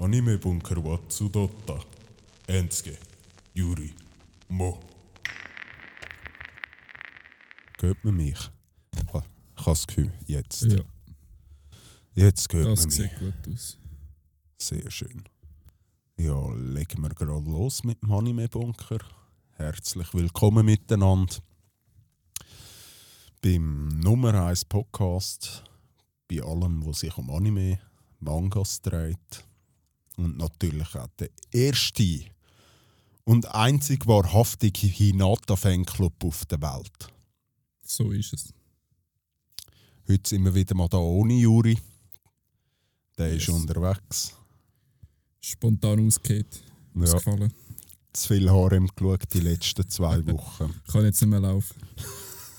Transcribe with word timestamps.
Anime 0.00 0.38
Bunker 0.38 0.82
wa 0.84 0.98
Tsudotta. 1.08 1.78
Ensuke. 2.46 2.96
Yuri. 3.54 3.92
Mo. 4.48 4.78
Hört 7.80 8.04
man 8.04 8.16
mich? 8.16 8.38
Ich 8.94 9.12
ha- 9.12 9.24
ich 9.56 9.66
habe 9.66 9.70
das 9.70 9.86
Gefühl, 9.86 10.12
jetzt. 10.26 10.62
Ja, 10.62 10.80
Jetzt 12.14 12.52
hört 12.52 12.66
das 12.66 12.80
man 12.80 12.86
mich. 12.88 12.94
sieht 12.96 13.18
gut 13.18 13.52
aus. 13.54 13.78
Sehr 14.58 14.90
schön. 14.90 15.24
Ja, 16.18 16.52
legen 16.54 17.02
wir 17.02 17.10
gerade 17.10 17.50
los 17.50 17.82
mit 17.84 18.02
dem 18.02 18.12
Anime-Bunker. 18.12 18.98
Herzlich 19.56 20.12
willkommen 20.14 20.66
miteinander 20.66 21.36
beim 23.42 23.88
Nummer 23.88 24.34
1 24.46 24.64
Podcast, 24.66 25.64
bei 26.28 26.42
allem, 26.42 26.84
was 26.84 27.00
sich 27.00 27.16
um 27.16 27.30
Anime, 27.30 27.78
Mangas 28.20 28.82
dreht. 28.82 29.44
Und 30.20 30.36
natürlich 30.36 30.94
auch 30.94 31.08
der 31.18 31.30
erste 31.50 32.24
und 33.24 33.46
einzig 33.54 34.06
wahrhaftige 34.06 34.86
Hinata-Fanclub 34.86 36.24
auf 36.24 36.44
der 36.44 36.60
Welt. 36.60 37.08
So 37.82 38.10
ist 38.10 38.34
es. 38.34 38.52
Heute 40.06 40.28
sind 40.28 40.44
wir 40.44 40.54
wieder 40.54 40.74
mal 40.74 40.88
da 40.88 40.98
ohne 40.98 41.34
Juri. 41.34 41.78
Der 43.16 43.32
Yes. 43.32 43.44
ist 43.44 43.48
unterwegs. 43.48 44.34
Spontan 45.40 46.06
ausgeht. 46.06 46.62
Ja. 46.94 47.02
Ausgefallen. 47.04 47.52
zu 48.12 48.28
viel 48.28 48.50
Harem 48.50 48.88
geschaut 48.94 49.22
die 49.32 49.40
letzten 49.40 49.88
zwei 49.88 50.26
Wochen. 50.26 50.74
Kann 50.92 51.04
jetzt 51.04 51.22
nicht 51.22 51.30
mehr 51.30 51.40
laufen. 51.40 51.76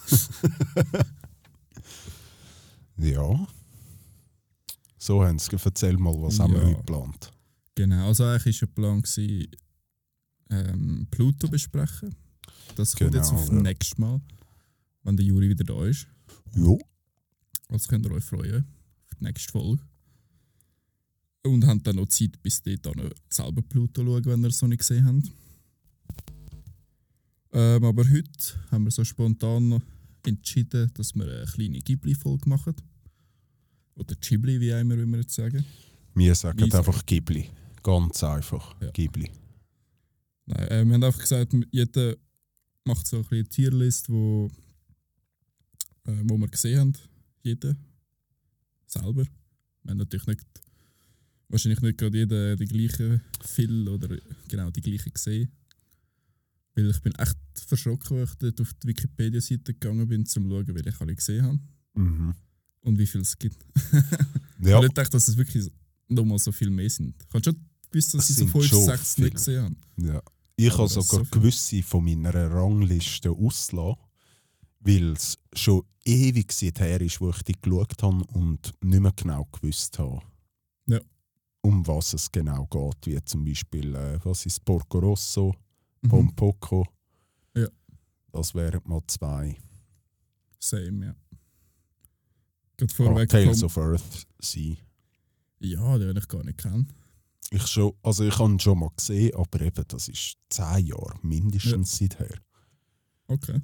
Ja. 2.97 3.47
So, 4.97 5.23
Hans, 5.23 5.47
erzähl 5.47 5.97
mal, 5.97 6.13
was 6.21 6.39
haben 6.39 6.53
wir 6.53 6.59
Ja. 6.61 6.67
heute 6.67 6.77
geplant? 6.77 7.31
Genau, 7.75 8.07
also 8.07 8.25
eigentlich 8.25 8.61
war 8.61 8.67
der 8.67 8.73
Plan, 8.73 9.01
gewesen, 9.01 9.47
ähm, 10.49 11.07
Pluto 11.09 11.47
besprechen. 11.47 12.13
Das 12.75 12.95
kommt 12.95 13.13
jetzt 13.13 13.29
Genau, 13.29 13.41
auf 13.41 13.49
ja. 13.49 13.61
nächstes 13.61 13.97
Mal, 13.97 14.21
wenn 15.03 15.17
der 15.17 15.25
Juri 15.25 15.49
wieder 15.49 15.63
da 15.63 15.85
ist. 15.85 16.07
Ja. 16.55 16.75
Also 17.69 17.87
könnt 17.89 18.05
ihr 18.05 18.11
euch 18.11 18.23
freuen 18.23 18.65
auf 19.05 19.15
die 19.19 19.23
nächste 19.23 19.51
Folge. 19.51 19.81
Und 21.43 21.65
habt 21.65 21.87
dann 21.87 21.95
noch 21.95 22.07
Zeit, 22.07 22.41
bis 22.43 22.61
dort 22.61 22.85
dann 22.85 23.09
selber 23.29 23.61
Pluto 23.63 24.03
schauen, 24.03 24.25
wenn 24.25 24.43
ihr 24.43 24.49
es 24.49 24.61
noch 24.61 24.69
nicht 24.69 24.79
gesehen 24.79 25.05
habt. 25.05 25.31
Ähm, 27.53 27.83
aber 27.83 28.03
heute 28.07 28.69
haben 28.69 28.83
wir 28.85 28.91
so 28.91 29.03
spontan 29.03 29.69
noch 29.69 29.81
entschieden, 30.25 30.91
dass 30.93 31.15
wir 31.15 31.25
eine 31.25 31.45
kleine 31.45 31.79
Ghibli-Folge 31.79 32.47
machen. 32.47 32.75
Oder 33.95 34.15
Ghibli, 34.15 34.59
wie 34.59 34.69
immer, 34.69 34.97
wie 34.97 35.05
wir 35.05 35.19
jetzt 35.19 35.33
sagen. 35.33 35.65
Wir 36.13 36.35
sagen 36.35 36.59
Wie 36.59 36.69
sagen? 36.69 36.87
einfach 36.87 37.05
Ghibli. 37.05 37.49
Ganz 37.83 38.23
einfach. 38.23 38.75
Ja. 38.81 38.91
Ghibli. 38.91 39.29
Nein, 40.45 40.67
äh, 40.67 40.85
wir 40.85 40.93
haben 40.93 41.03
einfach 41.03 41.19
gesagt, 41.21 41.53
jeder 41.71 42.15
macht 42.85 43.07
so 43.07 43.17
ein 43.17 43.21
bisschen 43.23 43.37
eine 43.39 43.49
Tierlist, 43.49 44.09
wo, 44.09 44.49
äh, 46.05 46.21
wo 46.23 46.37
wir 46.37 46.47
gesehen 46.47 46.79
haben. 46.79 46.93
Jeder. 47.43 47.75
Selber. 48.87 49.25
Wir 49.83 49.91
haben 49.91 49.97
natürlich 49.97 50.27
nicht, 50.27 50.41
wahrscheinlich 51.47 51.81
nicht 51.81 51.97
gerade 51.97 52.17
jeder 52.17 52.55
die 52.55 52.65
gleichen 52.65 53.21
viel 53.45 53.87
oder 53.87 54.15
genau 54.47 54.69
die 54.71 54.81
gleichen 54.81 55.13
gesehen. 55.13 55.51
Weil 56.75 56.89
ich 56.89 57.01
bin 57.01 57.13
echt 57.15 57.37
verschrocken, 57.55 58.19
als 58.19 58.31
ich 58.31 58.37
dort 58.37 58.61
auf 58.61 58.73
die 58.75 58.87
Wikipedia-Seite 58.87 59.73
gegangen 59.73 60.07
bin, 60.07 60.21
um 60.21 60.25
zu 60.25 60.39
schauen, 60.41 60.67
welche 60.75 60.89
ich 60.89 61.01
alle 61.01 61.15
gesehen 61.15 61.43
habe 61.45 61.59
Mhm. 61.93 62.33
und 62.81 62.97
wie 62.97 63.05
viel 63.07 63.21
es 63.21 63.37
gibt. 63.37 63.65
Ich 64.63 64.67
Ja, 64.67 64.79
nicht 64.79 64.89
gedacht, 64.89 65.13
dass 65.13 65.27
es 65.27 65.35
wirklich 65.35 65.67
nochmal 66.07 66.37
so 66.39 66.51
viel 66.51 66.69
mehr 66.69 66.89
sind. 66.89 67.15
Ich 67.27 67.33
habe 67.33 67.43
schon 67.43 67.55
gewusst, 67.91 68.13
dass 68.13 68.33
5, 68.33 68.51
schon 68.65 68.83
6 68.85 69.13
viele. 69.15 69.25
nicht 69.27 69.35
gesehen 69.37 69.63
habe. 69.65 70.07
ja. 70.13 70.21
Ich 70.57 70.77
habe 70.77 70.87
sogar 70.87 71.25
so 71.25 71.31
gewisse 71.31 71.81
von 71.81 72.03
meiner 72.05 72.33
Rangliste 72.51 73.31
ausgelassen, 73.31 73.95
weil 74.81 75.13
es 75.13 75.37
schon 75.53 75.83
ewig 76.05 76.51
seither 76.51 77.01
ist, 77.01 77.19
wo 77.21 77.29
ich 77.31 77.41
die 77.43 77.55
geschaut 77.59 78.01
habe 78.03 78.23
und 78.33 78.71
nicht 78.81 78.99
mehr 79.01 79.11
genau 79.15 79.47
gewusst 79.51 79.97
habe, 79.97 80.21
Ja. 80.87 80.99
um 81.61 81.85
was 81.87 82.13
es 82.13 82.31
genau 82.31 82.65
geht. 82.67 83.07
Wie 83.07 83.23
zum 83.25 83.43
Beispiel, 83.45 83.95
äh, 83.95 84.19
was 84.23 84.45
ist 84.45 84.63
Porco 84.63 84.99
Rosso? 84.99 85.55
Mhm. 86.01 86.09
Pompoko. 86.09 86.85
Ja. 87.55 87.67
Das 88.31 88.53
wären 88.53 88.81
mal 88.85 89.01
zwei. 89.07 89.57
Same, 90.59 91.05
ja. 91.07 91.15
Gerade 92.77 92.93
vorweg. 92.93 93.29
Tales 93.29 93.63
of 93.63 93.77
Earth 93.77 94.27
sein. 94.39 94.77
ja, 95.59 95.97
den 95.97 96.17
ich 96.17 96.27
gar 96.27 96.43
nicht 96.43 96.57
kennen. 96.59 96.91
Ich, 97.53 97.67
schon, 97.67 97.93
also 98.01 98.23
ich 98.23 98.37
habe 98.39 98.49
ihn 98.49 98.59
schon 98.59 98.79
mal 98.79 98.89
gesehen, 98.95 99.35
aber 99.35 99.59
eben, 99.61 99.83
das 99.87 100.07
ist 100.07 100.37
zehn 100.49 100.85
Jahre 100.85 101.19
mindestens 101.21 101.97
seither. 101.97 102.39
Okay. 103.27 103.61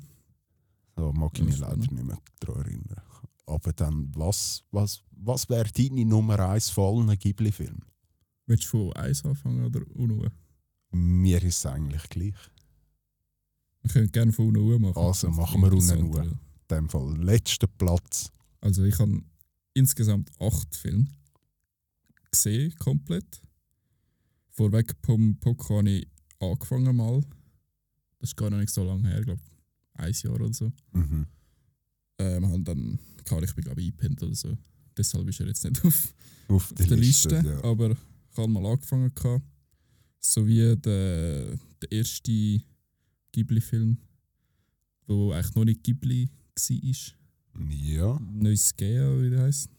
Da 0.96 1.12
mag 1.14 1.32
ich 1.34 1.40
Ja, 1.40 1.46
mich 1.46 1.58
leider 1.58 1.78
nicht 1.78 1.92
mehr 1.92 2.18
daran 2.40 2.64
erinnern. 2.64 3.02
Aber 3.46 3.72
dann, 3.72 4.12
was, 4.14 4.64
was, 4.72 5.02
was 5.12 5.48
wäre 5.48 5.72
deine 5.72 6.04
Nummer 6.04 6.38
eins 6.40 6.70
von 6.70 7.08
allen 7.08 7.18
Ghibli-Filmen? 7.18 7.86
Willst 8.46 8.66
du 8.66 8.92
von 8.92 8.94
1 8.94 9.24
anfangen 9.24 9.66
oder 9.66 9.82
UNO? 9.96 10.28
Mir 10.92 11.42
ist 11.44 11.58
es 11.58 11.66
eigentlich 11.66 12.04
gleich. 12.10 12.36
Wir 13.84 13.92
können 13.92 14.12
gerne 14.12 14.34
von 14.34 14.48
UNO 14.48 14.80
machen. 14.80 14.98
Also 14.98 15.30
machen 15.30 15.62
wir. 15.62 15.72
UNO. 15.72 16.20
In 16.24 16.40
dem 16.70 16.90
Fall 16.90 17.16
letzter 17.24 17.68
Platz. 17.68 18.32
Also 18.60 18.84
ich 18.84 19.00
habe 19.00 19.22
insgesamt 19.74 20.30
acht 20.42 20.76
Filme 20.76 21.08
gesehen, 22.32 22.76
komplett. 22.80 23.42
Vorweg 24.58 25.00
Pom 25.04 25.38
Poko 25.40 25.78
habe 25.78 25.90
ich 25.92 26.08
angefangen 26.40 26.96
mal. 26.96 27.22
Das 28.18 28.32
ist 28.32 28.36
gar 28.36 28.50
noch 28.50 28.58
nicht 28.58 28.74
so 28.74 28.84
lange 28.84 29.08
her, 29.08 29.20
ich 29.20 29.26
glaube 29.26 29.42
ein 29.94 30.12
Jahr 30.12 30.34
oder 30.34 30.52
so. 30.52 30.72
Mhm. 30.94 31.28
Ähm, 32.18 32.48
haben 32.48 32.64
dann, 32.64 33.00
klar, 33.24 33.44
ich 33.44 33.54
bin 33.54 33.64
glaube 33.64 33.82
ich 33.82 33.88
eingepennt 33.88 34.24
oder 34.24 34.34
so. 34.34 34.58
Deshalb 34.98 35.28
ist 35.28 35.40
er 35.40 35.48
jetzt 35.48 35.64
nicht 35.64 35.80
auf 35.86 36.12
Auf, 36.48 36.72
auf 36.72 36.74
der 36.74 36.98
Liste. 36.98 37.36
Liste, 37.36 37.48
ja. 37.50 37.64
aber 37.64 37.92
ich 37.92 38.38
habe 38.38 38.48
mal 38.48 38.66
angefangen. 38.66 39.14
Gehabt. 39.14 39.46
Sowie 40.20 40.76
der, 40.76 41.56
der 41.80 41.92
erste 41.92 42.60
Ghibli-Film, 43.34 43.98
wo 45.06 45.34
eigentlich 45.34 45.54
noch 45.56 45.66
nicht 45.66 45.84
Ghibli 45.84 46.30
war. 46.56 47.70
ja. 47.70 48.20
Neusgea, 48.20 49.22
wie 49.22 49.30
der 49.30 49.44
heißt. 49.44 49.70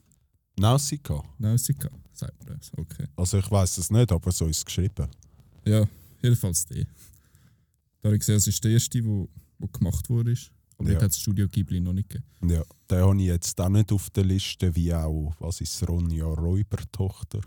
Nausicaa. 0.58 1.22
Nausicaa, 1.38 1.90
sagt 2.12 2.44
man 2.48 2.58
das. 2.58 2.70
Okay. 2.76 3.06
Also 3.16 3.38
ich 3.38 3.50
weiß 3.50 3.78
es 3.78 3.90
nicht, 3.90 4.10
aber 4.12 4.32
so 4.32 4.46
ist 4.46 4.58
es 4.58 4.64
geschrieben. 4.64 5.08
Ja, 5.64 5.86
jedenfalls 6.22 6.64
der. 6.66 6.84
Da 8.00 8.08
habe 8.08 8.14
ich 8.16 8.20
gesehen, 8.20 8.36
es 8.36 8.46
ist 8.46 8.62
der 8.64 8.72
erste, 8.72 9.04
wo, 9.04 9.28
wo 9.58 9.66
gemacht 9.66 10.08
wurde. 10.08 10.34
Aber 10.78 10.88
Ja. 10.90 10.96
hat 10.96 11.02
das 11.10 11.18
Studio 11.20 11.48
Ghibli 11.48 11.80
noch 11.80 11.92
nicht 11.92 12.08
gegeben. 12.08 12.26
Ja, 12.50 12.62
den 12.90 12.98
habe 13.02 13.16
ich 13.20 13.26
jetzt 13.26 13.60
auch 13.60 13.68
nicht 13.68 13.90
auf 13.92 14.10
der 14.10 14.24
Liste, 14.24 14.74
wie 14.76 14.94
auch, 14.94 15.34
was 15.40 15.60
ist 15.60 15.86
Ronja 15.88 16.24
Räubertochter. 16.26 17.40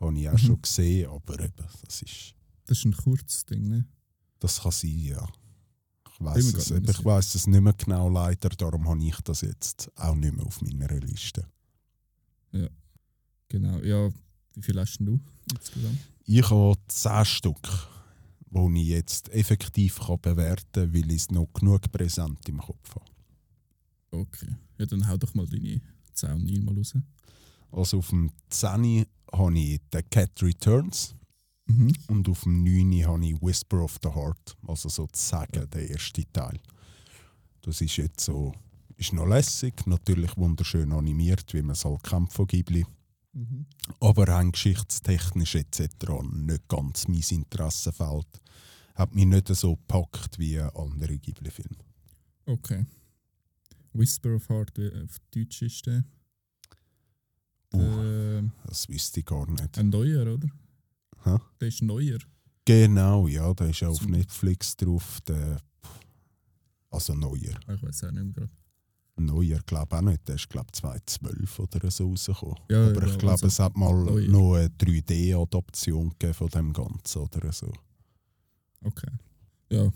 Habe 0.00 0.18
ich 0.18 0.28
auch 0.28 0.32
Mhm. 0.32 0.38
schon 0.38 0.62
gesehen, 0.62 1.08
aber 1.10 1.38
eben, 1.40 1.52
das 1.82 2.02
ist, 2.02 2.34
Das 2.66 2.78
ist 2.78 2.84
ein 2.86 2.96
kurzes 2.96 3.44
Ding, 3.44 3.68
ne? 3.68 3.84
das 4.40 4.60
kann 4.60 4.72
sein, 4.72 4.98
ja. 4.98 5.28
Ich 6.14 6.24
weiß 6.24 6.54
es, 6.54 6.70
ich 6.70 7.04
weiss 7.04 7.34
es 7.34 7.46
nicht 7.46 7.60
mehr 7.60 7.72
genau 7.74 8.08
leider, 8.08 8.48
darum 8.50 8.88
habe 8.88 9.04
ich 9.04 9.16
das 9.24 9.40
jetzt 9.42 9.90
auch 9.96 10.14
nicht 10.14 10.34
mehr 10.34 10.46
auf 10.46 10.60
meiner 10.62 10.88
Liste. 11.00 11.44
Genau. 13.48 13.78
Ja, 13.80 14.08
wie 14.54 14.62
viel 14.62 14.80
hast 14.80 14.98
denn 14.98 15.06
du 15.06 15.20
insgesamt? 15.52 15.98
Ich 16.24 16.50
habe 16.50 16.76
10 16.88 17.24
Stück, 17.24 17.88
die 18.50 18.82
ich 18.82 18.88
jetzt 18.88 19.28
effektiv 19.30 19.98
kann 19.98 20.20
bewerten 20.20 20.64
kann, 20.72 20.94
weil 20.94 21.10
ich 21.10 21.22
es 21.22 21.30
noch 21.30 21.52
genug 21.52 21.90
präsent 21.92 22.48
im 22.48 22.58
Kopf 22.58 22.94
habe. 22.94 23.10
Okay. 24.10 24.56
Ja, 24.78 24.86
dann 24.86 25.06
hau 25.06 25.16
doch 25.16 25.34
mal 25.34 25.46
deine 25.46 25.80
10 26.14 26.32
und 26.32 26.44
9 26.44 26.64
mal 26.64 26.76
raus. 26.76 26.94
Also 27.70 27.98
auf 27.98 28.08
dem 28.08 28.30
10 28.48 29.04
habe 29.32 29.58
ich 29.58 29.80
«The 29.92 30.02
Cat 30.02 30.42
Returns», 30.42 31.14
Mhm. 31.66 31.92
Und 32.08 32.28
auf 32.28 32.42
dem 32.42 32.64
9. 32.64 33.06
habe 33.06 33.24
ich 33.24 33.40
Whisper 33.40 33.82
of 33.82 33.98
the 34.02 34.10
Heart, 34.10 34.56
also 34.66 34.88
sozusagen 34.88 35.68
der 35.70 35.90
erste 35.90 36.24
Teil. 36.32 36.58
Das 37.62 37.80
ist 37.80 37.96
jetzt 37.96 38.20
so, 38.20 38.52
ist 39.02 39.12
noch 39.12 39.26
lässig, 39.26 39.86
natürlich 39.86 40.36
wunderschön 40.36 40.92
animiert, 40.92 41.52
wie 41.54 41.62
man 41.62 41.72
es 41.72 41.84
halt 41.84 42.02
kennt 42.02 42.32
von 42.32 42.46
Ghibli. 42.46 42.86
Mhm. 43.32 43.66
Aber 44.00 44.28
rein 44.28 44.52
geschichtstechnisch 44.52 45.54
etc. 45.56 45.88
nicht 46.32 46.68
ganz 46.68 47.08
mein 47.08 47.22
Interessenfeld. 47.30 48.26
Hat 48.94 49.14
mich 49.14 49.24
nicht 49.26 49.48
so 49.48 49.76
gepackt 49.76 50.38
wie 50.38 50.58
andere 50.60 51.18
Ghibli-Filme. 51.18 51.78
Okay. 52.46 52.86
Whisper 53.94 54.36
of 54.36 54.48
Heart, 54.48 54.78
auf 54.78 55.18
Deutsch 55.34 55.62
ist 55.62 55.86
der. 55.86 56.04
Uh, 57.74 57.78
der 57.78 58.50
das 58.66 58.88
wüsste 58.88 59.20
ich 59.20 59.26
gar 59.26 59.48
nicht. 59.50 59.78
ein 59.78 59.88
neuer, 59.88 60.34
oder? 60.34 60.48
Hä? 61.24 61.36
Der 61.60 61.68
ist 61.68 61.82
neuer. 61.82 62.18
Genau, 62.64 63.26
ja, 63.28 63.52
da 63.54 63.64
ist 63.66 63.80
ja 63.80 63.88
auf. 63.88 64.06
Netflix 64.06 64.76
drauf. 64.76 65.20
Der, 65.26 65.60
also 66.90 67.14
neuer. 67.14 67.58
Ah, 67.66 67.74
Ich 67.74 67.82
weiß 67.82 68.04
auch 68.04 68.10
nicht 68.12 68.24
mehr 68.24 68.32
gerade. 68.32 68.50
Neuer 69.26 69.58
glaube 69.66 69.96
auch 69.96 70.02
nicht. 70.02 70.26
Der 70.28 70.34
ist 70.36 70.48
glaube 70.48 70.70
2012 70.72 71.58
oder 71.58 71.90
so 71.90 72.08
rausgekommen. 72.10 72.56
Ja, 72.70 72.88
Aber 72.88 73.06
ja, 73.06 73.12
ich 73.12 73.18
glaube, 73.18 73.32
also 73.32 73.46
es 73.46 73.58
hat 73.58 73.76
mal 73.76 73.92
noch 74.04 74.54
eine 74.56 74.68
3D-Adaption 74.68 76.10
gegeben 76.10 76.34
von 76.34 76.48
dem 76.48 76.72
Ganzen 76.72 77.18
oder 77.22 77.52
so. 77.52 77.72
Okay. 78.84 79.10
Ja. 79.70 79.90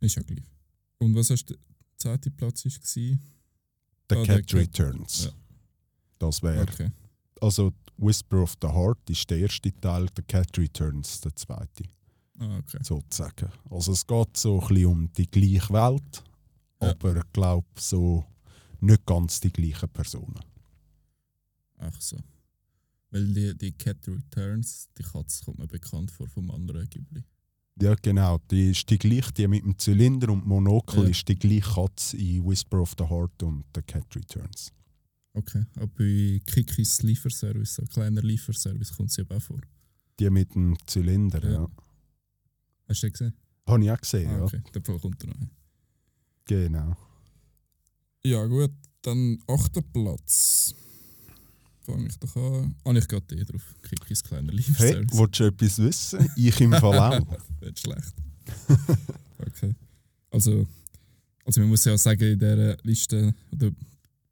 Ist 0.00 0.16
ja 0.16 0.22
gleich. 0.22 0.44
Und 0.98 1.14
was 1.14 1.30
hast 1.30 1.46
du, 1.50 1.54
der 1.54 1.62
zweite 1.96 2.30
Platz 2.30 2.64
war? 2.64 2.72
The 2.84 3.18
Ah, 4.10 4.14
der 4.14 4.24
Cat 4.24 4.46
Cat. 4.46 4.54
Returns. 4.54 5.24
Ja. 5.24 5.30
Das 6.18 6.42
wäre. 6.42 6.62
Okay. 6.62 6.90
Also 7.40 7.72
Whisper 7.96 8.42
of 8.42 8.54
the 8.60 8.68
Heart 8.68 9.10
ist 9.10 9.28
der 9.30 9.38
erste 9.38 9.72
Teil, 9.80 10.08
The 10.16 10.22
Cat 10.22 10.56
Returns 10.58 11.20
der 11.20 11.34
zweite, 11.36 11.84
Ah, 12.38 12.58
okay. 12.58 12.78
sozusagen. 12.82 13.48
Also 13.70 13.92
es 13.92 14.06
geht 14.06 14.36
so 14.36 14.60
ein 14.60 14.66
bisschen 14.68 14.86
um 14.86 15.12
die 15.12 15.30
gleiche 15.30 15.72
Welt, 15.72 16.24
Ja. 16.84 16.90
aber 16.92 17.16
ich 17.16 17.32
glaube 17.32 17.66
so 17.78 18.24
nicht 18.80 19.04
ganz 19.06 19.40
die 19.40 19.52
gleichen 19.52 19.88
Personen. 19.88 20.40
Ach 21.78 22.00
so. 22.00 22.18
Weil 23.10 23.32
die, 23.32 23.56
die 23.56 23.72
Cat 23.72 24.06
Returns, 24.08 24.88
die 24.98 25.02
Katze 25.02 25.44
kommt 25.44 25.58
mir 25.58 25.66
bekannt 25.66 26.10
vor 26.10 26.26
vom 26.28 26.50
anderen 26.50 26.88
Ghibli. 26.88 27.22
Ja, 27.80 27.94
genau. 28.00 28.38
Die 28.50 28.70
ist 28.70 28.88
die 28.88 28.98
gleiche, 28.98 29.32
die 29.32 29.48
mit 29.48 29.64
dem 29.64 29.78
Zylinder 29.78 30.30
und 30.32 30.46
Monokel 30.46 31.04
Ja. 31.04 31.10
ist 31.10 31.28
die 31.28 31.34
gleiche 31.36 31.72
Katze 31.74 32.16
in 32.16 32.44
Whisper 32.44 32.80
of 32.80 32.94
the 32.98 33.04
Heart 33.04 33.42
und 33.42 33.64
The 33.74 33.82
Cat 33.82 34.06
Returns. 34.14 34.72
Okay. 35.32 35.64
Aber 35.76 35.88
bei 35.88 36.40
Kikis 36.46 37.02
Lieferservice, 37.02 37.80
ein 37.80 37.88
kleiner 37.88 38.22
Lieferservice, 38.22 38.92
kommt 38.96 39.10
sie 39.10 39.22
eben 39.22 39.36
auch 39.36 39.42
vor. 39.42 39.60
Die 40.20 40.30
mit 40.30 40.54
dem 40.54 40.76
Zylinder, 40.86 41.42
ja. 41.42 41.52
Ja. 41.62 41.68
Hast 42.88 43.02
du 43.02 43.06
den 43.08 43.12
gesehen? 43.12 43.34
Habe 43.66 43.84
ich 43.84 43.90
auch 43.90 44.00
gesehen, 44.00 44.30
Ah, 44.30 44.36
ja. 44.38 44.44
okay. 44.44 44.62
Der 44.72 44.82
Fall 44.82 44.98
kommt 45.00 45.24
er 45.24 45.30
noch. 45.30 45.48
Genau. 46.46 46.96
Ja, 48.24 48.44
gut. 48.46 48.70
Dann 49.02 49.38
achter 49.46 49.82
Platz. 49.82 50.74
Fange 51.82 52.06
ich 52.08 52.18
doch 52.18 52.34
an. 52.36 52.74
Ah, 52.84 52.92
ich 52.92 53.06
gerade 53.06 53.26
den 53.26 53.44
drauf. 53.44 53.74
Kikis 53.82 54.22
kleiner 54.22 54.48
Hey, 54.50 54.56
Lieferservice. 54.56 55.18
willst 55.18 55.40
du 55.40 55.44
etwas 55.44 55.78
wissen? 55.78 56.30
Ich 56.36 56.60
im 56.60 56.72
Fall 56.72 56.98
auch. 56.98 57.38
Nicht 57.60 57.80
schlecht. 57.80 58.14
okay. 59.38 59.74
Also, 60.30 60.66
also 61.44 61.60
man 61.60 61.68
muss 61.70 61.84
ja 61.84 61.96
sagen, 61.98 62.22
in 62.32 62.38
dieser 62.38 62.76
Liste, 62.82 63.34
oder 63.52 63.70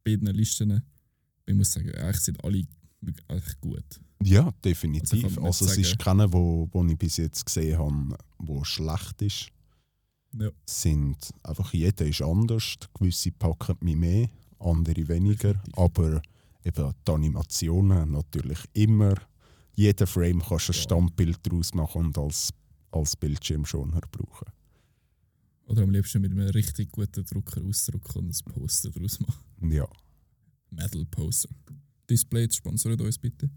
beiden 0.03 0.29
Listen, 0.29 0.83
ich 1.47 1.55
muss 1.55 1.73
sagen, 1.73 1.91
eigentlich 1.95 2.21
sind 2.21 2.43
alle 2.43 2.63
eigentlich 3.29 3.61
gut. 3.61 3.85
Ja, 4.23 4.45
Also 4.45 4.57
definitiv. 4.65 5.37
man 5.37 5.45
Also, 5.45 5.65
nicht 5.67 5.73
es 5.73 5.79
ist 5.79 5.91
sagen. 5.91 5.99
keiner, 5.99 6.33
wo, 6.33 6.69
wo 6.73 6.85
ich 6.87 6.97
bis 6.97 7.19
jetzt 7.19 7.45
gesehen 7.45 7.77
habe, 7.79 8.17
wo 8.39 8.65
schlecht 8.65 9.21
ist. 9.21 9.49
Ja. 10.39 10.51
Sind 10.67 11.17
einfach 11.43 11.73
jeder 11.73 12.07
ist 12.07 12.23
anders. 12.23 12.77
Gewisse 12.95 13.33
packen 13.33 13.77
mich 13.81 13.97
mehr, 13.97 14.29
andere 14.59 15.09
weniger. 15.09 15.55
Definitiv. 15.55 15.79
Aber 15.79 16.23
eben 16.65 16.95
die 17.07 17.13
Animationen 17.13 18.13
natürlich 18.13 18.59
immer. 18.73 19.15
Jeder 19.75 20.07
Frame 20.07 20.43
kannst 20.43 20.69
du 20.69 20.73
ein. 20.73 20.75
Standbild 20.75 21.39
daraus 21.43 21.75
machen 21.75 22.07
und 22.07 22.19
als, 22.19 22.51
als 22.91 23.17
Bildschirmschoner 23.17 24.01
brauchen. 24.11 24.53
Oder 25.67 25.83
am 25.83 25.91
liebsten 25.91 26.21
mit 26.21 26.33
einem 26.33 26.49
richtig 26.49 26.91
guten 26.91 27.25
Drucker 27.25 27.63
ausdrucken 27.63 28.19
und 28.19 28.29
ein 28.29 28.53
Poster 28.53 28.91
daraus 28.91 29.21
machen. 29.21 29.71
Ja. 29.71 29.87
Metal 30.71 31.05
Poster. 31.07 31.49
Display 32.09 32.49
sponsert 32.51 33.01
uns 33.01 33.19
bitte. 33.19 33.49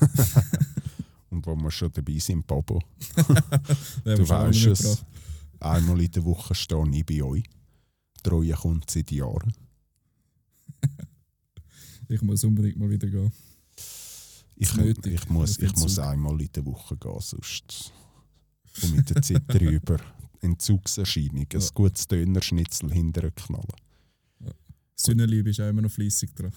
Und 1.30 1.46
wo 1.46 1.56
wir 1.56 1.70
schon 1.70 1.90
dabei 1.92 2.18
sind, 2.18 2.48
haben 2.50 2.64
du 4.04 4.28
weißt 4.28 4.66
es. 4.66 5.04
Einmal 5.64 6.00
in 6.02 6.10
der 6.10 6.24
Woche 6.24 6.54
stehe 6.54 6.88
ich 6.92 7.06
bei 7.06 7.22
euch. 7.22 7.44
Treue 8.22 8.52
kommt 8.54 8.90
seit 8.90 9.10
Jahren. 9.10 9.52
Ich 12.08 12.20
muss 12.20 12.44
unbedingt 12.44 12.76
mal 12.76 12.90
wieder 12.90 13.08
gehen. 13.08 13.32
Ich, 14.56 14.76
ich, 14.76 15.28
muss, 15.30 15.58
ich 15.58 15.74
muss 15.76 15.98
einmal 15.98 16.38
in 16.40 16.52
der 16.54 16.64
Woche 16.66 16.98
gehen, 16.98 17.18
sonst 17.20 17.92
komme 18.78 18.96
mit 18.96 19.08
der 19.08 19.22
Zeit 19.22 19.42
drüber. 19.48 19.98
Entzugserscheinung, 20.42 21.46
ein 21.50 21.60
Ja. 21.60 21.66
gutes 21.72 22.06
Dönerschnitzel 22.06 22.92
hinterher 22.92 23.30
knallen. 23.30 23.64
Sünnenliebe 24.96 25.48
ist 25.48 25.60
auch 25.60 25.68
immer 25.70 25.80
noch 25.82 25.90
fleissig 25.90 26.34
dran. 26.36 26.52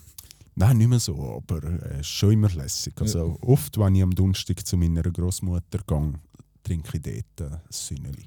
Nein, 0.56 0.78
nicht 0.80 0.90
mehr 0.90 1.00
so, 1.00 1.38
aber 1.38 1.64
äh, 1.64 2.02
ist 2.02 2.08
schon 2.08 2.34
immer 2.34 2.50
lässig. 2.50 3.00
Also 3.00 3.38
oft, 3.42 3.78
wenn 3.78 3.96
ich 3.96 4.04
am 4.04 4.14
Donnerstag 4.14 4.66
zu 4.68 4.76
meiner 4.76 5.04
Großmutter 5.04 5.80
gehe, 5.88 6.14
trinke 6.62 6.98
ich 6.98 7.24
dort 7.38 7.52
äh, 7.52 7.56
ein 7.56 7.62
Sünneli. 7.70 8.26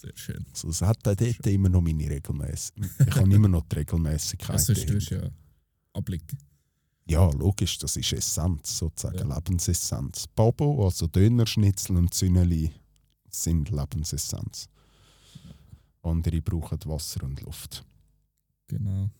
Sehr 0.00 0.16
schön. 0.16 0.46
Also 0.50 0.68
es 0.70 0.80
hat 0.80 1.06
auch 1.06 1.14
dort 1.14 1.46
immer 1.46 1.68
noch 1.68 1.82
meine 1.82 2.08
Regelmäßigkeit. 2.08 3.08
Ich 3.08 3.16
habe 3.16 3.34
immer 3.34 3.48
noch 3.48 3.66
die 3.68 3.76
Regelmäßigkeit. 3.76 4.50
Also, 4.50 4.72
du 4.72 4.98
ja 4.98 5.30
abblicken. 5.92 6.38
Ja, 7.06 7.28
logisch, 7.30 7.76
das 7.78 7.96
ist 7.96 8.12
Essenz, 8.12 8.78
sozusagen, 8.78 9.28
Ja. 9.28 9.36
Lebensessenz. 9.36 10.26
Bobo, 10.28 10.84
also 10.84 11.06
Dönerschnitzel 11.06 11.96
und 11.96 12.14
Sünneli, 12.14 12.70
sind 13.28 13.70
Lebensessenz. 13.70 14.68
Andere 16.02 16.40
brauchen 16.40 16.78
Wasser 16.86 17.22
und 17.24 17.42
Luft. 17.42 17.84
Genau. 18.68 19.10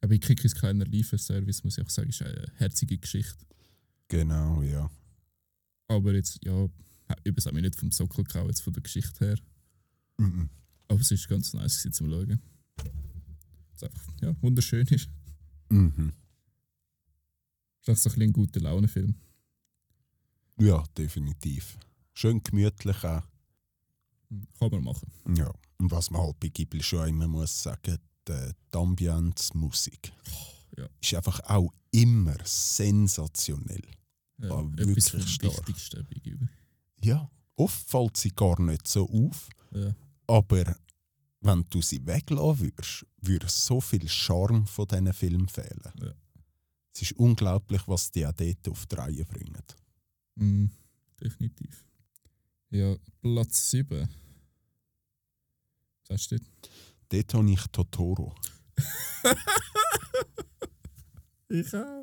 Ja, 0.00 0.08
bei 0.08 0.18
Kikis 0.18 0.54
kleiner 0.54 0.86
Lieferservice 0.86 1.62
muss 1.62 1.76
ich 1.76 1.84
auch 1.84 1.90
sagen, 1.90 2.08
ist 2.08 2.22
eine 2.22 2.46
herzige 2.56 2.96
Geschichte. 2.96 3.44
Genau, 4.08 4.62
ja. 4.62 4.90
Aber 5.88 6.14
jetzt, 6.14 6.38
ja, 6.44 6.68
übrigens 7.24 7.46
auch 7.46 7.52
nicht 7.52 7.76
vom 7.76 7.90
Sockel 7.90 8.24
gehauen, 8.24 8.46
jetzt 8.46 8.62
von 8.62 8.72
der 8.72 8.82
Geschichte 8.82 9.26
her. 9.26 9.38
Mhm. 10.20 10.50
Aber 10.88 11.00
es 11.00 11.10
ist 11.10 11.28
ganz 11.28 11.52
nice 11.54 11.78
gewesen 11.78 11.92
zum 11.92 12.10
Schauen. 12.10 12.40
Es 13.74 13.82
einfach, 13.82 14.12
ja, 14.20 14.34
wunderschön 14.42 14.86
ist. 14.88 15.08
Mhm. 15.70 16.12
Ist 17.80 17.90
auch 17.90 17.96
so 17.96 18.10
ein, 18.10 18.22
ein 18.22 18.32
guter 18.32 18.60
Launefilm. 18.60 19.14
Ja, 20.58 20.84
definitiv. 20.96 21.78
Schön 22.12 22.42
gemütlich 22.42 22.96
auch. 23.04 23.22
Kann 24.58 24.70
man 24.70 24.84
machen. 24.84 25.10
Ja. 25.36 25.50
Und 25.78 25.90
was 25.90 26.10
man 26.10 26.22
halt 26.22 26.38
bei 26.38 26.48
Ghibli 26.48 26.82
schon 26.82 27.08
immer 27.08 27.26
muss 27.26 27.62
sagen, 27.62 27.96
die, 28.28 28.52
die 28.72 28.76
Ambience, 28.76 29.54
Musik, 29.54 30.12
ja. 30.76 30.86
ist 31.00 31.14
einfach 31.14 31.40
auch 31.48 31.72
immer 31.90 32.36
sensationell. 32.44 33.82
Ja, 34.38 34.50
Ah, 34.50 34.62
etwas 34.76 34.86
wirklich 34.86 35.10
vom 35.10 35.20
stark. 35.22 35.68
Wichtigsten 35.68 36.04
bei 36.04 36.20
Ghibli. 36.20 36.48
Ja, 37.02 37.30
oft 37.56 37.88
fällt 37.88 38.16
sie 38.18 38.30
gar 38.30 38.60
nicht 38.60 38.86
so 38.86 39.08
auf. 39.08 39.48
Ja. 39.72 39.94
Aber 40.30 40.76
wenn 41.40 41.64
du 41.70 41.82
sie 41.82 42.06
weglassen 42.06 42.60
würdest, 42.60 43.06
würde 43.20 43.48
so 43.48 43.80
viel 43.80 44.08
Charme 44.08 44.64
von 44.66 44.86
diesen 44.86 45.12
Film 45.12 45.48
fehlen. 45.48 45.92
Ja. 46.00 46.14
Es 46.94 47.02
ist 47.02 47.12
unglaublich, 47.12 47.82
was 47.88 48.10
die 48.12 48.26
auch 48.26 48.32
dort 48.32 48.68
auf 48.68 48.86
die 48.86 48.94
Reihe 48.94 49.24
bringen. 49.24 49.62
Mm, 50.36 50.66
definitiv. 51.20 51.84
Ja, 52.70 52.94
Platz 53.20 53.70
7. 53.70 54.08
Was 56.08 56.10
hast 56.10 56.30
du 56.30 56.36
dort? 56.38 56.70
Dort 57.08 57.34
habe 57.34 57.50
ich 57.50 57.66
Totoro. 57.72 58.34
Ich 61.52 61.74
auch. 61.74 62.02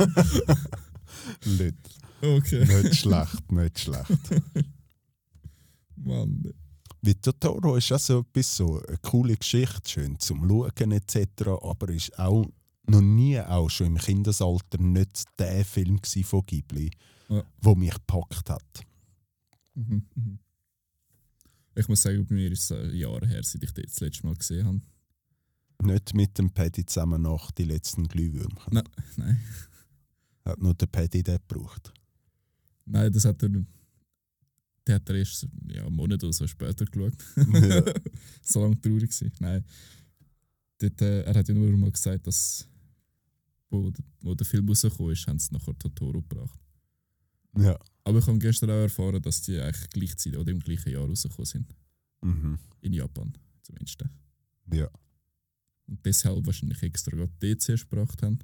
nicht, 1.44 1.76
Okay. 2.20 2.64
nicht 2.64 2.96
schlecht, 2.96 3.52
nicht 3.52 3.78
schlecht. 3.78 4.10
Mann. 5.94 6.52
Wie 7.00 7.14
Totoro 7.14 7.76
ist 7.76 7.92
auch 7.92 7.98
so 7.98 8.20
etwas 8.20 8.56
so 8.56 8.82
eine 8.82 8.98
coole 8.98 9.36
Geschichte, 9.36 9.88
schön 9.88 10.18
zum 10.18 10.48
Schauen 10.48 10.92
etc., 10.92 11.46
aber 11.62 11.88
ist 11.90 12.18
auch 12.18 12.46
noch 12.86 13.00
nie, 13.00 13.38
auch 13.40 13.68
schon 13.68 13.88
im 13.88 13.98
Kindesalter, 13.98 14.78
nicht 14.80 15.24
der 15.38 15.64
Film 15.64 16.00
von 16.24 16.42
Ghibli, 16.46 16.90
Ja. 17.28 17.44
wo 17.60 17.74
mich 17.74 17.92
gepackt 17.94 18.48
hat. 18.50 18.80
Mhm, 19.74 20.06
mhm. 20.14 20.38
Ich 21.74 21.86
muss 21.88 22.02
sagen, 22.02 22.26
bei 22.26 22.34
mir 22.34 22.50
ist 22.50 22.70
es 22.70 22.70
äh, 22.72 22.88
Jahre 22.96 23.26
her, 23.26 23.42
seit 23.44 23.62
ich 23.62 23.72
den 23.72 23.84
das 23.84 24.00
letzte 24.00 24.26
Mal 24.26 24.34
gesehen 24.34 24.66
habe. 24.66 24.80
Nicht 25.82 26.12
mit 26.14 26.36
dem 26.38 26.50
Paddy 26.50 26.84
zusammen 26.84 27.22
nach 27.22 27.52
die 27.52 27.64
letzten 27.64 28.08
Glühwürmchen. 28.08 28.72
Nein, 28.72 28.88
nein. 29.16 29.40
Hat 30.44 30.60
nur 30.60 30.74
der 30.74 30.86
Paddy 30.86 31.22
den 31.22 31.38
gebraucht. 31.46 31.92
Nein, 32.86 33.12
das 33.12 33.24
hat 33.26 33.40
er. 33.42 33.50
Der 34.88 34.94
hat 34.94 35.08
er 35.10 35.16
erst 35.16 35.46
ja, 35.68 35.84
einen 35.84 35.94
Monat 35.94 36.24
oder 36.24 36.32
so 36.32 36.46
später 36.46 36.86
geschaut. 36.86 37.14
Ja. 37.52 37.84
so 38.42 38.62
lange 38.62 38.80
traurig 38.80 39.10
gewesen. 39.10 39.32
Nein. 39.38 39.64
Dort, 40.78 41.02
äh, 41.02 41.22
er 41.22 41.34
hat 41.34 41.48
ja 41.48 41.54
nur 41.54 41.76
mal 41.76 41.92
gesagt, 41.92 42.26
dass. 42.26 42.66
Wo, 43.70 43.92
wo 44.22 44.34
der 44.34 44.46
Film 44.46 44.66
rausgekommen 44.66 45.12
ist, 45.12 45.26
haben 45.26 45.38
sie 45.38 45.52
nachher 45.52 45.78
Totoro 45.78 46.22
gebracht. 46.22 46.58
ja. 47.56 47.78
Aber 48.04 48.20
ich 48.20 48.26
habe 48.26 48.38
gestern 48.38 48.70
auch 48.70 48.80
erfahren, 48.84 49.20
dass 49.20 49.42
die 49.42 49.60
eigentlich 49.60 49.90
gleichzeitig 49.90 50.38
oder 50.38 50.50
im 50.50 50.60
gleichen 50.60 50.90
Jahr 50.90 51.04
rausgekommen 51.04 51.44
sind. 51.44 51.74
Mhm. 52.22 52.58
In 52.80 52.94
Japan 52.94 53.36
zumindest. 53.60 54.02
Ja. 54.72 54.88
Und 55.86 56.06
deshalb 56.06 56.46
wahrscheinlich 56.46 56.82
extra 56.82 57.14
gerade 57.14 57.32
die 57.42 57.58
zuerst 57.58 57.90
gebracht 57.90 58.22
haben. 58.22 58.38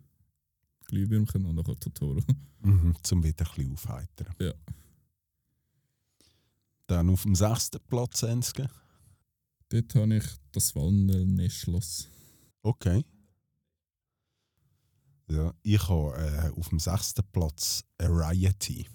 Glühwürmchen 0.85 1.47
und 1.47 1.55
nachher 1.55 1.79
Totoro. 1.81 2.21
Mhm. 2.61 2.95
Zum 3.03 3.25
wieder 3.25 3.47
ein 3.47 3.55
bisschen 3.57 3.73
aufheitern. 3.73 4.35
Ja. 4.39 4.53
Dann 6.87 7.11
auf 7.11 7.23
dem 7.23 7.35
sechsten 7.35 7.81
Platz 7.89 8.23
Enske. 8.23 8.69
Dort 9.71 9.95
habe 9.95 10.17
ich 10.17 10.25
das 10.53 10.75
Walnelne-Schloss. 10.75 12.09
Okay. 12.63 13.05
Ja, 15.29 15.55
ich 15.63 15.89
habe 15.89 16.17
äh, 16.55 16.59
auf 16.59 16.69
dem 16.69 16.79
sechsten 16.79 17.23
Platz 17.33 17.83
Ariety. 17.99 18.87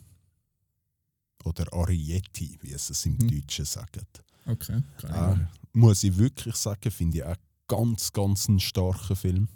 Oder 1.46 1.72
Arietti, 1.74 2.60
wie 2.62 2.70
sie 2.78 2.92
es 2.94 3.06
im 3.06 3.14
Mhm. 3.14 3.28
Deutschen 3.30 3.66
sagen. 3.66 4.06
Okay, 4.46 4.82
keine 4.98 5.50
Äh, 5.52 5.78
muss 5.78 6.04
ich 6.04 6.18
wirklich 6.18 6.56
sagen, 6.56 6.92
finde 6.92 7.18
ich 7.20 7.24
auch 7.24 7.36
ganz, 7.68 8.12
ganz 8.14 8.48
einen 8.50 8.60
starken 8.60 9.16
Film. 9.16 9.48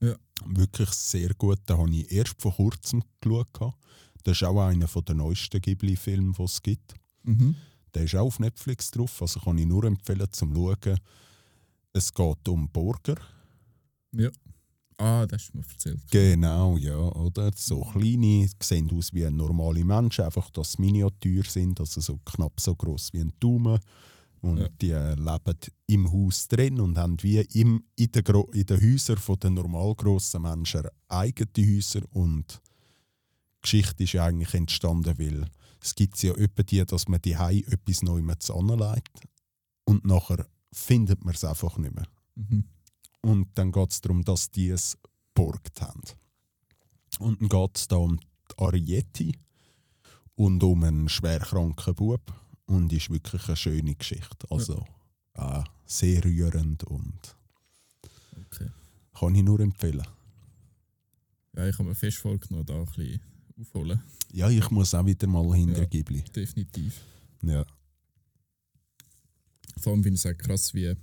Ja. 0.00 0.16
Wirklich 0.44 0.90
sehr 0.90 1.32
gut. 1.34 1.60
Den 1.68 1.78
habe 1.78 1.90
ich 1.90 2.10
erst 2.12 2.40
vor 2.40 2.54
kurzem 2.54 3.02
geschaut. 3.20 3.74
Das 4.24 4.36
ist 4.36 4.42
auch 4.42 4.60
einer 4.60 4.86
der 4.86 5.14
neuesten 5.14 5.60
Ghibli-Filme, 5.60 6.32
die 6.36 6.42
es 6.42 6.60
gibt. 6.62 6.94
Mhm. 7.26 7.54
Der 7.94 8.04
ist 8.04 8.14
auch 8.14 8.26
auf 8.26 8.38
Netflix 8.38 8.90
drauf, 8.90 9.20
also 9.22 9.40
kann 9.40 9.58
ich 9.58 9.66
nur 9.66 9.84
empfehlen 9.84 10.26
zum 10.30 10.54
Schauen. 10.54 10.98
Es 11.92 12.12
geht 12.12 12.48
um 12.48 12.68
Burger. 12.68 13.16
Ah, 14.98 15.26
das 15.26 15.42
hast 15.42 15.52
du 15.52 15.58
mir 15.58 15.64
erzählt. 15.68 16.00
Genau, 16.10 16.76
ja, 16.78 16.96
oder? 16.96 17.50
So 17.54 17.82
kleine, 17.82 18.48
sehen 18.62 18.90
aus 18.92 19.12
wie 19.12 19.28
normale 19.30 19.84
Menschen, 19.84 20.24
einfach 20.24 20.48
dass 20.50 20.72
sie 20.72 20.82
miniatur 20.82 21.44
sind, 21.44 21.80
also 21.80 22.00
so 22.00 22.18
knapp 22.24 22.58
so 22.60 22.74
groß 22.74 23.12
wie 23.12 23.20
ein 23.20 23.32
Daumen. 23.38 23.78
Und 24.42 24.58
Ja. 24.58 24.68
die 24.80 24.90
äh, 24.90 25.14
leben 25.14 25.58
im 25.86 26.12
Haus 26.12 26.46
drin 26.48 26.80
und 26.80 26.96
haben 26.98 27.16
wie 27.22 27.40
im, 27.54 27.82
in 27.96 28.12
den, 28.12 28.22
Gro- 28.24 28.50
in 28.52 28.64
den 28.64 28.80
Häusern 28.80 29.18
der 29.40 29.50
normal 29.50 29.94
grossen 29.94 30.42
Menschen 30.42 30.82
eigene 31.08 31.74
Häuser. 31.76 32.02
Und 32.12 32.60
die 32.62 33.62
Geschichte 33.62 34.04
ist 34.04 34.12
ja 34.12 34.24
eigentlich 34.26 34.54
entstanden, 34.54 35.18
weil 35.18 35.46
es 35.80 35.94
gibt 35.94 36.22
ja 36.22 36.34
etwa 36.34 36.62
die, 36.62 36.84
dass 36.84 37.08
man 37.08 37.20
die 37.22 37.32
etwas 37.32 38.02
Neues 38.02 38.50
anlegt 38.50 39.20
und 39.84 40.04
nachher 40.04 40.46
findet 40.72 41.24
man 41.24 41.34
es 41.34 41.44
einfach 41.44 41.76
nicht 41.78 41.94
mehr. 41.94 42.06
Mhm. 42.34 42.64
Und 43.22 43.48
dann 43.54 43.72
geht 43.72 43.90
es 43.92 44.00
darum, 44.00 44.24
dass 44.24 44.50
die 44.50 44.68
es 44.68 44.96
geborgt 45.34 45.80
haben. 45.80 46.02
Und 47.18 47.40
dann 47.40 47.48
geht 47.48 47.76
es 47.76 47.88
da 47.88 47.96
um 47.96 48.18
die 48.18 48.58
Arietti 48.58 49.38
und 50.34 50.62
um 50.62 50.84
einen 50.84 51.08
schwerkranken 51.08 51.94
Bub. 51.94 52.20
Und 52.66 52.92
ist 52.92 53.10
wirklich 53.10 53.46
eine 53.46 53.56
schöne 53.56 53.94
Geschichte. 53.94 54.50
Also 54.50 54.84
äh, 55.34 55.62
sehr 55.84 56.24
rührend 56.24 56.82
und 56.84 57.36
Okay. 58.52 58.68
kann 59.14 59.34
ich 59.34 59.42
nur 59.44 59.60
empfehlen. 59.60 60.06
Ja, 61.54 61.66
ich 61.66 61.78
habe 61.78 61.88
mir 61.88 61.94
fest 61.94 62.18
vorgenommen, 62.18 62.66
da 62.66 62.74
ein 62.74 62.84
bisschen 62.86 63.20
aufholen. 63.60 64.00
Ja, 64.32 64.48
ich 64.50 64.70
muss 64.70 64.94
auch 64.94 65.06
wieder 65.06 65.26
mal 65.26 65.54
hinter 65.56 65.80
Ja. 65.80 65.84
Ghibli. 65.86 66.22
Definitiv. 66.34 67.00
Ja. 67.42 67.64
Vor 69.78 69.92
allem 69.92 70.02
finde 70.02 70.16
ich 70.16 70.24
es 70.24 70.30
auch 70.32 70.38
krass, 70.38 70.74
wie, 70.74 70.94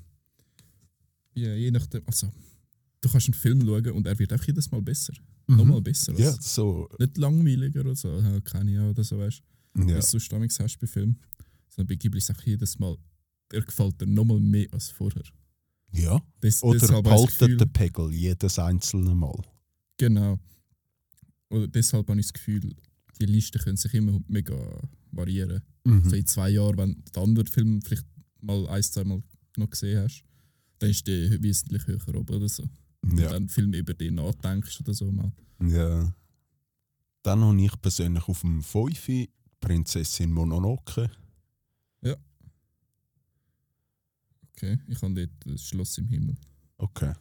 wie 1.34 1.46
je 1.48 1.72
nachdem. 1.72 2.02
Also, 2.06 2.32
du 3.02 3.10
kannst 3.10 3.28
einen 3.28 3.34
Film 3.34 3.62
schauen 3.62 3.92
und 3.92 4.08
er 4.08 4.18
wird 4.18 4.34
einfach 4.34 4.48
jedes 4.48 4.70
Mal 4.72 4.82
besser. 4.82 5.14
Nochmal 5.48 5.82
besser. 5.82 6.14
Mhm. 6.14 6.20
Ja, 6.20 6.30
Also, 6.30 6.42
so. 6.42 6.90
Nicht 7.00 7.18
langweiliger 7.18 7.82
oder 7.82 7.96
so, 7.96 8.10
keine 8.44 8.78
Ahnung 8.80 8.92
oder 8.92 9.04
so, 9.04 9.18
weißt 9.20 9.42
du. 9.76 9.90
Ja. 9.90 9.98
Was 9.98 10.12
du 10.12 10.20
sonst 10.20 10.60
hast 10.60 10.78
bei 10.80 10.88
Filmen. 10.88 11.20
Sondern 11.70 11.88
bei 11.88 11.96
Ghibli 11.96 12.22
einfach 12.28 12.46
jedes 12.46 12.78
Mal, 12.80 12.96
er 13.52 13.62
gefällt 13.62 14.00
dir 14.00 14.06
nochmal 14.08 14.40
mehr 14.40 14.68
als 14.72 14.90
vorher. 14.90 15.24
ja. 15.92 16.22
Das, 16.40 16.62
Oder 16.64 17.02
behaltet 17.02 17.60
den 17.60 17.74
Pegel 17.74 18.12
jedes 18.12 18.58
einzelne 18.60 19.16
Mal. 19.16 19.42
Genau. 19.98 20.40
Oder 21.54 21.68
deshalb 21.68 22.10
habe 22.10 22.20
ich 22.20 22.26
das 22.28 22.34
Gefühl, 22.34 22.74
die 23.20 23.26
Listen 23.26 23.60
können 23.62 23.78
sich 23.78 23.94
immer 23.94 24.20
mega 24.28 24.56
variieren. 25.12 25.62
Mhm. 25.84 26.10
So 26.10 26.16
in 26.16 26.26
zwei 26.26 26.50
Jahren, 26.50 26.78
wenn 26.78 26.96
du 26.96 27.02
den 27.12 27.24
anderen 27.24 27.48
Film 27.48 27.82
vielleicht 27.82 28.06
mal 28.42 28.68
ein, 28.68 28.82
zwei 28.84 29.04
Mal 29.04 29.22
noch 29.58 29.70
gesehen 29.70 30.04
hast, 30.04 30.24
dann 30.80 30.90
ist 30.90 31.06
der 31.08 31.42
wesentlich 31.44 31.86
höher 31.86 32.16
oben 32.16 32.36
oder 32.36 32.50
so. 32.50 32.68
Wenn 33.04 33.18
Ja. 33.20 33.28
du 33.28 33.34
dann 33.34 33.50
Film 33.50 33.74
über 33.74 33.94
den 33.94 34.16
nachdenkst 34.16 34.80
oder 34.82 34.94
so 34.94 35.12
mal. 35.12 35.32
Ja. 35.62 36.14
Dann 37.22 37.42
habe 37.42 37.62
ich 37.62 37.82
persönlich 37.82 38.28
auf 38.28 38.42
dem 38.42 38.62
5 38.64 39.28
Prinzessin 39.60 40.32
Mononoke. 40.32 41.10
Okay, 44.56 44.78
ich 44.88 45.02
habe 45.02 45.14
dort 45.14 45.32
das 45.46 45.66
Schloss 45.68 45.98
im 45.98 46.08
Himmel. 46.08 46.36
Okay. 46.78 47.14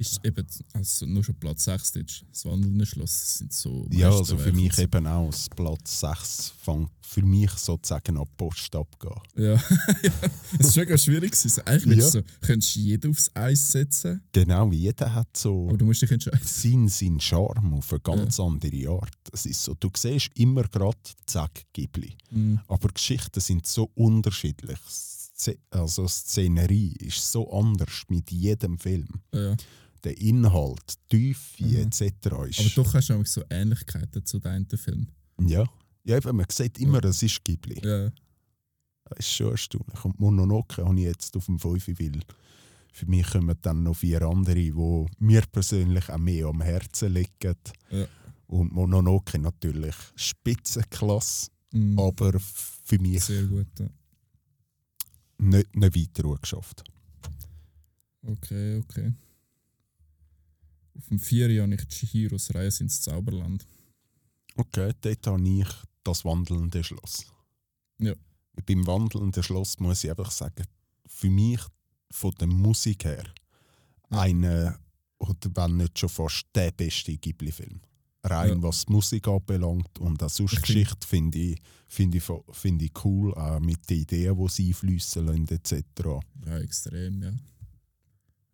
Ist 0.00 0.24
eben, 0.24 0.46
also 0.74 1.06
nur 1.06 1.24
schon 1.24 1.34
Platz 1.34 1.64
6 1.64 1.92
dort, 1.92 2.24
das 2.30 2.44
wandelnde 2.44 2.86
Schloss, 2.86 3.38
sind 3.38 3.52
so 3.52 3.84
Ja, 3.90 4.10
also 4.12 4.38
für 4.38 4.52
mich 4.52 4.72
so. 4.74 4.82
eben 4.82 5.06
auch 5.08 5.28
das 5.28 5.48
Platz 5.48 5.98
6 6.00 6.52
fängt 6.62 6.90
für 7.02 7.22
mich 7.22 7.50
sozusagen 7.52 8.16
an 8.16 8.22
die 8.24 8.30
Post 8.36 8.76
abgehen. 8.76 9.20
Ja, 9.34 9.54
ja. 10.02 10.12
es 10.60 10.66
ist 10.68 10.74
schon 10.76 10.86
ganz 10.86 11.02
schwierig. 11.02 11.32
gewesen. 11.32 11.62
Eigentlich 11.66 11.98
Ja. 11.98 12.08
so, 12.10 12.22
könntest 12.42 12.76
du 12.76 12.80
jeden 12.80 13.10
aufs 13.10 13.28
Eis 13.34 13.72
setzen, 13.72 14.22
Genau, 14.30 14.70
jeder 14.70 15.12
hat 15.12 15.36
so 15.36 15.66
aber 15.68 15.78
du 15.78 15.84
musst 15.86 16.02
dich 16.02 16.12
entscheiden. 16.12 16.38
seinen, 16.44 16.88
seinen 16.88 17.18
Charme 17.20 17.74
auf 17.74 17.90
eine 17.92 17.98
ganz 18.00 18.38
andere 18.38 18.88
Art. 18.90 19.16
Es 19.32 19.46
ist 19.46 19.64
so, 19.64 19.74
du 19.74 19.90
siehst 19.96 20.30
immer 20.34 20.62
gerade, 20.62 20.96
zack, 21.26 21.64
Ghibli. 21.72 22.16
Mhm. 22.30 22.60
Aber 22.68 22.88
Geschichten 22.90 23.40
sind 23.40 23.66
so 23.66 23.90
unterschiedlich. 23.96 24.78
Also 25.70 26.02
die 26.04 26.08
Szenerie 26.08 26.92
ist 27.00 27.32
so 27.32 27.50
anders 27.52 28.02
mit 28.08 28.30
jedem 28.30 28.78
Film. 28.78 29.08
Ja. 29.34 29.56
Der 30.04 30.16
Inhalt, 30.20 30.94
die 31.10 31.34
Tiefe 31.34 31.64
Mhm. 31.64 31.76
etc. 31.76 32.00
ist... 32.48 32.60
Aber 32.60 32.70
doch 32.76 32.94
hast 32.94 33.08
du 33.10 33.14
auch 33.14 33.26
so 33.26 33.42
Ähnlichkeiten 33.50 34.24
zu 34.24 34.38
den 34.38 34.52
einen 34.52 34.68
Film. 34.68 35.08
Ja. 35.40 35.64
ja, 36.04 36.16
eben, 36.16 36.36
man 36.36 36.46
sieht 36.50 36.78
immer, 36.78 37.04
es 37.04 37.22
ist 37.22 37.44
Ghibli. 37.44 37.80
Ja. 37.84 38.10
Das 39.04 39.18
ist 39.20 39.32
schon 39.32 39.50
erstaunlich. 39.52 40.04
Und 40.04 40.20
Mononoke 40.20 40.84
habe 40.84 40.94
ich 40.98 41.06
jetzt 41.06 41.36
auf 41.36 41.46
dem 41.46 41.58
5 41.58 41.88
weil 41.98 42.20
für 42.92 43.06
mich 43.06 43.26
kommen 43.30 43.56
dann 43.62 43.82
noch 43.84 43.96
vier 43.96 44.22
andere, 44.22 44.54
die 44.54 45.06
mir 45.18 45.42
persönlich 45.52 46.08
auch 46.08 46.18
mehr 46.18 46.46
am 46.46 46.60
Herzen 46.60 47.12
liegen. 47.14 47.54
Ja. 47.90 48.06
Und 48.48 48.72
Mononoke 48.72 49.38
natürlich 49.38 49.94
Spitzenklasse, 50.16 51.50
Mhm. 51.72 51.98
aber 51.98 52.38
für 52.40 52.98
mich 52.98 53.22
Sehr 53.24 53.42
gut. 53.44 53.66
Ja. 53.78 53.86
nicht, 55.38 55.76
nicht 55.76 55.96
weiter 55.96 56.34
geschafft. 56.40 56.82
Okay, 58.22 58.78
okay. 58.78 59.12
Auf 60.98 61.08
dem 61.08 61.18
4 61.20 61.62
habe 61.62 61.74
ich 61.74 61.88
Chihiros 61.88 62.54
Reise 62.54 62.82
ins 62.82 63.00
Zauberland. 63.00 63.64
Okay, 64.56 64.92
dort 65.00 65.26
habe 65.26 65.48
ich 65.48 65.68
das 66.02 66.24
wandelnde 66.24 66.82
Schloss. 66.82 67.26
Ja. 67.98 68.14
Beim 68.66 68.86
wandelnden 68.86 69.42
Schloss 69.42 69.78
muss 69.78 70.02
ich 70.02 70.10
einfach 70.10 70.32
sagen, 70.32 70.66
für 71.06 71.30
mich 71.30 71.60
von 72.10 72.32
der 72.40 72.48
Musik 72.48 73.04
her 73.04 73.24
Ja. 74.10 74.20
einer, 74.20 74.78
oder 75.18 75.50
wenn 75.54 75.76
nicht 75.76 75.98
schon 75.98 76.08
fast 76.08 76.46
der 76.54 76.72
beste 76.72 77.16
Ghibli-Film. 77.16 77.80
Rein 78.24 78.48
Ja. 78.48 78.62
was 78.62 78.86
die 78.86 78.92
Musik 78.92 79.28
anbelangt 79.28 79.96
und 80.00 80.20
auch 80.22 80.28
sonst 80.28 80.54
Ich 80.54 80.62
Geschichte 80.62 81.06
finde 81.06 81.38
ich, 81.38 81.62
find 81.86 82.14
ich, 82.16 82.24
find 82.50 82.82
ich 82.82 83.04
cool, 83.04 83.32
auch 83.34 83.60
mit 83.60 83.88
den 83.88 84.00
Ideen, 84.00 84.36
die 84.36 84.48
sie 84.48 84.68
einfließen 84.68 85.24
lassen 85.24 85.48
etc. 85.48 85.82
Ja, 86.44 86.58
extrem, 86.58 87.22
ja. 87.22 87.32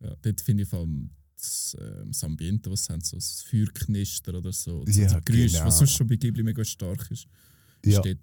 ja 0.00 0.14
dort 0.20 0.40
finde 0.42 0.64
ich 0.64 0.68
vor 0.68 0.80
allem 0.80 1.10
das, 1.44 1.76
ähm, 1.80 2.08
das 2.08 2.24
Ambiente, 2.24 2.70
was 2.70 2.88
haben, 2.88 3.00
so 3.00 3.16
das 3.16 3.42
Feuerknister 3.42 4.34
oder 4.34 4.52
so. 4.52 4.84
so 4.86 5.00
Ja, 5.00 5.20
die 5.20 5.24
Geräusche, 5.32 5.52
genau. 5.54 5.66
was 5.66 5.78
sonst 5.78 5.92
schon 5.92 6.06
bei 6.06 6.16
Ghibli 6.16 6.42
mega 6.42 6.64
stark 6.64 7.10
ist. 7.10 7.26
Ja, 7.84 8.00
Steht, 8.00 8.18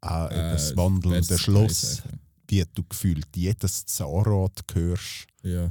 auch 0.00 0.30
äh, 0.30 0.52
das 0.52 0.76
wandelnde 0.76 1.38
Schloss, 1.38 2.02
wie 2.48 2.64
du 2.74 2.82
gefühlt 2.88 3.26
jedes 3.36 3.84
Zahnrad 3.86 4.64
hörst. 4.72 5.26
Ja, 5.42 5.70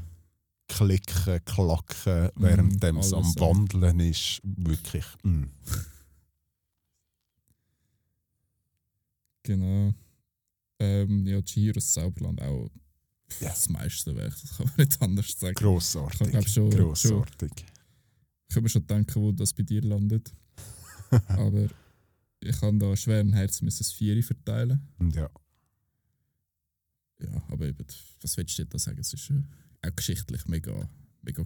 klicken, 0.69 1.43
klacken, 1.45 2.29
während 2.35 2.83
es 2.83 2.91
Mm, 2.91 2.97
alles 2.97 3.13
am 3.13 3.23
so. 3.23 3.39
Wandeln 3.41 3.99
ist. 3.99 4.39
Wirklich. 4.43 5.05
Mm. 5.23 5.43
genau. 9.43 9.93
Ähm, 10.79 11.27
ja, 11.27 11.41
Chihiros 11.41 11.93
Zauberland 11.93 12.41
auch 12.41 12.69
Ja. 13.39 13.49
das 13.49 13.69
Meisterwerk, 13.69 14.35
das 14.41 14.57
kann 14.57 14.65
man 14.67 14.75
nicht 14.77 15.01
anders 15.01 15.39
sagen. 15.39 15.55
Grossartig. 15.55 16.21
Ich 16.21 16.31
glaub 16.31 16.47
schon- 16.47 16.69
Grossartig. 16.69 17.51
Ich 18.47 18.53
kann 18.55 18.63
mir 18.63 18.69
schon 18.69 18.87
denken, 18.87 19.21
wo 19.21 19.31
das 19.31 19.53
bei 19.53 19.63
dir 19.63 19.81
landet. 19.81 20.33
Aber 21.27 21.67
ich 22.39 22.59
kann 22.59 22.79
da 22.79 22.95
schweren 22.95 23.33
Herzen 23.33 23.65
das 23.67 23.91
Vieri 23.91 24.21
verteilen. 24.23 24.87
Ja. 25.13 25.29
Ja, 27.21 27.43
aber 27.49 27.67
eben, 27.67 27.85
was 28.21 28.37
willst 28.37 28.57
du 28.59 28.65
da 28.65 28.79
sagen? 28.79 28.99
Es 28.99 29.13
ist 29.13 29.29
auch 29.85 29.95
geschichtlich 29.95 30.45
mega, 30.45 30.89
mega 31.21 31.45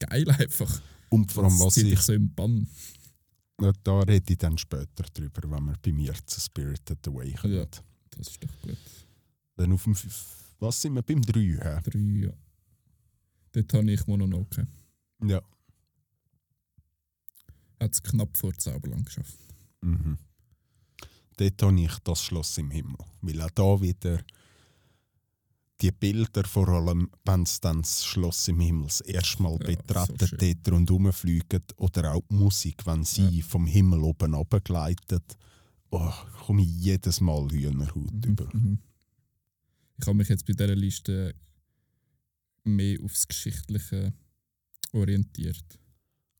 geil 0.00 0.28
einfach. 0.30 0.82
Und 1.08 1.30
vor 1.30 1.44
allem, 1.44 1.58
was 1.60 1.76
ich. 1.76 2.00
so 2.00 2.12
im 2.14 2.34
Bann. 2.34 2.66
Da 3.84 4.00
rede 4.00 4.32
ich 4.32 4.38
dann 4.38 4.58
später 4.58 5.04
drüber, 5.14 5.42
wenn 5.48 5.64
wir 5.66 5.76
bei 5.80 5.92
mir 5.92 6.14
zu 6.26 6.40
Spirited 6.40 7.06
Away 7.06 7.32
kommen. 7.34 7.54
Ja. 7.54 7.66
Das 8.10 8.26
ist 8.28 8.42
doch 8.42 8.48
gut. 8.62 8.76
Dann 9.56 9.72
auf 9.72 9.84
dem. 9.84 9.94
Was 10.62 10.80
sind 10.80 10.94
wir 10.94 11.02
beim 11.02 11.20
3? 11.20 11.40
hä? 11.40 11.80
Drei, 11.82 12.26
ja. 12.26 12.32
Dort 13.50 13.74
habe 13.74 13.90
ich 13.90 14.06
Mononoke. 14.06 14.68
Ja. 15.24 15.42
Hat 17.80 17.92
es 17.92 18.00
knapp 18.00 18.36
vor 18.36 18.54
Zauberland 18.56 19.04
geschafft. 19.04 19.36
Mhm. 19.80 20.18
Dort 21.36 21.62
habe 21.62 21.80
ich 21.80 21.98
das 22.04 22.22
Schloss 22.22 22.58
im 22.58 22.70
Himmel. 22.70 22.96
Weil 23.22 23.40
auch 23.42 23.50
da 23.50 23.80
wieder 23.80 24.24
die 25.80 25.90
Bilder, 25.90 26.44
vor 26.44 26.68
allem, 26.68 27.10
wenn 27.24 27.42
es 27.42 27.60
dann 27.60 27.82
das 27.82 28.04
Schloss 28.04 28.46
im 28.46 28.60
Himmel 28.60 28.86
das 28.86 29.00
erste 29.00 29.42
Mal 29.42 29.58
Ja, 29.62 29.66
betreten, 29.66 30.26
so 30.26 30.36
dort 30.36 30.70
rundherum 30.70 31.12
fliegen, 31.12 31.64
oder 31.78 32.14
auch 32.14 32.22
die 32.30 32.36
Musik, 32.36 32.86
wenn 32.86 33.02
sie 33.02 33.42
vom 33.42 33.66
Himmel 33.66 34.04
oben 34.04 34.32
runtergleitet, 34.32 35.36
oh, 35.90 36.12
komme 36.46 36.62
ich 36.62 36.68
jedes 36.68 37.20
Mal 37.20 37.50
Hühnerhaut 37.50 38.24
über. 38.24 38.48
Mhm. 38.52 38.78
Ich 40.02 40.06
habe 40.08 40.18
mich 40.18 40.28
jetzt 40.28 40.44
bei 40.46 40.52
dieser 40.52 40.74
Liste 40.74 41.32
mehr 42.64 42.98
aufs 43.02 43.26
Geschichtliche 43.28 44.12
orientiert. 44.92 45.64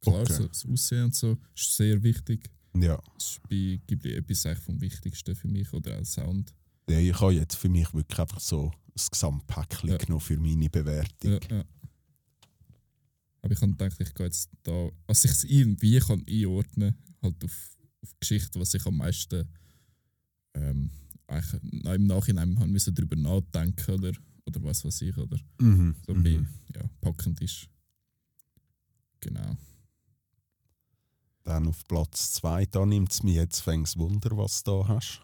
Klar, 0.00 0.22
Okay. 0.22 0.32
so, 0.34 0.48
das 0.48 0.66
Aussehen 0.66 1.04
und 1.04 1.14
so 1.14 1.38
ist 1.54 1.76
sehr 1.76 2.02
wichtig. 2.02 2.50
Ja. 2.74 3.00
Das 3.14 3.24
ist 3.30 3.42
bei 3.48 3.80
Ghibli 3.86 4.14
etwas 4.14 4.44
eigentlich 4.46 4.64
vom 4.64 4.80
Wichtigsten 4.80 5.36
für 5.36 5.46
mich. 5.46 5.72
Oder 5.72 6.00
auch 6.00 6.04
Sound. 6.04 6.52
Ja, 6.88 6.98
ich 6.98 7.20
habe 7.20 7.34
jetzt 7.34 7.54
für 7.54 7.68
mich 7.68 7.92
wirklich 7.94 8.18
einfach 8.18 8.40
so 8.40 8.72
das 8.94 9.08
Gesamtpäckchen 9.08 9.90
Ja. 9.90 9.96
genommen 9.96 10.20
für 10.20 10.36
meine 10.38 10.68
Bewertung. 10.68 11.30
Ja, 11.32 11.38
ja. 11.58 11.64
Aber 13.42 13.52
ich 13.52 13.60
habe 13.60 13.72
gedacht, 13.72 14.00
ich 14.00 14.12
gehe 14.12 14.26
jetzt 14.26 14.50
da, 14.64 14.90
was 15.06 15.24
ich 15.24 15.30
es 15.30 15.44
irgendwie 15.44 16.00
kann 16.00 16.24
einordnen 16.28 16.96
halt 17.22 17.44
auf, 17.44 17.76
auf 18.02 18.18
Geschichte, 18.18 18.58
was 18.58 18.74
ich 18.74 18.84
am 18.86 18.96
meisten 18.96 19.48
ähm, 20.54 20.90
eigentlich 21.32 21.62
im 21.62 22.06
Nachhinein 22.06 22.58
haben 22.58 22.72
müssen 22.72 22.94
darüber 22.94 23.16
nachdenken 23.16 23.94
oder, 23.94 24.12
oder 24.46 24.62
was 24.62 24.84
weiß 24.84 25.02
ich, 25.02 25.16
oder 25.16 25.38
Mhm. 25.58 25.94
so 26.06 26.12
ein 26.12 26.18
mhm. 26.18 26.22
bisschen 26.22 26.48
ja, 26.74 26.82
packend 27.00 27.40
ist. 27.40 27.68
Genau. 29.20 29.56
Dann 31.44 31.66
auf 31.66 31.86
Platz 31.88 32.32
2, 32.34 32.66
da 32.66 32.86
nimmt 32.86 33.12
es 33.12 33.22
mir 33.22 33.34
jetzt 33.34 33.60
fängs 33.60 33.96
Wunder, 33.96 34.36
was 34.36 34.62
du 34.62 34.82
da 34.82 34.88
hast. 34.88 35.20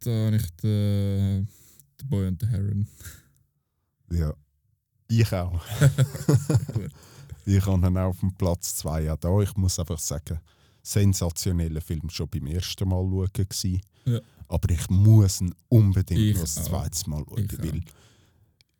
Da 0.00 0.10
habe 0.26 0.36
ich 0.36 0.50
den, 0.62 1.48
den 2.00 2.08
Boy 2.08 2.26
and 2.28 2.40
the 2.40 2.46
Heron. 2.46 2.86
Ja. 4.10 4.32
Ich 5.08 5.32
auch. 5.32 5.60
Ich 7.46 7.66
habe 7.66 7.86
ihn 7.86 7.96
auch 7.96 8.10
auf 8.10 8.20
dem 8.20 8.32
Platz 8.34 8.76
2 8.76 9.02
ja 9.04 9.16
da. 9.16 9.40
Ich 9.40 9.56
muss 9.56 9.78
einfach 9.78 9.98
sagen, 9.98 10.38
sensationeller 10.82 11.80
Film 11.80 12.08
schon 12.10 12.28
beim 12.28 12.46
ersten 12.46 12.88
Mal 12.88 13.02
schauen 13.02 13.28
gewesen. 13.32 13.80
Ja. 14.04 14.20
Aber 14.50 14.68
ich 14.70 14.88
muss 14.90 15.40
ihn 15.40 15.54
unbedingt 15.68 16.20
Ich 16.20 16.34
noch 16.34 16.40
das 16.42 16.58
auch. 16.58 16.64
zweite 16.64 17.08
Mal 17.10 17.24
schauen, 17.28 17.44
Ich 17.50 17.58
weil 17.58 17.82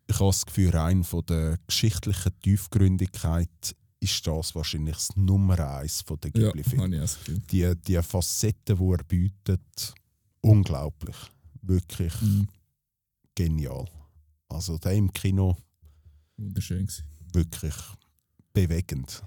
ich 0.07 0.15
habe 0.19 0.25
das 0.29 0.45
Gefühl, 0.45 0.69
rein 0.71 1.03
von 1.05 1.25
der 1.25 1.57
geschichtlichen 1.67 2.37
Tiefgründigkeit 2.41 3.75
ist 4.01 4.27
das 4.27 4.53
wahrscheinlich 4.55 4.95
das 4.95 5.15
Nummer 5.15 5.57
eins 5.77 6.01
von 6.01 6.19
der 6.19 6.31
Ja, 6.35 6.47
Ghibli-Filme. 6.51 6.99
Gefühl. 6.99 7.39
die, 7.51 7.73
die 7.87 8.01
Facetten, 8.01 8.77
die 8.77 8.91
er 8.91 9.03
bietet, 9.05 9.93
unglaublich. 10.41 11.15
Wirklich 11.61 12.19
Mhm. 12.21 12.47
genial. 13.35 13.87
Also 14.49 14.77
der 14.79 14.93
im 14.93 15.13
Kino 15.13 15.55
Wunderschön 16.35 16.85
gewesen. 16.87 17.05
wirklich 17.31 17.75
bewegend. 18.51 19.23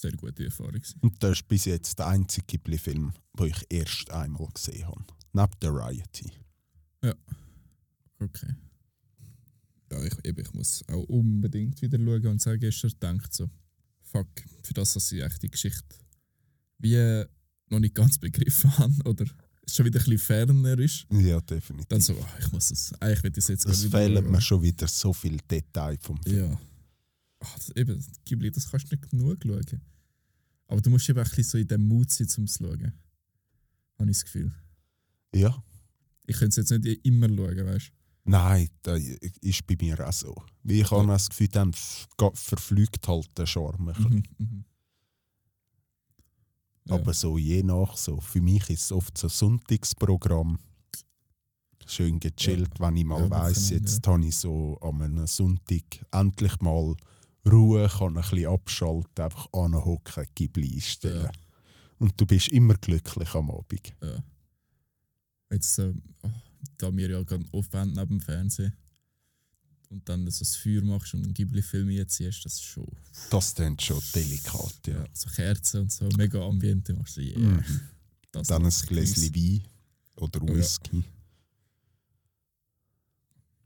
Sehr 0.00 0.12
gute 0.12 0.44
Erfahrung. 0.44 0.72
gewesen. 0.72 0.98
Und 1.02 1.22
das 1.22 1.32
ist 1.40 1.48
bis 1.48 1.66
jetzt 1.66 1.98
der 1.98 2.06
einzige 2.06 2.46
Ghibli-Film, 2.46 3.12
den 3.38 3.46
ich 3.46 3.66
erst 3.68 4.10
einmal 4.10 4.48
gesehen 4.54 4.86
habe. 4.86 5.04
Neben 5.32 5.52
der 5.60 5.70
Rioty. 5.74 6.32
Okay. 8.22 8.54
Ja, 9.90 10.02
ich, 10.04 10.12
eben, 10.24 10.40
ich 10.42 10.52
muss 10.52 10.84
auch 10.88 11.04
unbedingt 11.04 11.80
wieder 11.82 11.98
schauen 11.98 12.26
und 12.26 12.40
sagen, 12.42 12.60
gestern 12.60 12.90
gedacht 12.90 13.32
so, 13.34 13.48
fuck, 14.02 14.28
für 14.62 14.74
das, 14.74 14.92
dass 14.92 15.10
ich 15.10 15.22
echt 15.22 15.42
die 15.42 15.48
Geschichte 15.50 15.96
wie 16.78 17.24
noch 17.68 17.78
nicht 17.78 17.94
ganz 17.94 18.18
begriffen 18.20 18.76
habe 18.78 18.94
oder 19.04 19.24
es 19.66 19.74
schon 19.74 19.86
wieder 19.86 20.00
ein 20.00 20.04
bisschen 20.04 20.18
ferner 20.18 20.78
ist, 20.78 21.06
Ja, 21.10 21.40
definitiv. 21.40 21.88
dann 21.88 22.00
so, 22.00 22.14
ah, 22.20 22.38
ich 22.38 22.52
muss 22.52 22.70
es, 22.70 22.92
eigentlich 23.00 23.22
will 23.22 23.30
ich 23.32 23.38
es 23.38 23.48
jetzt 23.48 23.66
es 23.66 23.84
fehlen 23.86 24.30
mir 24.30 24.40
schon 24.40 24.62
wieder 24.62 24.86
so 24.86 25.12
viele 25.12 25.38
Details 25.50 25.98
vom 26.02 26.20
Film. 26.22 26.50
Ja. 26.52 26.60
Ach, 27.40 27.54
das, 27.56 27.74
eben, 27.76 28.04
Ghibli, 28.24 28.50
das 28.50 28.70
kannst 28.70 28.90
du 28.90 28.96
nicht 28.96 29.10
genug 29.10 29.38
schauen. 29.42 29.80
Aber 30.68 30.80
du 30.80 30.90
musst 30.90 31.08
eben 31.08 31.18
ein 31.18 31.24
bisschen 31.24 31.44
so 31.44 31.58
in 31.58 31.66
dem 31.66 31.88
Mut 31.88 32.10
sein, 32.10 32.28
um 32.38 32.44
es 32.44 32.54
zu 32.54 32.64
schauen. 32.64 32.92
Habe 33.98 34.10
ich 34.10 34.16
das 34.16 34.24
Gefühl. 34.24 34.52
Ja. 35.34 35.62
Ich 36.26 36.36
könnte 36.36 36.60
es 36.60 36.70
jetzt 36.70 36.84
nicht 36.84 37.04
immer 37.04 37.28
schauen, 37.28 37.66
weißt 37.66 37.88
du? 37.88 38.30
Nein, 38.30 38.68
das 38.82 39.00
ist 39.40 39.66
bei 39.66 39.76
mir 39.80 40.06
auch 40.06 40.12
so. 40.12 40.34
Weil 40.62 40.76
ich 40.76 40.90
habe 40.90 41.06
das 41.06 41.28
Gefühl, 41.28 41.48
dann 41.48 41.72
verflügt 42.34 43.08
halt 43.08 43.36
der 43.36 43.46
Charme. 43.46 43.88
ein 43.88 43.94
bisschen. 43.94 44.14
Mhm. 44.38 44.46
Mhm. 44.46 44.64
Ja. 46.84 46.94
Aber 46.94 47.14
so 47.14 47.38
je 47.38 47.62
nach 47.62 47.96
so. 47.96 48.20
Für 48.20 48.40
mich 48.40 48.68
ist 48.70 48.82
es 48.82 48.92
oft 48.92 49.16
so 49.16 49.26
ein 49.26 49.30
Sonntagsprogramm. 49.30 50.58
Schön 51.86 52.20
gechillt, 52.20 52.78
wenn 52.78 52.96
ich 52.96 53.04
mal 53.04 53.22
Ja, 53.22 53.30
weiss, 53.30 53.70
jetzt 53.70 54.06
habe 54.06 54.24
ich 54.24 54.36
so 54.36 54.78
an 54.80 55.02
einem 55.02 55.26
Sonntag 55.26 55.82
endlich 56.12 56.60
mal 56.60 56.94
Ruhe, 57.46 57.88
kann 57.88 58.16
ein 58.16 58.22
bisschen 58.22 58.46
abschalten, 58.46 59.24
einfach 59.24 59.48
anhocken, 59.52 60.26
Ghibli 60.34 60.74
einstellen. 60.74 61.24
Ja. 61.24 61.32
Und 61.98 62.20
du 62.20 62.26
bist 62.26 62.48
immer 62.48 62.74
glücklich 62.74 63.34
am 63.34 63.50
Abend. 63.50 63.94
Ja. 64.02 64.22
Jetzt, 65.50 65.78
äh, 65.78 65.92
da 66.78 66.94
wir 66.94 67.10
ja 67.10 67.22
gerade 67.22 67.44
aufwenden 67.52 67.96
neben 67.96 68.18
dem 68.18 68.20
Fernsehen 68.20 68.72
und 69.90 70.08
dann 70.08 70.30
so 70.30 70.40
das 70.40 70.56
Feuer 70.56 70.82
machst 70.82 71.14
und 71.14 71.24
einen 71.24 71.34
Ghibli-Film 71.34 71.88
einziehst, 71.88 72.44
das 72.44 72.54
ist 72.54 72.64
schon. 72.64 72.86
Das 73.30 73.54
klingt 73.54 73.82
schon 73.82 74.00
delikat. 74.14 74.86
Ja. 74.86 74.94
Ja, 74.94 75.04
so 75.12 75.28
Kerzen 75.30 75.82
und 75.82 75.92
so, 75.92 76.08
mega 76.16 76.40
Ambiente 76.40 76.94
machst 76.94 77.16
du, 77.16 77.22
yeah. 77.22 77.38
Mhm. 77.38 77.64
Dann 78.32 78.64
ein 78.64 78.72
Gläschen 78.86 79.34
Wein 79.34 79.64
oder 80.16 80.40
ja. 80.46 80.54
Whisky. 80.54 81.04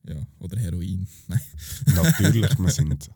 Ja, 0.06 0.26
oder 0.38 0.58
Heroin. 0.58 1.06
Nein. 1.28 1.40
Natürlich, 1.94 2.58
wir 2.58 2.70
sind. 2.70 3.10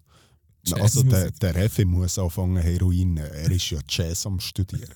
Also 0.74 1.02
der, 1.02 1.30
der 1.30 1.54
Refe 1.54 1.84
muss 1.84 2.18
anfangen 2.18 2.62
Heroin. 2.62 3.16
Er 3.16 3.50
ist 3.50 3.70
ja 3.70 3.78
Jazz 3.88 4.26
am 4.26 4.40
Studieren. 4.40 4.94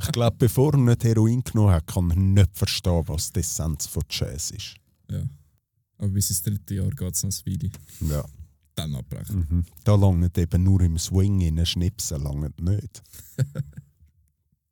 Ich 0.00 0.12
glaube, 0.12 0.36
bevor 0.38 0.72
er 0.72 0.78
nicht 0.78 1.04
Heroin 1.04 1.42
genommen 1.42 1.72
hat, 1.72 1.86
kann 1.86 2.10
er 2.10 2.16
nicht 2.16 2.56
verstehen, 2.56 3.02
was 3.06 3.32
die 3.32 3.40
Essenz 3.40 3.86
von 3.86 4.02
Jazz 4.08 4.50
ist. 4.50 4.74
Ja. 5.10 5.22
Aber 5.98 6.08
bis 6.08 6.30
ins 6.30 6.42
dritte 6.42 6.74
Jahr 6.74 6.90
geht 6.90 7.14
es 7.14 7.22
noch 7.22 7.30
ein 7.30 7.52
Weile. 7.52 7.70
Ja. 8.12 8.24
Dann 8.74 8.94
abbrechen. 8.94 9.46
Mhm. 9.50 9.64
Da 9.84 9.96
langt 9.96 10.38
eben 10.38 10.62
nur 10.62 10.80
im 10.82 10.98
Swing 10.98 11.40
in 11.40 11.66
Schnipsen 11.66 12.22
langt 12.22 12.60
nicht. 12.60 13.02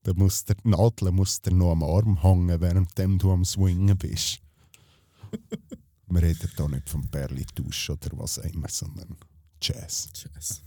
da 0.03 0.15
muss 0.15 0.45
der 0.45 0.55
die 0.57 0.69
Nadel 0.69 1.11
muss 1.11 1.43
dir 1.43 1.53
noch 1.53 1.73
am 1.73 1.83
Arm 1.83 2.23
hängen, 2.23 2.61
während 2.61 2.97
du 2.97 3.33
am 3.33 3.45
Swingen 3.45 3.99
bist. 3.99 4.39
Wir 6.09 6.23
reden 6.23 6.49
hier 6.57 6.69
nicht 6.69 6.89
vom 6.89 7.09
Perlitusch 7.09 7.91
oder 7.91 8.11
was 8.13 8.39
auch 8.39 8.45
immer, 8.45 8.69
sondern 8.69 9.17
Jazz. 9.69 10.09
Jazz. 10.15 10.63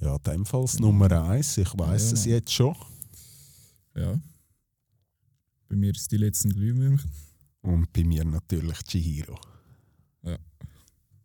Ja, 0.00 0.14
in 0.16 0.22
dem 0.22 0.46
Fall 0.46 0.62
das 0.62 0.78
Nummer 0.78 1.10
eins. 1.28 1.56
Ich 1.58 1.76
weiß 1.76 2.10
Ja, 2.10 2.14
es 2.16 2.24
jetzt 2.24 2.52
schon. 2.52 2.76
Ja. 3.96 4.18
Bei 5.68 5.76
mir 5.76 5.90
ist 5.90 6.10
die 6.12 6.16
letzten 6.18 6.50
Glühwürmchen. 6.50 7.10
Und 7.62 7.92
bei 7.92 8.04
mir 8.04 8.24
natürlich 8.24 8.78
Chihiro. 8.84 9.38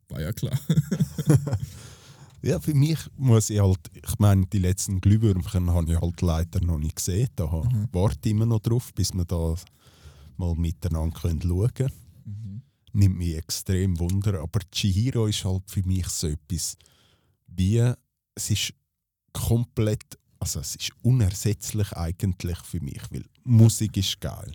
War 0.09 0.21
ja 0.21 0.31
klar. 0.33 0.59
Ja, 2.45 2.59
für 2.59 2.73
mich 2.73 2.99
muss 3.15 3.49
ich 3.49 3.61
halt, 3.61 3.79
ich 3.93 4.19
meine, 4.19 4.45
die 4.47 4.59
letzten 4.59 4.99
Glühwürmchen 4.99 5.71
habe 5.71 5.93
ich 5.93 6.01
halt 6.01 6.19
leider 6.21 6.59
noch 6.59 6.77
nicht 6.77 6.97
gesehen. 6.97 7.29
Da 7.37 7.45
Mhm. 7.45 7.87
warte 7.93 8.27
immer 8.29 8.45
noch 8.45 8.59
drauf, 8.59 8.93
bis 8.93 9.13
wir 9.13 9.23
da 9.23 9.55
mal 10.35 10.53
miteinander 10.55 11.17
können 11.17 11.41
schauen 11.41 11.73
können. 11.73 11.93
Mhm. 12.25 12.61
Nimmt 12.93 13.17
mich 13.17 13.35
extrem 13.35 13.99
Wunder. 13.99 14.41
Aber 14.41 14.59
Chihiro 14.71 15.27
ist 15.27 15.43
halt 15.45 15.63
für 15.67 15.83
mich 15.83 16.07
so 16.07 16.27
etwas 16.27 16.77
wie, 17.47 17.93
es 18.35 18.49
ist 18.49 18.73
komplett, 19.31 20.17
also 20.39 20.59
es 20.59 20.75
ist 20.75 20.91
unersetzlich 21.01 21.91
eigentlich 21.93 22.57
für 22.59 22.79
mich, 22.81 23.01
weil 23.11 23.25
Musik 23.43 23.97
ist 23.97 24.19
geil, 24.21 24.51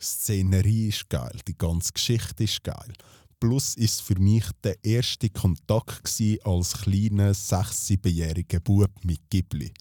Szenerie 0.00 0.88
ist 0.88 1.08
geil, 1.08 1.38
die 1.46 1.56
ganze 1.56 1.92
Geschichte 1.92 2.44
ist 2.44 2.64
geil. 2.64 2.92
Plus 3.38 3.74
ist 3.74 4.02
für 4.02 4.18
mich 4.18 4.44
der 4.62 4.82
erste 4.84 5.28
Kontakt 5.28 6.20
als 6.44 6.72
kleiner 6.74 7.34
sechs-, 7.34 7.86
siebenjähriger 7.88 8.60
Bub 8.60 8.90
mit 9.04 9.20
Ghibli. 9.30 9.72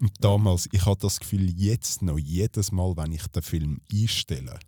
Und 0.00 0.12
damals, 0.20 0.68
ich 0.70 0.86
habe 0.86 1.00
das 1.00 1.18
Gefühl, 1.18 1.50
jetzt 1.50 2.02
noch 2.02 2.18
jedes 2.18 2.70
Mal, 2.70 2.96
wenn 2.96 3.12
ich 3.12 3.26
den 3.26 3.42
Film 3.42 3.80
einstelle, 3.92 4.60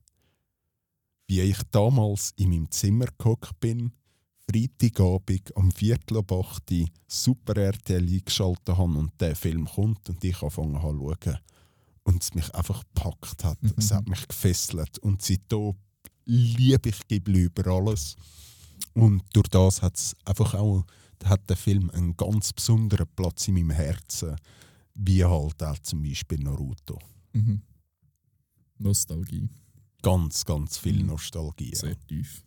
wie 1.30 1.42
ich 1.42 1.62
damals 1.70 2.32
in 2.34 2.50
meinem 2.50 2.68
Zimmer 2.72 3.06
gehockt 3.16 3.60
bin, 3.60 3.92
Freitagabend 4.50 5.56
am 5.56 5.70
Viertel 5.70 6.16
ab 6.16 6.32
8 6.32 6.72
Uhr 6.72 6.86
Super 7.06 7.56
RTL 7.56 8.02
eingeschaltet 8.02 8.76
habe 8.76 8.98
und 8.98 9.12
der 9.20 9.36
Film 9.36 9.64
kommt 9.64 10.08
und 10.08 10.24
ich 10.24 10.42
angefangen 10.42 10.82
habe 10.82 10.98
zu 10.98 11.14
schauen. 11.22 11.38
Und 12.02 12.22
es 12.24 12.34
mich 12.34 12.52
einfach 12.52 12.82
gepackt 12.82 13.44
hat. 13.44 13.58
Es 13.76 13.90
hat 13.92 14.08
mich 14.08 14.26
gefesselt. 14.26 14.98
Und 14.98 15.22
seitdem 15.22 15.74
liebe 16.24 16.88
ich 16.88 17.06
Ghibli 17.06 17.42
über 17.42 17.64
alles. 17.68 18.16
Und 18.94 19.22
durch 19.32 19.46
das 19.50 19.82
hat's 19.82 20.16
einfach 20.24 20.54
auch, 20.54 20.84
hat 21.22 21.48
der 21.48 21.56
Film 21.56 21.90
einen 21.90 22.16
ganz 22.16 22.52
besonderen 22.52 23.06
Platz 23.14 23.46
in 23.46 23.54
meinem 23.54 23.70
Herzen, 23.70 24.34
wie 24.94 25.24
halt 25.24 25.62
auch 25.62 25.78
zum 25.78 26.02
Beispiel 26.02 26.40
Naruto. 26.40 26.98
Mhm. 27.34 27.62
Nostalgie 28.78 29.48
ganz, 30.02 30.44
ganz 30.44 30.78
viel 30.78 31.00
mhm. 31.00 31.06
Nostalgie. 31.06 31.74
Sehr 31.74 31.98
tief. 32.06 32.44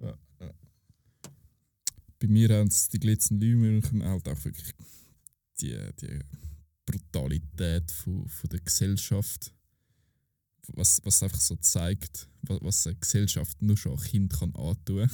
Ja, 0.00 0.18
ja. 0.40 0.50
Bei 2.18 2.28
mir 2.28 2.48
haben 2.50 2.68
es 2.68 2.88
die 2.88 3.00
glitzenden 3.00 3.48
Leumünchen 3.48 4.02
halt 4.02 4.28
auch 4.28 4.44
wirklich 4.44 4.74
die, 5.60 5.76
die 6.00 6.20
Brutalität 6.84 7.90
von, 7.90 8.28
von 8.28 8.50
der 8.50 8.60
Gesellschaft, 8.60 9.54
was, 10.68 11.00
was 11.04 11.22
einfach 11.22 11.40
so 11.40 11.56
zeigt, 11.56 12.28
was, 12.42 12.58
was 12.62 12.86
eine 12.86 12.96
Gesellschaft 12.96 13.60
nur 13.62 13.76
schon 13.76 13.92
ein 13.92 14.04
Kind 14.04 14.32
kann 14.32 14.54
antun 14.54 15.08
kann. 15.08 15.10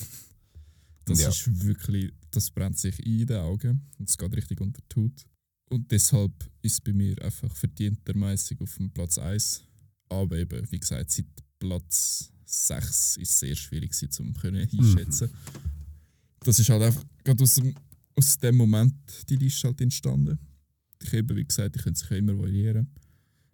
Das 1.04 1.20
ja. 1.20 1.30
ist 1.30 1.64
wirklich, 1.64 2.12
das 2.30 2.50
brennt 2.50 2.78
sich 2.78 2.98
in 3.04 3.26
den 3.26 3.38
Augen 3.38 3.88
und 3.98 4.08
es 4.08 4.18
geht 4.18 4.36
richtig 4.36 4.60
unter 4.60 4.82
die 4.92 5.00
Haut. 5.00 5.26
Und 5.70 5.90
deshalb 5.90 6.32
ist 6.62 6.84
bei 6.84 6.92
mir 6.92 7.20
einfach 7.22 7.54
verdientermäßig 7.54 8.60
auf 8.60 8.76
dem 8.76 8.90
Platz 8.90 9.18
1 9.18 9.64
aber 10.08 10.36
eben, 10.36 10.70
wie 10.70 10.78
gesagt, 10.78 11.10
seit 11.10 11.26
Platz 11.58 12.30
6 12.44 13.16
ist 13.18 13.30
es 13.30 13.40
sehr 13.40 13.56
schwierig, 13.56 13.94
sie 13.94 14.08
zu 14.08 14.24
können 14.32 14.68
einschätzen. 14.72 15.30
Das 16.40 16.58
ist 16.58 16.68
halt 16.70 16.82
einfach 16.82 17.04
gerade 17.24 17.42
aus 17.42 17.56
dem, 17.56 17.74
aus 18.14 18.38
dem 18.38 18.56
Moment 18.56 18.94
die 19.28 19.36
Liste 19.36 19.68
halt 19.68 19.80
entstanden. 19.80 20.38
Ich 21.02 21.12
eben, 21.12 21.36
wie 21.36 21.44
gesagt, 21.44 21.76
ich 21.76 21.82
könnte 21.82 22.00
sich 22.00 22.10
immer 22.10 22.36
variieren. 22.38 22.88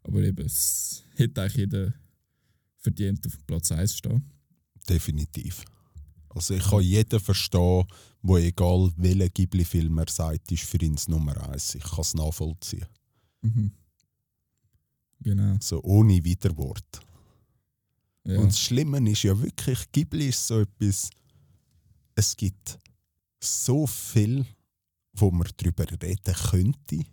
Aber 0.03 0.23
eben, 0.23 0.45
es 0.47 1.03
hätte 1.17 1.43
eigentlich 1.43 1.57
jeder 1.57 1.95
verdient 2.79 3.27
auf 3.27 3.47
Platz 3.47 3.73
1 3.73 3.97
stehen. 3.97 4.31
Definitiv. 4.89 5.65
Also 6.29 6.55
ich 6.55 6.65
kann 6.65 6.83
jeden 6.83 7.21
verstehen, 7.21 7.85
wo 8.23 8.39
egal 8.39 8.93
welchen 8.97 9.33
Ghibli-Film 9.33 9.99
er 9.99 10.09
sagt, 10.09 10.51
ist 10.53 10.65
für 10.65 10.79
ihn 10.79 10.95
das 10.95 11.09
Nummer 11.09 11.49
eins. 11.49 11.75
Ich 11.75 11.85
kann 11.85 12.01
es 12.01 12.15
nachvollziehen. 12.15 12.87
Mhm. 13.43 13.73
Genau. 15.25 15.57
So 15.61 15.83
ohne 15.83 16.23
Widerwort. 16.23 17.01
Ja. 18.27 18.39
Und 18.39 18.49
das 18.49 18.61
Schlimme 18.61 19.11
ist 19.11 19.23
ja 19.23 19.39
wirklich, 19.41 19.91
Ghibli 19.91 20.29
ist 20.29 20.47
so 20.47 20.61
etwas, 20.61 21.11
es 22.15 22.37
gibt 22.37 22.79
so 23.43 23.87
viel, 23.87 24.47
wo 25.15 25.31
man 25.31 25.49
darüber 25.57 25.85
reden 26.03 26.35
könnte, 26.35 27.05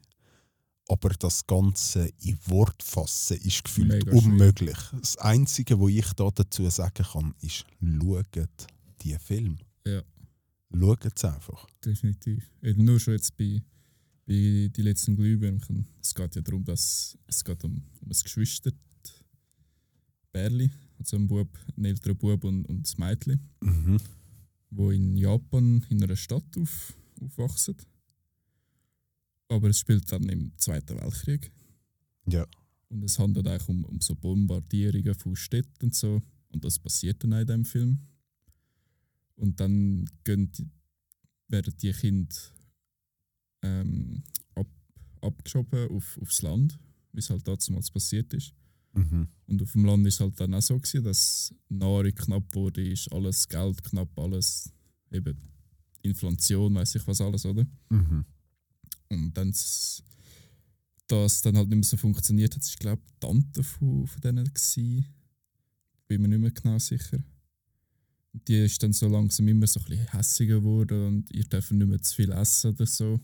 aber 0.88 1.10
das 1.10 1.46
Ganze 1.48 2.10
in 2.22 2.38
Wort 2.48 2.84
fassen 2.84 3.38
ist 3.38 3.64
gefühlt 3.64 3.90
Mega 3.90 4.12
schwierig. 4.12 4.26
unmöglich. 4.26 4.78
Das 5.00 5.18
Einzige, 5.18 5.80
was 5.80 5.90
ich 5.90 6.14
da 6.14 6.30
dazu 6.32 6.70
sagen 6.70 7.06
kann, 7.06 7.34
ist, 7.42 7.66
schaut 7.82 8.68
die 9.02 9.18
Film. 9.18 9.58
Ja. 9.86 10.02
Schaut 10.74 11.06
es 11.06 11.26
einfach. 11.26 11.68
Definitiv. 11.84 12.50
Nur 12.62 13.00
schon 13.00 13.14
jetzt 13.14 13.36
bei, 13.38 13.62
bei 14.26 14.70
die 14.76 14.82
letzten 14.82 15.16
Glühbirnen. 15.16 15.88
Es 16.02 16.14
geht 16.14 16.36
ja 16.36 16.42
darum, 16.42 16.64
dass 16.64 17.18
es 17.28 17.44
geht 17.44 17.64
um, 17.64 17.84
um 18.02 18.08
ein 18.10 18.18
Geschwister 18.24 18.72
Bärli, 20.32 20.70
also 20.98 21.18
ein 21.18 21.28
Bub, 21.28 21.50
ein 21.76 21.86
älterer 21.86 22.16
Bub 22.16 22.44
und, 22.44 22.66
und 22.66 22.84
das 22.84 22.98
Mädchen, 22.98 23.40
Mhm. 23.62 23.98
wo 24.70 24.92
in 24.92 25.18
Japan 25.18 25.86
in 25.90 26.02
einer 26.04 26.16
Stadt 26.16 26.58
auf, 26.58 26.94
aufwachsen. 27.20 27.76
Aber 29.50 29.70
es 29.70 29.80
spielt 29.80 30.10
dann 30.12 30.30
im 30.30 30.58
Zweiten 30.58 30.98
Weltkrieg. 30.98 31.52
Ja. 32.28 32.48
Und 32.88 33.04
es 33.04 33.20
handelt 33.20 33.48
eigentlich 33.48 33.68
um, 33.68 33.84
um 33.86 34.00
so 34.00 34.16
Bombardierungen 34.16 35.14
von 35.16 35.36
Städten 35.36 35.86
und 35.86 35.96
so. 35.96 36.22
Und 36.50 36.64
das 36.64 36.80
passiert 36.80 37.22
dann 37.24 37.34
auch 37.34 37.40
in 37.40 37.48
diesem 37.48 37.66
Film. 37.66 38.00
Und 39.36 39.60
dann 39.60 40.10
gehen 40.24 40.52
die, 40.54 40.70
werden 41.50 41.74
die 41.82 41.92
Kinder 41.92 42.36
ähm, 43.62 44.24
ab, 44.56 44.68
abgeschoben 45.22 45.90
auf, 45.90 46.18
aufs 46.22 46.42
Land, 46.42 46.78
wie 47.14 47.20
es 47.20 47.30
halt 47.30 47.48
damals 47.48 47.92
passiert 47.92 48.34
ist. 48.34 48.54
Mhm. 48.94 49.28
Und 49.48 49.62
auf 49.62 49.72
dem 49.72 49.86
Land 49.86 50.06
ist 50.08 50.20
halt 50.20 50.40
dann 50.40 50.54
auch 50.54 50.62
so, 50.62 50.78
gewesen, 50.78 51.04
dass 51.04 51.54
Nahrung 51.70 52.14
knapp 52.14 52.56
wurde, 52.56 52.88
ist 52.88 53.12
alles 53.12 53.48
Geld 53.48 53.84
knapp, 53.84 54.18
alles 54.18 54.74
eben 55.12 55.38
Inflation, 56.02 56.76
weiß 56.76 56.96
ich 56.96 57.08
was 57.08 57.22
alles, 57.22 57.46
oder? 57.46 57.66
Mhm. 57.90 58.26
Und 59.10 59.34
dann 59.38 59.54
das 61.12 61.42
dann 61.42 61.58
halt 61.58 61.68
nicht 61.68 61.78
mehr 61.78 61.84
so 61.84 61.98
funktioniert 61.98 62.56
hat, 62.56 62.66
ich 62.66 62.80
glaube 62.80 63.02
die 63.10 63.20
Tante 63.20 63.64
von, 63.64 64.08
von 64.08 64.22
denen 64.22 64.52
gsi. 64.54 65.04
Bin 66.08 66.22
mir 66.22 66.28
nicht 66.30 66.40
mehr 66.40 66.52
genau 66.52 66.80
sicher. 66.80 67.20
Die 68.34 68.64
ist 68.66 68.82
dann 68.82 68.94
so 68.94 69.08
langsam 69.08 69.48
immer 69.48 69.68
so 69.68 69.80
ein 69.82 69.86
bisschen 69.86 70.08
hässiger 70.08 70.60
geworden 70.60 71.08
und 71.08 71.32
ihr 71.32 71.44
dürfen 71.44 71.78
nicht 71.78 71.88
mehr 71.88 72.02
zu 72.02 72.16
viel 72.16 72.32
essen 72.32 72.72
oder 72.72 72.86
so. 72.86 73.20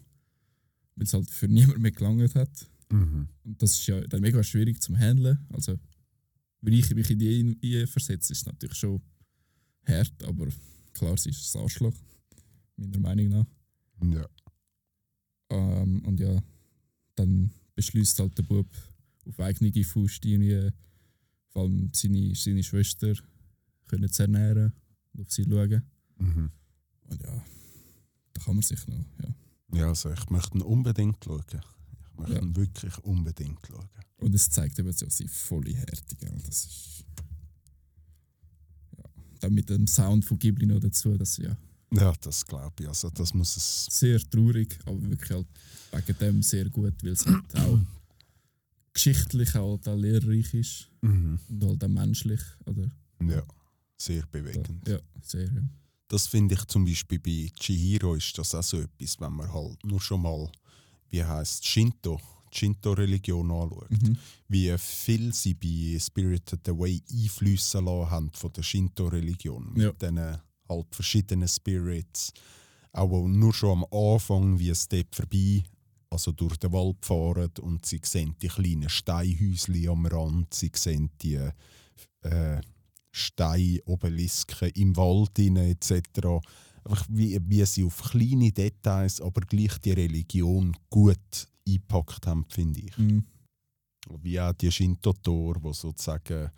Weil 0.97 1.05
es 1.05 1.13
halt 1.13 1.29
für 1.29 1.47
niemand 1.47 1.79
mehr 1.79 1.91
gelangt 1.91 2.35
hat. 2.35 2.67
Mhm. 2.91 3.29
Und 3.43 3.61
das 3.61 3.71
ist 3.73 3.87
ja 3.87 4.01
dann 4.01 4.21
mega 4.21 4.43
schwierig 4.43 4.81
zum 4.81 4.97
Handeln. 4.97 5.37
Also, 5.49 5.79
wenn 6.61 6.73
ich 6.73 6.93
mich 6.93 7.09
in 7.11 7.19
die 7.19 7.77
ein 7.77 7.87
versetze, 7.87 8.33
ist 8.33 8.39
es 8.39 8.45
natürlich 8.45 8.75
schon 8.75 9.01
hart, 9.85 10.23
aber 10.23 10.47
klar, 10.93 11.15
sie 11.17 11.29
ist 11.29 11.55
ein 11.55 11.61
Arschloch. 11.61 11.93
Meiner 12.75 12.99
Meinung 12.99 13.29
nach. 13.29 13.45
Ja. 14.03 14.27
Ähm, 15.49 16.03
und 16.05 16.19
ja, 16.19 16.43
dann 17.15 17.51
beschließt 17.75 18.19
halt 18.19 18.37
der 18.37 18.43
Bub 18.43 18.67
auf 19.25 19.39
eigene 19.39 19.83
Faust 19.83 20.25
irgendwie, 20.25 20.71
vor 21.49 21.63
allem 21.63 21.91
seine, 21.93 22.35
seine 22.35 22.63
Schwester 22.63 23.13
können 23.87 24.11
zu 24.11 24.23
ernähren 24.23 24.73
und 25.13 25.21
auf 25.21 25.31
sie 25.31 25.43
schauen. 25.43 25.83
Mhm. 26.17 26.51
Und 27.09 27.23
ja, 27.23 27.45
da 28.33 28.41
kann 28.41 28.55
man 28.55 28.63
sich 28.63 28.85
noch, 28.87 29.05
ja. 29.23 29.35
Ja, 29.73 29.87
also 29.89 30.11
ich 30.11 30.29
möchte 30.29 30.57
ihn 30.57 30.61
unbedingt 30.61 31.23
schauen. 31.23 31.43
Ich 31.51 32.17
möchte 32.19 32.33
Ja. 32.35 32.41
ihn 32.41 32.55
wirklich 32.55 32.97
unbedingt 32.99 33.59
schauen. 33.67 33.87
Und 34.17 34.33
es 34.33 34.49
zeigt 34.49 34.79
eben 34.79 34.91
so 34.93 35.05
seine 35.09 35.29
volle 35.29 35.73
Härte, 35.75 36.15
gell? 36.15 36.41
Das 36.45 36.65
ist. 36.65 37.05
Ja. 38.97 39.03
Dann 39.41 39.53
mit 39.53 39.69
dem 39.69 39.85
Sound 39.87 40.25
von 40.25 40.39
Ghibli 40.39 40.65
noch 40.65 40.79
dazu, 40.79 41.17
das 41.17 41.37
ja 41.37 41.55
Ja, 41.91 42.13
das 42.21 42.45
glaube 42.45 42.73
ich. 42.79 42.87
Also 42.87 43.09
das 43.11 43.33
muss 43.33 43.55
es. 43.57 43.85
sehr 43.91 44.19
traurig, 44.29 44.77
aber 44.85 45.01
wirklich 45.09 45.29
halt 45.31 45.47
wegen 46.07 46.17
dem 46.19 46.43
sehr 46.43 46.69
gut, 46.69 46.95
weil 47.03 47.11
es 47.11 47.25
halt 47.25 47.55
auch 47.55 47.79
geschichtlich 48.93 49.53
halt 49.53 49.87
auch 49.87 49.95
lehrreich 49.95 50.53
ist 50.53 50.89
Mhm. 51.01 51.39
und 51.49 51.63
halt 51.63 51.83
auch 51.83 51.87
menschlich, 51.87 52.41
oder? 52.65 52.89
Ja, 53.21 53.43
sehr 53.97 54.25
bewegend. 54.31 54.69
Ja, 54.87 54.99
sehr, 55.21 55.45
ja. 55.53 55.61
Das 56.07 56.27
finde 56.27 56.55
ich 56.55 56.63
zum 56.65 56.85
Beispiel 56.85 57.19
bei 57.19 57.49
Chihiro 57.59 58.15
ist 58.15 58.37
das 58.37 58.55
auch 58.55 58.63
so 58.63 58.79
etwas, 58.79 59.19
wenn 59.19 59.33
man 59.33 59.51
halt 59.51 59.83
nur 59.85 59.99
schon 59.99 60.21
mal, 60.21 60.49
wie 61.09 61.23
heißt 61.23 61.65
Shinto, 61.65 62.19
die 62.53 62.57
Shinto-Religion 62.59 63.51
anschaut. 63.51 63.91
Mhm. 63.91 64.17
Wie 64.47 64.73
viel 64.77 65.33
sie 65.33 65.53
bei 65.53 65.99
Spirited 65.99 66.67
Away 66.69 67.01
Einflüsse 67.11 67.79
lassen 67.79 68.09
haben 68.09 68.31
von 68.31 68.53
der 68.53 68.63
Shinto-Religion. 68.63 69.73
Mit 69.73 69.83
Ja. 69.83 69.91
diesen 69.91 70.37
halt 70.69 70.95
verschiedenen 70.95 71.47
Spirits. 71.47 72.31
Auch 72.93 73.27
nur 73.27 73.53
schon 73.53 73.83
am 73.83 73.85
Anfang, 73.91 74.57
wie 74.59 74.69
es 74.69 74.87
dort 74.87 75.13
vorbei, 75.13 75.63
also 76.09 76.31
durch 76.31 76.55
den 76.57 76.71
Wald 76.71 77.05
fahren 77.05 77.51
und 77.61 77.85
sie 77.85 77.99
sehen 78.03 78.35
die 78.41 78.47
kleinen 78.47 78.89
Steinhäuschen 78.89 79.89
am 79.89 80.05
Rand, 80.05 80.53
sie 80.53 80.71
sehen 80.73 81.09
die 81.21 81.35
äh, 82.21 82.61
Steinobelisken 83.17 84.69
im 84.75 84.95
Wald 84.95 85.39
etc. 85.39 86.01
Einfach 86.83 87.05
wie, 87.09 87.39
wie 87.43 87.65
sie 87.65 87.83
auf 87.83 88.01
kleine 88.11 88.51
Details, 88.51 89.21
aber 89.21 89.41
gleich 89.41 89.77
die 89.79 89.91
Religion 89.91 90.75
gut 90.89 91.47
eingepackt 91.67 92.27
haben, 92.27 92.45
finde 92.49 92.81
ich. 92.81 92.97
Mhm. 92.97 93.25
Wie 94.21 94.39
auch 94.39 94.53
die 94.53 94.71
Shinto-Tor, 94.71 95.55
die 95.55 95.73
sozusagen 95.73 96.49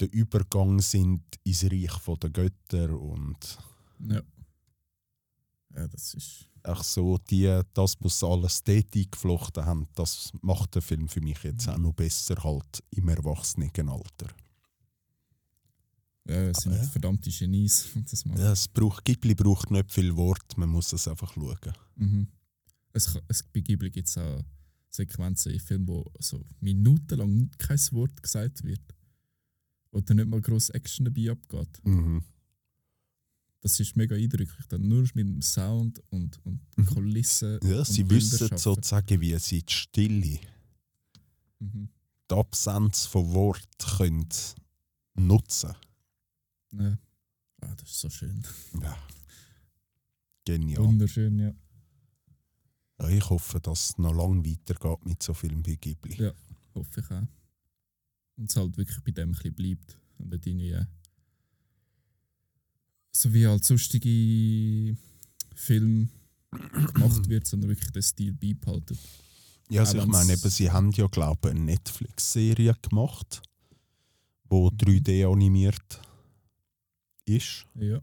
der 0.00 0.12
Übergang 0.12 0.80
sind 0.80 1.22
ins 1.44 1.64
Reich 1.64 2.18
der 2.20 2.30
Götter 2.30 3.00
und 3.00 3.58
Ja. 4.06 4.22
Ja, 5.74 5.86
das 5.86 6.14
ist. 6.14 6.48
auch 6.62 6.82
so 6.82 7.18
die, 7.18 7.62
das, 7.74 7.96
was 8.00 8.24
alles 8.24 8.62
dort 8.64 8.94
eingeflochten 8.94 9.64
haben, 9.64 9.86
das 9.94 10.32
macht 10.42 10.74
den 10.74 10.82
Film 10.82 11.08
für 11.08 11.20
mich 11.20 11.42
jetzt 11.42 11.68
auch 11.68 11.78
noch 11.78 11.92
besser 11.92 12.42
halt 12.42 12.82
im 12.90 13.08
Erwachsenenalter. 13.08 14.28
Ja, 16.28 16.50
es 16.50 16.58
sind 16.58 16.72
ja. 16.74 16.82
verdammte 16.84 17.30
Genies. 17.30 17.88
Das 18.10 18.24
machen. 18.24 18.40
Ja, 18.40 18.52
es 18.52 18.68
braucht, 18.68 19.04
Ghibli 19.04 19.34
braucht 19.34 19.70
nicht 19.70 19.90
viel 19.92 20.14
Wort, 20.16 20.56
man 20.58 20.68
muss 20.68 20.92
es 20.92 21.08
einfach 21.08 21.32
schauen. 21.32 21.56
Mhm. 21.96 22.28
Es, 22.92 23.18
es, 23.28 23.42
bei 23.42 23.60
Ghibli 23.60 23.90
gibt 23.90 24.08
es 24.08 24.18
auch 24.18 24.42
Sequenzen 24.90 25.52
in 25.52 25.60
Filmen, 25.60 25.88
wo 25.88 26.04
so 26.18 26.44
minutenlang 26.60 27.50
kein 27.58 27.78
Wort 27.92 28.22
gesagt 28.22 28.64
wird. 28.64 28.80
Dann 29.92 30.16
nicht 30.16 30.28
mal 30.28 30.40
gross 30.40 30.70
Action 30.70 31.04
dabei 31.06 31.30
abgeht. 31.30 31.84
Mhm. 31.84 32.22
Das 33.60 33.80
ist 33.80 33.96
mega 33.96 34.14
eindrücklich. 34.14 34.66
Dann 34.68 34.86
nur 34.86 35.02
mit 35.02 35.16
dem 35.16 35.42
Sound 35.42 36.00
und, 36.10 36.38
und 36.44 36.60
Mhm. 36.76 36.86
Kulissen. 36.86 37.58
Ja, 37.64 37.78
und 37.78 37.86
sie 37.86 38.04
Bilder 38.04 38.22
wissen 38.24 38.38
schaffen. 38.48 38.58
sozusagen, 38.58 39.20
wie 39.20 39.36
sie 39.38 39.62
die 39.62 39.72
Stille, 39.72 40.38
Mhm. 41.58 41.88
die 42.30 42.34
Absenz 42.34 43.06
von 43.06 43.32
Wort 43.34 43.66
können 43.96 44.28
nutzen 45.14 45.72
Ja. 46.72 46.98
Ah, 47.60 47.74
das 47.74 47.90
ist 47.90 48.00
so 48.00 48.10
schön. 48.10 48.42
Ja. 48.80 48.96
Genial. 50.44 50.84
Wunderschön, 50.84 51.38
ja. 51.38 51.52
Ja, 53.00 53.08
ich 53.08 53.28
hoffe, 53.30 53.60
dass 53.60 53.90
es 53.90 53.98
noch 53.98 54.14
lange 54.14 54.44
weitergeht 54.44 55.06
mit 55.06 55.22
so 55.22 55.34
Filmen 55.34 55.64
wie 55.66 55.76
Ghibli. 55.76 56.22
Ja. 56.22 56.32
Hoffe 56.74 57.00
ich 57.00 57.10
auch. 57.10 57.26
Und 58.36 58.50
es 58.50 58.56
halt 58.56 58.76
wirklich 58.76 59.00
bei 59.02 59.10
dem 59.12 59.30
ein 59.30 59.32
bisschen 59.32 59.54
bleibt. 59.54 59.96
Und 60.18 60.30
nicht 60.30 60.46
irgendwie 60.46 60.78
so 63.12 63.32
wie 63.32 63.46
halt 63.46 63.64
sonstige 63.64 64.96
Filme 65.54 66.08
gemacht 66.50 67.28
wird, 67.28 67.46
sondern 67.46 67.70
wirklich 67.70 67.90
den 67.90 68.02
Stil 68.02 68.32
beibehalten. 68.32 68.98
Ja, 69.70 69.82
also 69.82 69.98
ich 69.98 70.06
meine, 70.06 70.32
eben, 70.32 70.50
sie 70.50 70.70
haben 70.70 70.90
ja, 70.92 71.06
glaube 71.08 71.48
ich, 71.48 71.54
eine 71.54 71.64
Netflix-Serie 71.64 72.74
gemacht, 72.80 73.42
wo 74.44 74.68
3D 74.68 75.30
animiert 75.30 76.00
ist. 77.28 77.66
Ja. 77.74 78.00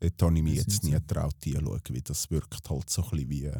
Dort 0.00 0.22
habe 0.22 0.36
ich 0.36 0.42
mich 0.42 0.54
jetzt 0.54 0.84
nie 0.84 0.92
getraut, 0.92 1.34
hinzuschauen, 1.42 1.80
wie 1.90 2.02
das 2.02 2.30
wirkt. 2.30 2.70
Halt 2.70 2.90
so 2.90 3.02
ein 3.02 3.10
bisschen 3.10 3.30
wie, 3.30 3.50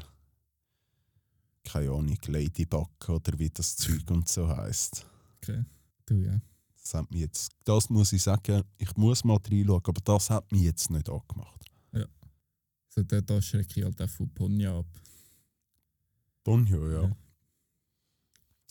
keine 1.65 1.91
Ahnung, 1.91 2.19
Ladybug 2.27 3.09
oder 3.09 3.39
wie 3.39 3.51
das 3.51 3.77
Zeug 3.77 4.09
und 4.11 4.29
so 4.29 4.49
heisst. 4.49 5.07
Okay. 5.37 5.65
Du, 6.07 6.15
ja. 6.23 6.41
Das, 6.81 6.95
hat 6.95 7.11
mich 7.11 7.21
jetzt, 7.21 7.51
das 7.65 7.91
muss 7.91 8.13
ich 8.13 8.23
sagen, 8.23 8.63
ich 8.79 8.97
muss 8.97 9.25
mal 9.25 9.37
reinschauen, 9.37 9.83
aber 9.85 10.01
das 10.05 10.31
hat 10.31 10.51
mich 10.53 10.63
jetzt 10.63 10.91
nicht 10.91 11.09
angemacht. 11.09 11.59
So, 12.99 13.05
da, 13.05 13.21
da 13.21 13.41
schrecke 13.41 13.79
ich 13.79 13.85
halt 13.85 14.01
auch 14.03 14.09
von 14.09 14.29
Ponja 14.31 14.77
ab. 14.77 14.87
Ponyo, 16.43 16.91
ja. 16.91 17.03
Ja. 17.03 17.17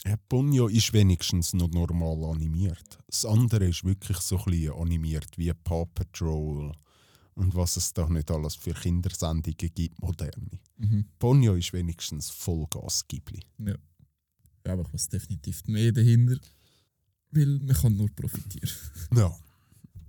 Ja. 0.08 0.18
Ponyo 0.30 0.68
ist 0.68 0.94
wenigstens 0.94 1.54
noch 1.54 1.70
normal 1.70 2.24
animiert. 2.36 3.00
Das 3.08 3.26
andere 3.26 3.68
ist 3.68 3.84
wirklich 3.84 4.18
so 4.18 4.38
ein 4.46 4.70
animiert 4.72 5.38
wie 5.38 5.54
Paw 5.54 5.86
Patrol 5.94 6.72
und 7.36 7.56
was 7.56 7.78
es 7.78 7.94
da 7.94 8.08
nicht 8.10 8.32
alles 8.32 8.56
für 8.56 8.74
Kindersendungen 8.74 9.56
gibt, 9.74 10.02
moderne. 10.02 10.60
Mhm. 10.78 11.06
Ponyo 11.20 11.56
ist 11.56 11.74
wenigstens 11.74 12.30
Vollgas 12.30 13.08
Ghibli. 13.08 13.42
Ja. 13.60 13.76
Einfach 14.64 14.92
was 14.94 15.08
definitiv 15.08 15.66
mehr 15.68 15.92
dahinter. 15.92 16.38
Weil 17.32 17.60
man 17.60 17.76
kann 17.76 17.96
nur 17.96 18.10
profitieren. 18.10 18.70
Ja. 19.16 19.36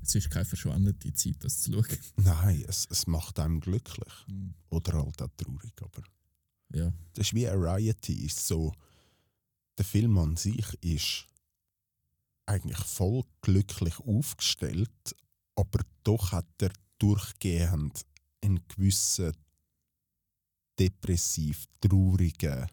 Es 0.01 0.15
ist 0.15 0.31
keine 0.31 0.47
verschwendete 0.47 1.13
Zeit, 1.13 1.37
das 1.41 1.61
zu 1.61 1.73
schauen. 1.73 1.99
Nein, 2.17 2.65
es, 2.67 2.87
es 2.91 3.07
macht 3.07 3.39
einem 3.39 3.61
glücklich. 3.61 4.13
Mhm. 4.27 4.55
Oder 4.71 4.95
halt 4.95 5.21
auch 5.21 5.29
traurig. 5.37 5.75
Aber 5.83 6.03
Ja. 6.73 6.93
das 7.13 7.27
ist 7.27 7.35
wie 7.35 7.45
Variety. 7.47 8.25
Ist 8.25 8.47
so, 8.47 8.73
der 9.79 9.85
Film 9.85 10.19
an 10.19 10.37
sich 10.37 10.67
ist 10.83 11.27
eigentlich 12.47 12.79
voll 12.79 13.25
glücklich 13.43 13.99
aufgestellt, 14.01 15.17
aber 15.55 15.81
doch 16.05 16.33
hat 16.33 16.47
er 16.61 16.73
durchgehend 16.99 18.05
einen 18.43 18.61
gewissen 18.69 19.33
depressiv 20.79 21.67
traurigen 21.81 22.67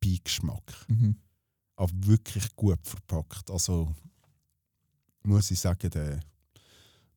Beigeschmack. 0.00 0.86
Mhm. 0.88 1.16
Aber 1.76 1.92
wirklich 2.06 2.54
gut 2.56 2.80
verpackt. 2.86 3.50
Also 3.50 3.94
muss 5.22 5.50
ich 5.50 5.60
sagen, 5.60 5.90
den, 5.90 6.20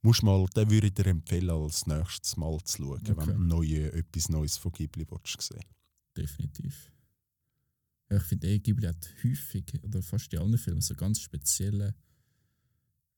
musst 0.01 0.23
mal, 0.23 0.45
den 0.55 0.69
würde 0.69 0.87
ich 0.87 0.93
dir 0.93 1.07
empfehlen, 1.07 1.49
als 1.49 1.85
nächstes 1.87 2.35
Mal 2.37 2.59
zu 2.63 2.77
schauen, 2.83 3.01
Okay. 3.01 3.13
wenn 3.17 3.25
du 3.27 3.39
neue, 3.39 3.91
etwas 3.93 4.29
Neues 4.29 4.57
von 4.57 4.71
Ghibli 4.71 5.05
willst 5.09 5.41
sehen 5.41 5.63
Definitiv. 6.15 6.91
Ich 8.17 8.23
finde, 8.23 8.47
eh, 8.47 8.59
Ghibli 8.59 8.87
hat 8.87 9.09
häufig, 9.23 9.65
oder 9.83 10.01
fast 10.01 10.33
in 10.33 10.39
allen 10.39 10.57
Filmen, 10.57 10.81
so 10.81 10.95
ganz 10.95 11.19
spezielle 11.19 11.95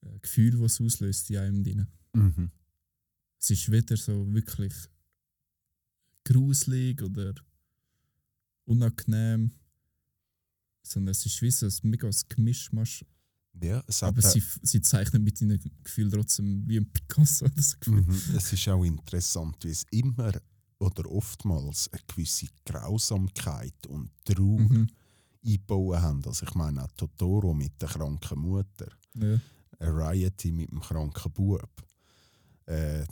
äh, 0.01 0.19
Gefühle, 0.19 0.57
die 0.57 0.63
es 0.63 0.81
auslöst 0.81 1.29
in 1.29 1.37
einem 1.37 1.63
drin. 1.63 1.87
mhm. 2.13 2.51
Es 3.39 3.49
ist 3.51 3.69
weder 3.69 3.95
so 3.95 4.33
wirklich 4.33 4.73
gruselig 6.23 7.01
oder 7.03 7.35
unangenehm, 8.65 9.51
sondern 10.81 11.11
es 11.11 11.25
ist 11.25 11.41
wie 11.41 11.51
so 11.51 11.67
ein 11.67 11.73
mega 11.83 12.09
Gemischmasch. 12.29 13.05
Ja, 13.61 13.83
es 13.87 14.01
hat 14.01 14.09
Aber 14.09 14.21
sie, 14.21 14.43
sie 14.63 14.81
zeichnen 14.81 15.23
mit 15.23 15.39
ihren 15.41 15.59
Gefühlen 15.83 16.11
trotzdem 16.11 16.67
wie 16.67 16.77
ein 16.77 16.91
Picasso 16.91 17.47
das 17.55 17.79
Gefühl. 17.79 18.01
Mhm. 18.01 18.21
Es 18.35 18.51
ist 18.51 18.67
auch 18.67 18.83
interessant, 18.83 19.63
wie 19.63 19.69
es 19.69 19.85
immer 19.91 20.33
oder 20.79 21.09
oftmals 21.09 21.89
eine 21.91 22.01
gewisse 22.07 22.47
Grausamkeit 22.65 23.85
und 23.87 24.09
Trauer 24.25 24.59
Mhm. 24.59 24.87
eingebaut 25.43 25.97
haben. 26.01 26.23
Also 26.25 26.45
ich 26.45 26.53
meine 26.55 26.83
auch 26.83 26.91
Totoro 26.97 27.53
mit 27.53 27.81
der 27.81 27.89
kranken 27.89 28.39
Mutter, 28.39 28.91
Ja. 29.15 29.39
Variety 29.79 30.51
mit 30.51 30.71
dem 30.71 30.79
kranken 30.81 31.31
Bub, 31.31 31.69
äh, 32.65 33.05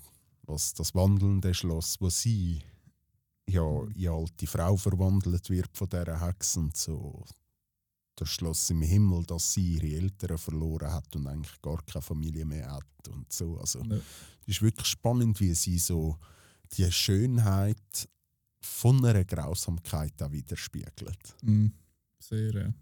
was 0.43 0.73
das 0.73 0.93
wandelnde 0.95 1.54
Schloss, 1.54 1.99
wo 1.99 2.10
sie 2.10 2.62
ja 3.47 3.62
in 3.84 3.93
eine 4.08 4.12
alte 4.12 4.47
Frau 4.47 4.76
verwandelt 4.78 5.49
wird 5.49 5.76
von 5.78 5.89
dieser 5.89 6.19
Hexe 6.26 6.60
und 6.60 6.76
so 6.78 7.23
das 8.15 8.30
Schloss 8.30 8.69
im 8.69 8.82
Himmel, 8.84 9.23
dass 9.26 9.54
sie 9.54 9.73
ihre 9.76 9.88
Eltern 9.97 10.38
verloren 10.38 10.91
hat 10.91 11.15
und 11.15 11.26
eigentlich 11.28 11.60
gar 11.62 11.82
keine 11.84 12.02
Familie 12.04 12.45
mehr 12.45 12.71
hat 12.71 13.08
und 13.10 13.32
so. 13.34 13.58
Also 13.58 13.80
Ja. 13.84 13.95
es 14.41 14.47
ist 14.47 14.62
wirklich 14.62 14.88
spannend, 14.88 15.39
wie 15.39 15.54
sie 15.56 15.80
so 15.80 16.17
die 16.77 16.91
Schönheit 16.91 18.09
von 18.62 19.03
einer 19.05 19.23
Grausamkeit 19.25 20.21
auch 20.21 20.31
widerspiegelt. 20.31 21.36
Mhm. 21.41 21.73
Sehr, 22.19 22.53
ja. 22.53 22.73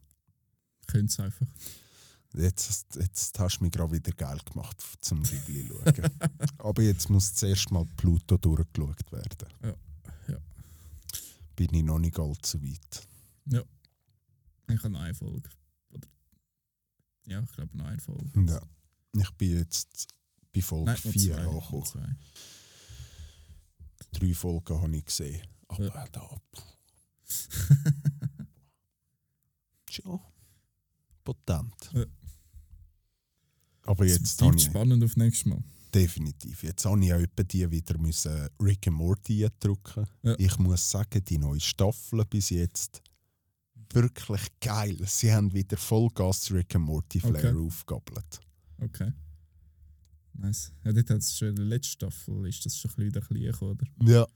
Könnte 0.87 1.11
es 1.11 1.19
einfach. 1.19 1.47
Jetzt, 2.33 2.95
jetzt 2.95 3.37
hast 3.39 3.57
du 3.57 3.63
mich 3.63 3.73
gerade 3.73 3.91
wieder 3.91 4.11
geil 4.13 4.39
gemacht 4.45 4.81
zum 5.01 5.21
Ghibli 5.23 5.67
schauen. 5.67 6.09
Aber 6.59 6.81
jetzt 6.81 7.09
muss 7.09 7.33
zuerst 7.33 7.71
mal 7.71 7.85
Pluto 7.97 8.37
durchgeschaut 8.37 9.11
werden. 9.11 9.47
Ja, 9.63 9.75
ja. 10.29 10.37
Bin 11.55 11.73
ich 11.73 11.83
noch 11.83 11.99
nicht 11.99 12.17
allzu 12.17 12.61
weit. 12.63 13.07
Ich 14.67 14.83
habe 14.83 14.97
eine 14.97 15.13
Folge. 15.13 15.49
Ja, 17.25 17.41
ich 17.41 17.51
glaube 17.51 17.83
eine 17.83 17.99
Folge. 17.99 18.45
Ja. 18.47 18.61
Ich 19.13 19.31
bin 19.31 19.57
jetzt 19.57 20.07
bei 20.53 20.61
Folge 20.61 20.91
Nein, 20.91 20.99
nur 21.03 21.13
4 21.13 21.33
zwei, 21.33 21.43
nur 21.43 21.53
angekommen. 21.53 22.17
Drei 24.11 24.33
Folgen 24.33 24.81
habe 24.81 24.95
ich 24.97 25.05
gesehen. 25.05 25.41
Aber 25.67 25.83
Ja. 25.85 26.05
da. 26.11 26.29
Schon 29.89 30.19
potent. 31.23 31.89
Ja. 31.93 32.05
Aber 33.83 34.05
jetzt 34.05 34.41
habe 34.41 34.55
ich 34.55 34.63
spannend 34.63 35.03
auf 35.03 35.15
nächstes 35.17 35.45
Mal. 35.45 35.63
definitiv. 35.93 36.63
Jetzt 36.63 36.85
habe 36.85 37.03
ich 37.03 37.13
auch 37.13 37.19
etwa 37.19 37.43
die 37.43 37.69
wieder 37.69 37.97
müssen 37.97 38.47
Rick 38.61 38.87
and 38.87 38.97
Morty 38.97 39.47
drücken. 39.59 40.05
Ja. 40.23 40.35
Ich 40.37 40.57
muss 40.59 40.89
sagen, 40.89 41.23
die 41.25 41.37
neue 41.37 41.59
Staffel 41.59 42.23
bis 42.25 42.49
jetzt 42.51 43.01
wirklich 43.93 44.41
geil. 44.61 44.97
Sie 45.05 45.33
haben 45.33 45.51
wieder 45.53 45.75
Vollgas 45.77 46.49
Rick 46.51 46.75
and 46.75 46.85
Morty 46.85 47.19
Flair 47.19 47.51
Okay. 47.53 47.57
aufgabelt. 47.67 48.39
Okay. 48.79 49.11
Nice. 50.41 50.71
Ja, 50.83 50.91
dort 50.93 51.09
hat 51.09 51.17
es 51.19 51.37
schon 51.37 51.49
in 51.49 51.55
der 51.55 51.65
letzten 51.65 51.91
Staffel, 51.93 52.47
ist 52.47 52.65
das 52.65 52.77
schon 52.77 52.91
ein 52.97 53.11
bisschen 53.11 53.33
gekommen, 53.35 53.71
oder? 53.71 53.87
Ja. 54.11 54.27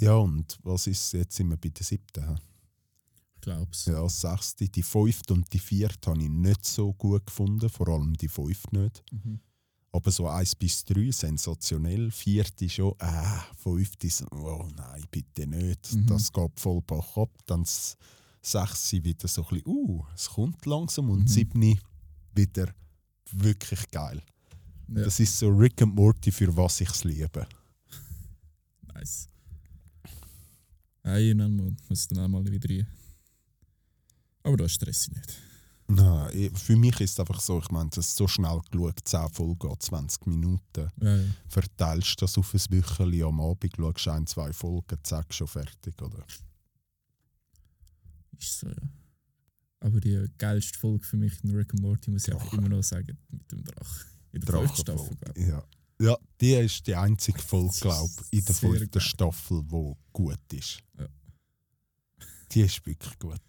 Ja, 0.00 0.14
und 0.14 0.56
was 0.62 0.86
ist 0.86 1.12
jetzt? 1.12 1.34
Sind 1.36 1.48
wir 1.48 1.56
bei 1.56 1.70
der 1.70 1.84
siebten? 1.84 2.38
Ich 3.34 3.40
glaube 3.40 3.68
es. 3.72 3.84
Ja, 3.86 4.00
das 4.02 4.20
sechste. 4.20 4.68
Die 4.68 4.82
fünfte 4.82 5.34
und 5.34 5.52
die 5.52 5.58
vierte 5.58 6.10
habe 6.10 6.22
ich 6.22 6.28
nicht 6.28 6.64
so 6.64 6.92
gut 6.92 7.26
gefunden, 7.26 7.68
vor 7.68 7.88
allem 7.88 8.14
die 8.16 8.28
fünfte 8.28 8.78
nicht. 8.78 9.02
Mhm. 9.12 9.40
Aber 9.90 10.10
so 10.12 10.28
eins 10.28 10.54
bis 10.54 10.84
drei 10.84 11.10
sensationell, 11.10 12.10
vierte 12.12 12.68
schon, 12.68 12.94
äh, 13.00 13.38
fünfte, 13.56 14.08
oh 14.32 14.68
nein, 14.76 15.02
bitte 15.10 15.46
nicht, 15.46 15.92
Mhm. 15.92 16.06
das 16.06 16.32
geht 16.32 16.60
voll 16.60 16.82
Bach 16.82 17.16
ab. 17.16 17.30
Dann 17.46 17.62
das 17.64 17.96
sechste 18.42 19.02
wieder 19.02 19.26
so 19.26 19.42
ein 19.42 19.48
bisschen, 19.48 19.66
uh, 19.66 20.04
es 20.14 20.28
kommt 20.28 20.64
langsam 20.66 21.10
und 21.10 21.20
Mhm. 21.22 21.26
siebni 21.28 21.80
wieder 22.34 22.72
wirklich 23.32 23.90
geil. 23.90 24.22
Ja, 24.88 25.04
Das 25.04 25.20
ist 25.20 25.38
so 25.38 25.48
Rick 25.48 25.82
and 25.82 25.94
Morty, 25.94 26.30
für 26.32 26.54
was 26.56 26.80
ich 26.80 26.88
es 26.88 27.04
liebe. 27.04 27.46
nice. 28.94 29.28
Irgendwann 31.04 31.56
mu- 31.56 31.72
muss 31.88 32.02
ich 32.02 32.08
dann 32.08 32.18
auch 32.24 32.28
mal 32.28 32.44
wieder 32.46 32.68
rein. 32.68 32.86
Aber 34.42 34.56
da 34.56 34.68
stress 34.68 35.08
ich 35.08 35.16
nicht. 35.16 35.36
Nein, 35.90 36.54
für 36.54 36.76
mich 36.76 37.00
ist 37.00 37.12
es 37.12 37.20
einfach 37.20 37.40
so, 37.40 37.58
ich 37.60 37.70
meine, 37.70 37.88
das 37.88 38.08
ist 38.08 38.16
so 38.16 38.28
schnell 38.28 38.60
geschaut, 38.70 39.00
10 39.04 39.28
Folgen, 39.30 39.74
20 39.78 40.26
Minuten. 40.26 40.88
Ja, 41.00 41.16
ja. 41.16 41.24
Verteilst 41.48 42.20
das 42.20 42.36
auf 42.36 42.52
ein 42.52 42.60
Wöcheli 42.70 43.22
am 43.22 43.40
Abend, 43.40 43.74
schaust 43.76 44.08
ein, 44.08 44.26
zwei 44.26 44.52
Folgen, 44.52 44.98
zack, 45.02 45.32
schon 45.32 45.46
fertig, 45.48 46.00
oder? 46.02 46.26
Ist 48.38 48.60
so, 48.60 48.68
ja. 48.68 48.74
Aber 49.80 49.98
die 50.00 50.26
geilste 50.36 50.78
Folge 50.78 51.06
für 51.06 51.16
mich 51.16 51.42
in 51.42 51.54
Rick 51.54 51.72
and 51.72 51.80
Morty 51.82 52.10
muss 52.10 52.26
ich 52.28 52.34
einfach 52.34 52.52
immer 52.52 52.68
noch 52.68 52.82
sagen, 52.82 53.16
mit 53.30 53.50
dem 53.50 53.64
Drache. 53.64 54.06
In 54.32 54.40
der 54.42 54.54
fünften 54.54 54.76
Staffel, 54.82 55.16
glaube 55.16 55.40
ich. 55.40 55.46
Ja. 55.48 55.62
ja, 56.00 56.16
die 56.40 56.52
ist 56.54 56.86
die 56.86 56.94
einzige 56.94 57.38
Folge, 57.40 57.72
glaube 57.80 58.10
ich, 58.30 58.38
in 58.38 58.44
der 58.44 58.54
fünften. 58.54 59.00
Staffel, 59.00 59.62
die 59.64 59.92
gut 60.12 60.52
ist. 60.52 60.78
Ja. 60.98 61.08
Die 62.52 62.60
ist 62.62 62.84
wirklich 62.86 63.18
gut. 63.18 63.40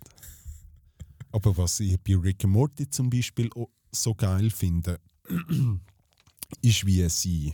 Aber 1.31 1.55
was 1.57 1.79
ich 1.79 1.99
bei 2.01 2.15
Rick 2.15 2.43
and 2.45 2.53
Morty 2.53 2.89
zum 2.89 3.09
Beispiel 3.09 3.49
so 3.91 4.15
geil 4.15 4.49
finde, 4.49 4.99
ist, 6.61 6.85
wie 6.85 7.07
sie 7.09 7.53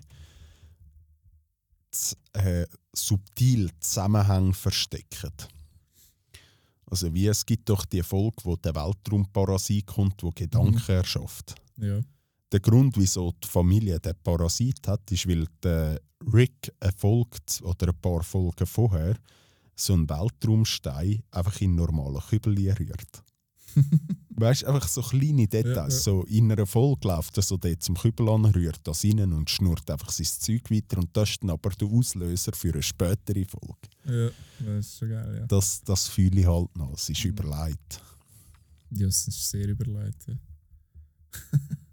z- 1.91 2.17
äh, 2.33 2.65
subtil 2.95 3.69
Zusammenhänge 3.79 4.53
verstecken. 4.53 5.31
Also 6.89 7.13
wie 7.13 7.27
es 7.27 7.45
gibt 7.45 7.67
doch 7.67 7.83
die 7.85 8.03
Folge, 8.03 8.37
wo 8.43 8.55
der 8.55 8.75
Weltraumparasit 8.75 9.85
kommt, 9.87 10.21
wo 10.23 10.29
Gedanken 10.31 10.79
erschafft 10.91 11.55
Ja. 11.77 11.99
Der 12.55 12.61
Grund, 12.61 12.95
wieso 12.97 13.33
die 13.43 13.47
Familie 13.49 13.99
den 13.99 14.13
Parasit 14.23 14.87
hat, 14.87 15.11
ist, 15.11 15.27
weil 15.27 15.45
der 15.61 15.99
Rick 16.33 16.71
erfolgt 16.79 17.61
oder 17.63 17.89
ein 17.89 17.99
paar 18.01 18.23
Folgen 18.23 18.65
vorher 18.65 19.17
so 19.75 19.91
einen 19.91 20.09
Weltraumstein 20.09 21.21
einfach 21.31 21.59
in 21.59 21.75
normalen 21.75 22.21
Kübel 22.21 22.55
rührt. 22.71 23.23
weißt 24.29 24.61
du, 24.61 24.67
einfach 24.67 24.87
so 24.87 25.01
kleine 25.01 25.49
Details. 25.49 25.75
Ja, 25.75 25.83
ja. 25.83 25.89
So 25.89 26.23
in 26.23 26.49
einer 26.49 26.65
Folge 26.65 27.09
läuft 27.09 27.35
er 27.35 27.43
so 27.43 27.57
dort 27.57 27.83
zum 27.83 27.95
Kübel 27.95 28.29
an, 28.29 28.45
rührt 28.45 28.79
das 28.83 29.03
rein 29.03 29.33
und 29.33 29.49
schnurrt 29.49 29.91
einfach 29.91 30.11
sein 30.11 30.25
Zeug 30.25 30.71
weiter. 30.71 30.97
Und 30.97 31.09
das 31.11 31.31
ist 31.31 31.43
dann 31.43 31.49
aber 31.49 31.71
der 31.71 31.89
Auslöser 31.89 32.53
für 32.53 32.71
eine 32.71 32.81
spätere 32.81 33.43
Folge. 33.43 33.89
Ja, 34.05 34.29
das 34.65 34.85
ist 34.87 34.97
schon 34.99 35.09
geil, 35.09 35.37
ja. 35.41 35.45
Das, 35.47 35.81
das 35.83 36.07
fühle 36.07 36.39
ich 36.39 36.47
halt 36.47 36.73
noch. 36.77 36.93
Es 36.93 37.09
ist 37.09 37.21
Mhm. 37.25 37.31
überlegt. 37.31 38.01
Ja, 38.91 39.07
es 39.07 39.27
ist 39.27 39.49
sehr 39.49 39.67
überlegt. 39.67 40.25
Ja. 40.25 40.35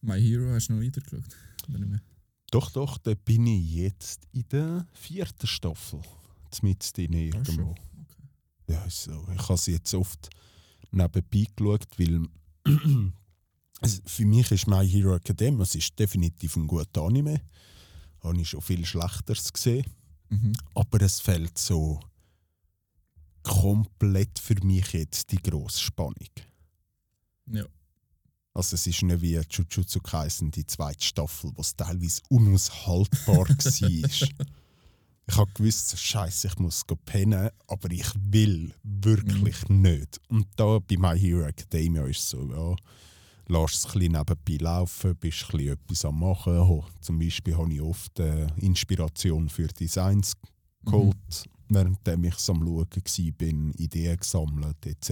My 0.00 0.20
Hero 0.20 0.52
hast 0.52 0.68
du 0.68 0.74
noch 0.74 0.82
weitergeschaut? 0.82 1.36
Oder 1.68 1.78
nicht 1.78 1.90
mehr? 1.90 2.02
Doch, 2.50 2.70
doch, 2.70 2.98
da 2.98 3.14
bin 3.14 3.46
ich 3.46 3.74
jetzt 3.74 4.26
in 4.32 4.44
der 4.50 4.86
vierten 4.92 5.46
Staffel. 5.46 6.00
Mit 6.62 6.96
drin 6.96 7.12
irgendwo. 7.12 7.70
Okay. 7.72 7.78
Ja, 8.68 8.84
ist 8.84 9.02
so. 9.02 9.26
Ich 9.34 9.48
habe 9.48 9.58
sie 9.58 9.72
jetzt 9.72 9.92
oft 9.92 10.30
nebenbei 10.90 11.46
geschaut, 11.54 11.86
weil 11.98 12.26
also 13.80 14.02
für 14.06 14.24
mich 14.24 14.50
ist 14.50 14.66
My 14.66 14.88
Hero 14.88 15.14
Academia 15.14 15.62
es 15.62 15.74
ist 15.74 15.98
definitiv 15.98 16.56
ein 16.56 16.66
guter 16.66 17.02
Anime. 17.02 17.42
Habe 18.20 18.40
ich 18.40 18.48
schon 18.48 18.62
viel 18.62 18.84
Schlechteres 18.86 19.52
gesehen. 19.52 19.84
Mhm. 20.30 20.54
Aber 20.74 21.02
es 21.02 21.20
fehlt 21.20 21.58
so 21.58 22.00
komplett 23.42 24.38
für 24.38 24.56
mich 24.64 24.92
jetzt 24.92 25.30
die 25.30 25.42
grosse 25.42 25.80
Spannung. 25.80 26.14
Ja. 27.46 27.64
Also 28.54 28.74
es 28.74 28.86
ist 28.86 29.02
nicht 29.02 29.20
wie 29.20 29.40
Jujutsu 29.50 30.00
Kaisen, 30.00 30.50
die 30.50 30.66
zweite 30.66 31.04
Staffel, 31.04 31.52
was 31.54 31.76
teilweise 31.76 32.22
unaushaltbar 32.28 33.48
war. 33.48 34.38
Ich 35.30 35.36
habe 35.36 35.50
gewusst, 35.52 35.98
Scheiße, 35.98 36.48
ich 36.48 36.58
muss 36.58 36.84
pennen, 37.04 37.50
aber 37.66 37.90
ich 37.90 38.08
will 38.16 38.72
wirklich 38.82 39.68
nicht. 39.68 40.18
Und 40.28 40.46
da 40.56 40.78
bei 40.78 40.96
My 40.96 41.18
Hero 41.18 41.42
Academia 41.42 42.04
ist 42.06 42.20
es 42.20 42.30
so, 42.30 42.50
ja, 42.50 42.74
lass 43.48 43.74
es 43.74 43.86
ein 43.86 43.92
bisschen 43.92 44.12
nebenbei 44.12 44.64
laufen, 44.64 45.16
bist 45.16 45.44
ein 45.44 45.50
bisschen 45.50 45.72
etwas 45.72 46.04
am 46.06 46.20
machen. 46.20 46.58
Ho, 46.58 46.84
zum 47.00 47.18
Beispiel 47.18 47.56
habe 47.56 47.72
ich 47.72 47.80
oft 47.80 48.18
äh, 48.20 48.46
Inspiration 48.56 49.48
für 49.50 49.66
Designs 49.68 50.32
geholt, 50.84 51.44
währenddem 51.68 52.24
ich 52.24 52.36
es 52.36 52.48
am 52.48 52.60
Schauen 52.60 52.86
war, 52.88 53.80
Ideen 53.80 54.16
gesammelt 54.16 54.86
etc. 54.86 55.10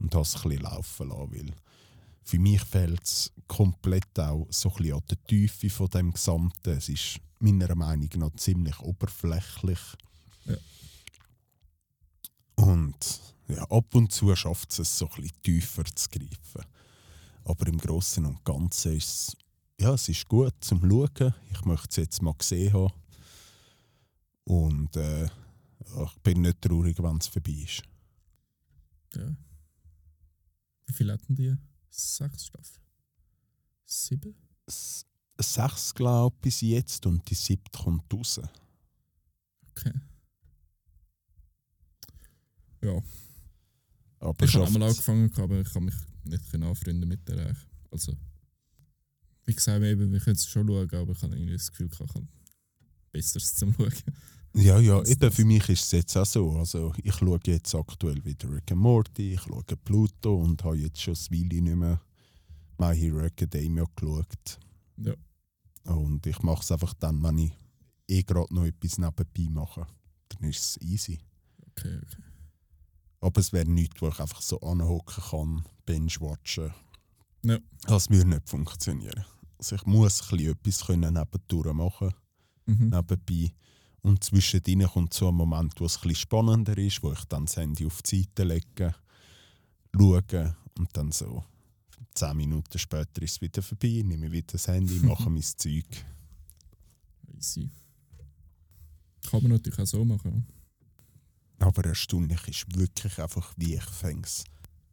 Und 0.00 0.14
es 0.14 0.36
ein 0.36 0.42
bisschen 0.42 0.62
laufen 0.62 1.08
lassen, 1.08 1.32
weil 1.32 1.54
für 2.24 2.38
mich 2.38 2.62
fehlt 2.62 3.02
es 3.04 3.30
komplett 3.46 4.18
auch 4.18 4.46
so 4.50 4.70
ein 4.70 4.76
bisschen 4.76 4.94
an 4.94 5.02
der 5.10 5.24
Tiefe 5.24 5.70
von 5.70 5.88
dem 5.88 6.12
Gesamten. 6.12 6.70
Es 6.70 6.88
ist 6.88 7.20
meiner 7.38 7.74
Meinung 7.74 8.08
nach 8.16 8.34
ziemlich 8.36 8.80
oberflächlich. 8.80 9.78
Ja. 10.46 10.56
Und 12.56 13.20
ja, 13.48 13.62
ab 13.64 13.94
und 13.94 14.10
zu 14.10 14.34
schafft 14.34 14.72
es 14.72 14.78
es 14.78 14.98
so 14.98 15.06
ein 15.06 15.22
bisschen 15.22 15.42
tiefer 15.42 15.84
zu 15.84 16.08
greifen. 16.08 16.64
Aber 17.44 17.66
im 17.66 17.76
Großen 17.76 18.24
und 18.24 18.42
Ganzen 18.44 18.96
ist 18.96 19.08
es, 19.10 19.36
ja, 19.78 19.92
es 19.92 20.08
ist 20.08 20.26
gut 20.26 20.54
zum 20.60 20.80
Schauen. 20.80 21.34
Ich 21.52 21.64
möchte 21.66 21.88
es 21.90 21.96
jetzt 21.96 22.22
mal 22.22 22.34
gesehen 22.34 22.72
haben. 22.72 22.92
Und 24.44 24.96
äh, 24.96 25.26
ich 25.26 26.18
bin 26.22 26.40
nicht 26.40 26.62
traurig, 26.62 27.02
wenn 27.02 27.18
es 27.18 27.26
vorbei 27.26 27.52
ist. 27.52 27.82
ja. 29.14 29.36
Wie 30.86 30.92
viel 30.92 31.12
hatten 31.12 31.34
die? 31.34 31.56
Sechs 31.96 32.46
Staffeln? 32.46 32.82
Sieben? 33.84 34.34
S- 34.66 35.06
Sechs, 35.40 35.94
glaube 35.94 36.34
ich, 36.36 36.42
bis 36.42 36.60
jetzt 36.60 37.06
und 37.06 37.28
die 37.28 37.34
siebte 37.34 37.76
kommt 37.78 38.12
raus. 38.12 38.40
Okay. 39.70 39.92
Ja, 42.82 43.02
Aber 44.20 44.44
ich 44.44 44.54
habe 44.54 44.66
einmal 44.66 44.82
angefangen, 44.90 45.32
aber 45.36 45.60
ich 45.60 45.72
kann 45.72 45.84
mich 45.84 45.94
nicht 46.24 46.54
anfreunden 46.54 47.08
mit 47.08 47.26
der 47.28 47.46
eigentlich. 47.46 47.66
Also, 47.90 48.16
wie 49.44 49.54
gesagt, 49.54 49.82
eben, 49.82 50.12
wir 50.12 50.20
können 50.20 50.36
es 50.36 50.46
schon 50.46 50.66
schauen, 50.66 50.90
aber 50.94 51.12
ich 51.12 51.22
habe 51.22 51.34
irgendwie 51.36 51.52
das 51.54 51.70
Gefühl, 51.70 51.88
ich 51.92 51.98
habe 51.98 52.28
Besseres 53.12 53.54
zum 53.54 53.72
Schauen. 53.78 53.92
Ja, 54.56 54.78
ja, 54.78 55.00
Das- 55.00 55.10
eben 55.10 55.20
das- 55.20 55.34
für 55.34 55.44
mich 55.44 55.68
ist 55.68 55.82
es 55.82 55.90
jetzt 55.90 56.16
auch 56.16 56.24
so. 56.26 56.52
Also 56.52 56.92
ich 57.02 57.14
schaue 57.14 57.40
jetzt 57.46 57.74
aktuell 57.74 58.24
wieder 58.24 58.50
Rick 58.52 58.70
and 58.72 58.80
Morty, 58.80 59.34
ich 59.34 59.40
schaue 59.42 59.64
Pluto 59.84 60.36
und 60.36 60.62
habe 60.62 60.76
jetzt 60.76 61.00
schon 61.00 61.14
ein 61.14 61.30
Weile 61.50 61.62
nicht 61.62 61.76
mehr 61.76 62.00
My 62.78 62.96
Hero 62.96 63.20
Academia 63.20 63.84
geschaut. 63.96 64.58
Ja. 64.98 65.14
Und 65.92 66.24
ich 66.26 66.40
mache 66.42 66.62
es 66.62 66.70
einfach 66.72 66.94
dann, 66.94 67.22
wenn 67.22 67.38
ich 67.38 67.52
eh 68.08 68.22
gerade 68.22 68.52
noch 68.54 68.64
etwas 68.64 68.98
nebenbei 68.98 69.48
mache. 69.50 69.86
Dann 70.28 70.48
ist 70.48 70.60
es 70.60 70.80
easy. 70.82 71.18
Okay, 71.70 71.96
okay. 72.02 72.22
Aber 73.20 73.40
es 73.40 73.52
wäre 73.52 73.68
nichts, 73.68 74.00
wo 74.00 74.08
ich 74.08 74.20
einfach 74.20 74.40
so 74.40 74.60
anhocken 74.60 75.22
kann, 75.30 75.64
binge-watchen. 75.86 76.72
Ja. 77.44 77.58
Das 77.86 78.08
würde 78.10 78.28
nicht 78.30 78.48
funktionieren. 78.48 79.24
Also 79.58 79.76
ich 79.76 79.86
muss 79.86 80.20
ein 80.22 80.28
bisschen 80.38 80.52
etwas 80.52 80.86
können 80.86 81.14
nebendurch 81.14 81.74
machen 81.74 82.14
Mhm. 82.66 82.88
nebenbei. 82.90 83.52
Und 84.04 84.22
zwischendrin 84.22 84.86
kommt 84.86 85.14
so 85.14 85.28
ein 85.28 85.34
Moment, 85.34 85.80
wo 85.80 85.86
es 85.86 85.96
ein 85.96 86.08
bisschen 86.08 86.16
spannender 86.16 86.76
ist, 86.76 87.02
wo 87.02 87.10
ich 87.12 87.24
dann 87.24 87.46
das 87.46 87.56
Handy 87.56 87.86
auf 87.86 88.02
die 88.02 88.20
Seite 88.20 88.44
lege, 88.44 88.94
schaue 89.96 90.56
und 90.76 90.94
dann 90.94 91.10
so 91.10 91.42
zehn 92.12 92.36
Minuten 92.36 92.78
später 92.78 93.22
ist 93.22 93.32
es 93.32 93.40
wieder 93.40 93.62
vorbei, 93.62 94.02
nehme 94.04 94.30
wieder 94.30 94.48
das 94.52 94.68
Handy, 94.68 94.98
mache 95.02 95.30
mein 95.30 95.42
Zeug. 95.42 95.86
Easy. 97.34 97.70
Kann 99.30 99.42
man 99.42 99.52
natürlich 99.52 99.78
auch 99.78 99.86
so 99.86 100.04
machen. 100.04 100.46
Aber 101.60 101.86
erstaunlich 101.86 102.46
ist 102.46 102.76
wirklich 102.76 103.18
einfach, 103.18 103.54
wie 103.56 103.76
ich 103.76 103.84
fäng's 103.84 104.44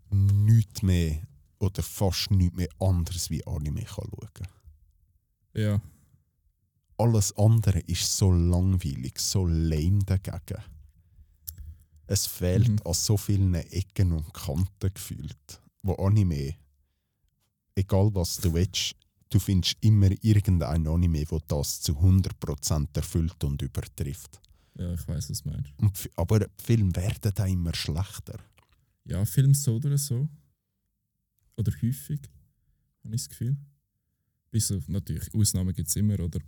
nichts 0.09 0.83
mehr 0.83 1.21
oder 1.59 1.83
fast 1.83 2.31
nichts 2.31 2.55
mehr 2.55 2.69
anderes 2.79 3.29
wie 3.29 3.45
Anime 3.45 3.83
kann 3.83 4.09
schauen. 4.09 4.47
Ja, 5.53 5.81
Alles 7.01 7.35
andere 7.37 7.79
ist 7.87 8.15
so 8.17 8.31
langweilig, 8.31 9.17
so 9.19 9.45
lame 9.47 9.99
dagegen. 10.05 10.61
Es 12.07 12.27
fehlt 12.27 12.67
Mhm. 12.69 12.79
an 12.85 12.93
so 12.93 13.17
vielen 13.17 13.53
Ecken 13.55 14.11
und 14.11 14.33
Kanten 14.33 14.93
gefühlt. 14.93 15.61
Wo 15.83 15.93
Anime, 15.95 16.55
egal 17.75 18.09
was 18.13 18.37
du 18.37 18.53
willst, 18.53 18.95
du 19.29 19.39
findest 19.39 19.77
immer 19.81 20.09
irgendein 20.21 20.85
Anime, 20.87 21.23
wo 21.29 21.39
das 21.47 21.81
zu 21.81 21.93
100% 21.99 22.95
erfüllt 22.97 23.43
und 23.43 23.61
übertrifft. 23.61 24.39
ja, 24.77 24.93
ich 24.93 25.07
weiß, 25.07 25.29
was 25.29 25.41
du 25.43 25.49
meinst. 25.49 25.71
Und, 25.77 26.09
aber 26.15 26.45
Filme 26.61 26.95
werden 26.95 27.31
dann 27.33 27.49
immer 27.49 27.73
schlechter. 27.73 28.39
Ja, 29.05 29.25
Film 29.25 29.53
so 29.53 29.75
oder 29.75 29.97
so. 29.97 30.27
Oder 31.57 31.71
häufig, 31.81 32.21
habe 33.03 33.15
ich 33.15 33.21
das 33.23 33.29
Gefühl. 33.29 33.57
Bis 34.51 34.71
auf, 34.71 34.87
natürlich, 34.87 35.33
Ausnahmen 35.33 35.73
gibt 35.73 35.87
es 35.89 35.95
immer, 35.95 36.19
oder? 36.19 36.39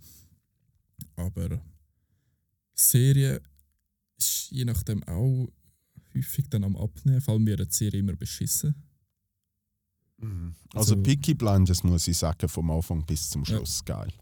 Aber 1.16 1.60
Serie 2.74 3.40
ist 4.16 4.50
je 4.50 4.64
nachdem 4.64 5.02
auch 5.04 5.48
häufig 6.14 6.48
dann 6.48 6.64
am 6.64 6.76
Abnehmen, 6.76 7.20
vor 7.20 7.34
allem 7.34 7.46
wird 7.46 7.60
die 7.70 7.74
Serie 7.74 8.00
immer 8.00 8.16
beschissen. 8.16 8.74
Also, 10.72 10.94
Also- 10.94 11.02
Peaky 11.02 11.34
Blinders 11.34 11.82
muss 11.82 12.08
ich 12.08 12.16
sagen, 12.16 12.48
vom 12.48 12.70
Anfang 12.70 13.04
bis 13.04 13.28
zum 13.30 13.44
Schluss 13.44 13.84
geil. 13.84 14.12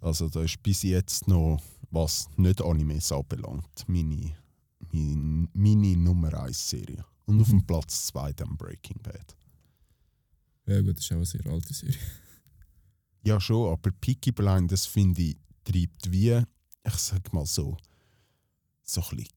Also 0.00 0.28
da 0.28 0.42
ist 0.42 0.62
bis 0.62 0.82
jetzt 0.82 1.26
noch, 1.28 1.60
was 1.90 2.28
nicht 2.36 2.60
Animes 2.62 3.10
anbelangt, 3.10 3.88
meine, 3.88 4.36
meine, 4.92 5.48
meine 5.54 5.96
Nummer 5.96 6.34
1 6.34 6.68
Serie. 6.70 7.04
Und 7.26 7.40
auf 7.40 7.48
Mhm. 7.48 7.58
dem 7.60 7.66
Platz 7.66 8.06
2 8.06 8.32
dann 8.34 8.56
Breaking 8.56 9.00
Bad. 9.02 9.34
Ja 10.66 10.80
gut, 10.82 10.96
das 10.98 11.04
ist 11.04 11.12
auch 11.12 11.16
eine 11.16 11.24
sehr 11.26 11.46
alte 11.46 11.72
Serie. 11.74 11.98
Ja 13.24 13.40
schon, 13.40 13.72
aber 13.72 13.90
Peaky 13.92 14.32
Blinders 14.32 14.84
finde 14.86 15.22
ich, 15.22 15.36
treibt 15.64 16.10
wie, 16.10 16.42
ich 16.86 16.94
sag 16.94 17.32
mal 17.32 17.46
so, 17.46 17.76
so 18.82 19.00
ein 19.00 19.08
bisschen 19.16 19.28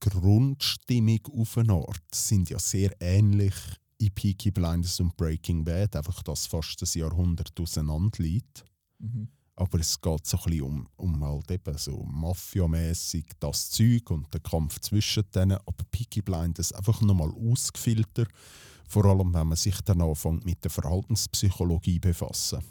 Grundstimmung 0.00 1.20
auf 1.32 1.58
eine 1.58 1.74
Art. 1.74 2.14
Sind 2.14 2.50
ja 2.50 2.58
sehr 2.58 2.94
ähnlich 3.00 3.54
in 3.98 4.10
Peaky 4.12 4.50
Blinders 4.50 4.98
und 5.00 5.16
Breaking 5.16 5.62
Bad, 5.62 5.94
einfach 5.96 6.22
dass 6.22 6.46
fast 6.46 6.82
ein 6.82 6.98
Jahrhundert 6.98 7.58
auseinander 7.60 8.22
liegt. 8.22 8.64
Mhm. 8.98 9.28
Aber 9.56 9.78
es 9.78 10.00
geht 10.00 10.26
so 10.26 10.38
ein 10.38 10.44
bisschen 10.44 10.62
um, 10.62 10.88
um 10.96 11.22
halt 11.22 11.50
eben 11.50 11.76
so 11.76 12.02
Mafia-mässig 12.04 13.26
das 13.38 13.70
Zeug 13.70 14.10
und 14.10 14.32
der 14.32 14.40
Kampf 14.40 14.80
zwischen 14.80 15.24
denen. 15.34 15.58
Aber 15.66 15.84
Peaky 15.90 16.22
Blinders 16.22 16.72
einfach 16.72 17.02
nochmal 17.02 17.30
ausgefiltert. 17.30 18.28
Vor 18.88 19.04
allem, 19.04 19.34
wenn 19.34 19.48
man 19.48 19.56
sich 19.56 19.78
dann 19.82 20.00
anfängt 20.00 20.46
mit 20.46 20.64
der 20.64 20.70
Verhaltenspsychologie 20.70 21.98
befassen. 21.98 22.64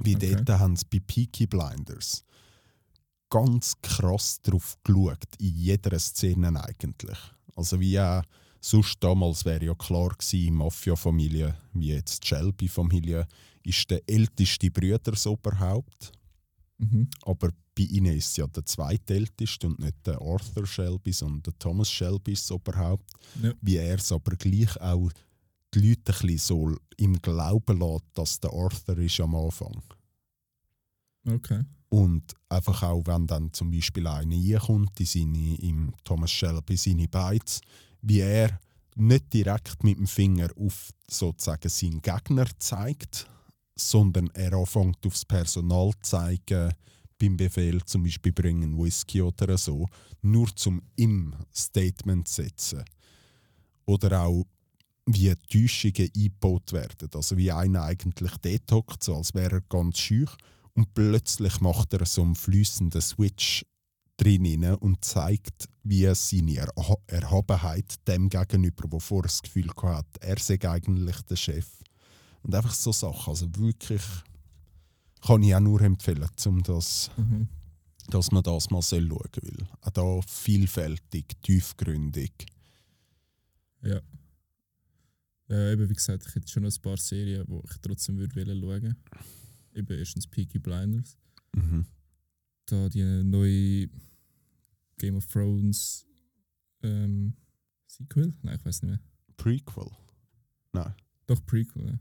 Wie 0.00 0.16
Okay. 0.16 0.36
dort 0.36 0.60
haben 0.60 0.76
sie 0.76 0.86
bei 0.90 1.00
Peaky 1.00 1.46
Blinders 1.46 2.24
ganz 3.30 3.74
krass 3.82 4.40
drauf 4.40 4.76
geschaut, 4.84 5.28
in 5.38 5.54
jeder 5.54 5.98
Szene 5.98 6.62
eigentlich. 6.62 7.18
Also 7.54 7.78
wie 7.80 7.98
auch 8.00 8.22
Sonst 8.60 8.96
damals 9.00 9.44
wäre 9.44 9.66
ja 9.66 9.74
klar 9.74 10.10
gewesen, 10.10 10.54
Mafia-Familie, 10.54 11.56
wie 11.74 11.88
jetzt 11.88 12.22
die 12.22 12.28
Shelby-Familie, 12.28 13.26
ist 13.62 13.90
der 13.90 14.02
älteste 14.06 14.70
Bruder 14.70 14.98
das 14.98 15.26
Oberhaupt. 15.26 16.12
Mhm. 16.78 17.08
Aber 17.22 17.50
bei 17.76 17.84
ihnen 17.84 18.16
ist 18.16 18.36
ja 18.36 18.46
der 18.46 18.64
zweitälteste 18.64 19.68
und 19.68 19.78
nicht 19.78 20.06
der 20.06 20.20
Arthur 20.20 20.66
Shelby, 20.66 21.12
sondern 21.12 21.42
der 21.42 21.58
Thomas 21.58 21.90
Shelby 21.90 22.32
das 22.32 22.50
Oberhaupt. 22.50 23.08
Ja. 23.42 23.52
Wie 23.60 23.76
er 23.76 23.98
es 23.98 24.10
aber 24.10 24.34
gleich 24.36 24.80
auch 24.80 25.10
die 25.74 25.88
Leute 25.88 26.12
ein 26.12 26.18
bisschen 26.18 26.38
so 26.38 26.76
im 26.96 27.20
Glauben 27.20 27.78
lässt, 27.78 28.04
dass 28.14 28.40
der 28.40 28.52
Arthur 28.52 28.98
ist 28.98 29.20
am 29.20 29.34
Anfang. 29.34 29.82
Okay. 31.26 31.62
Und 31.90 32.34
einfach 32.48 32.82
auch, 32.82 33.02
wenn 33.06 33.26
dann 33.26 33.52
zum 33.52 33.70
Beispiel 33.70 34.06
einer 34.06 34.34
reinkommt, 34.34 34.98
in 35.00 35.06
seine, 35.06 35.54
im 35.60 35.92
Thomas 36.04 36.30
Shelby 36.30 36.76
seine 36.76 37.08
Beiz, 37.08 37.60
wie 38.02 38.20
er 38.20 38.60
nicht 38.96 39.32
direkt 39.32 39.84
mit 39.84 39.98
dem 39.98 40.06
Finger 40.06 40.48
auf 40.56 40.90
sozusagen 41.08 41.68
seinen 41.68 42.02
Gegner 42.02 42.46
zeigt, 42.58 43.26
sondern 43.76 44.28
er 44.34 44.52
anfängt 44.54 45.06
aufs 45.06 45.24
Personal 45.24 45.92
zu 46.02 46.10
zeigen, 46.10 46.74
beim 47.18 47.36
Befehl 47.36 47.84
zum 47.84 48.02
Beispiel 48.02 48.32
bringen 48.32 48.78
Whisky 48.78 49.22
oder 49.22 49.56
so, 49.56 49.86
nur 50.22 50.54
zum 50.54 50.82
im 50.96 51.34
Statement 51.54 52.28
zu 52.28 52.42
setzen. 52.42 52.84
Oder 53.86 54.22
auch 54.22 54.44
wie 55.14 55.34
Täuschungen 55.50 56.10
eingebaut 56.14 56.72
werden. 56.72 57.08
Also 57.14 57.36
wie 57.36 57.50
einer 57.50 57.82
eigentlich 57.82 58.36
dort 58.42 58.72
hockt, 58.72 59.04
so 59.04 59.16
als 59.16 59.34
wäre 59.34 59.56
er 59.56 59.60
ganz 59.62 59.98
schüch 59.98 60.30
und 60.74 60.92
plötzlich 60.94 61.60
macht 61.60 61.92
er 61.94 62.04
so 62.06 62.22
einen 62.22 62.34
fließenden 62.34 63.00
Switch 63.00 63.64
drin 64.18 64.64
und 64.76 65.04
zeigt, 65.04 65.68
wie 65.82 66.04
er 66.04 66.14
seine 66.14 66.56
Erha 66.56 66.96
Erhabenheit 67.06 67.94
dem 68.06 68.28
gegenüber, 68.28 68.84
wo 68.90 68.98
vorher 68.98 69.28
das 69.28 69.42
Gefühl 69.42 69.70
hat, 69.82 70.06
er 70.20 70.38
sei 70.38 70.58
eigentlich 70.68 71.20
der 71.22 71.36
Chef. 71.36 71.66
Und 72.42 72.54
einfach 72.54 72.74
so 72.74 72.92
Sachen. 72.92 73.30
Also 73.30 73.46
wirklich 73.56 74.02
kann 75.22 75.42
ich 75.42 75.54
auch 75.54 75.60
nur 75.60 75.80
empfehlen, 75.80 76.28
um 76.46 76.62
das, 76.62 77.10
Mhm. 77.16 77.48
dass 78.08 78.30
man 78.30 78.42
das 78.42 78.70
mal 78.70 78.82
schauen. 78.82 79.08
Weil 79.08 79.68
auch 79.80 79.90
da 79.90 80.20
vielfältig, 80.26 81.36
tiefgründig. 81.42 82.32
Ja. 83.82 84.00
Ja, 85.48 85.70
eben 85.70 85.88
wie 85.88 85.94
gesagt, 85.94 86.26
ich 86.26 86.34
hätte 86.34 86.48
schon 86.48 86.62
noch 86.62 86.74
ein 86.74 86.82
paar 86.82 86.96
Serien, 86.96 87.46
die 87.46 87.60
ich 87.70 87.78
trotzdem 87.80 88.18
würde 88.18 88.36
wollen 88.36 88.82
schauen. 88.82 88.96
Eben 89.74 89.98
erstens 89.98 90.26
Peaky 90.26 90.58
Blinders. 90.58 91.16
Mhm. 91.54 91.86
Da 92.66 92.88
die 92.88 93.02
neue 93.24 93.88
Game 94.98 95.16
of 95.16 95.26
Thrones 95.26 96.06
ähm, 96.82 97.34
Sequel? 97.86 98.34
Nein, 98.42 98.56
ich 98.58 98.64
weiß 98.64 98.82
nicht 98.82 98.90
mehr. 98.90 99.00
Prequel. 99.36 99.90
Doch 101.26 101.44
Prequel. 101.46 101.86
Ja. 101.86 101.98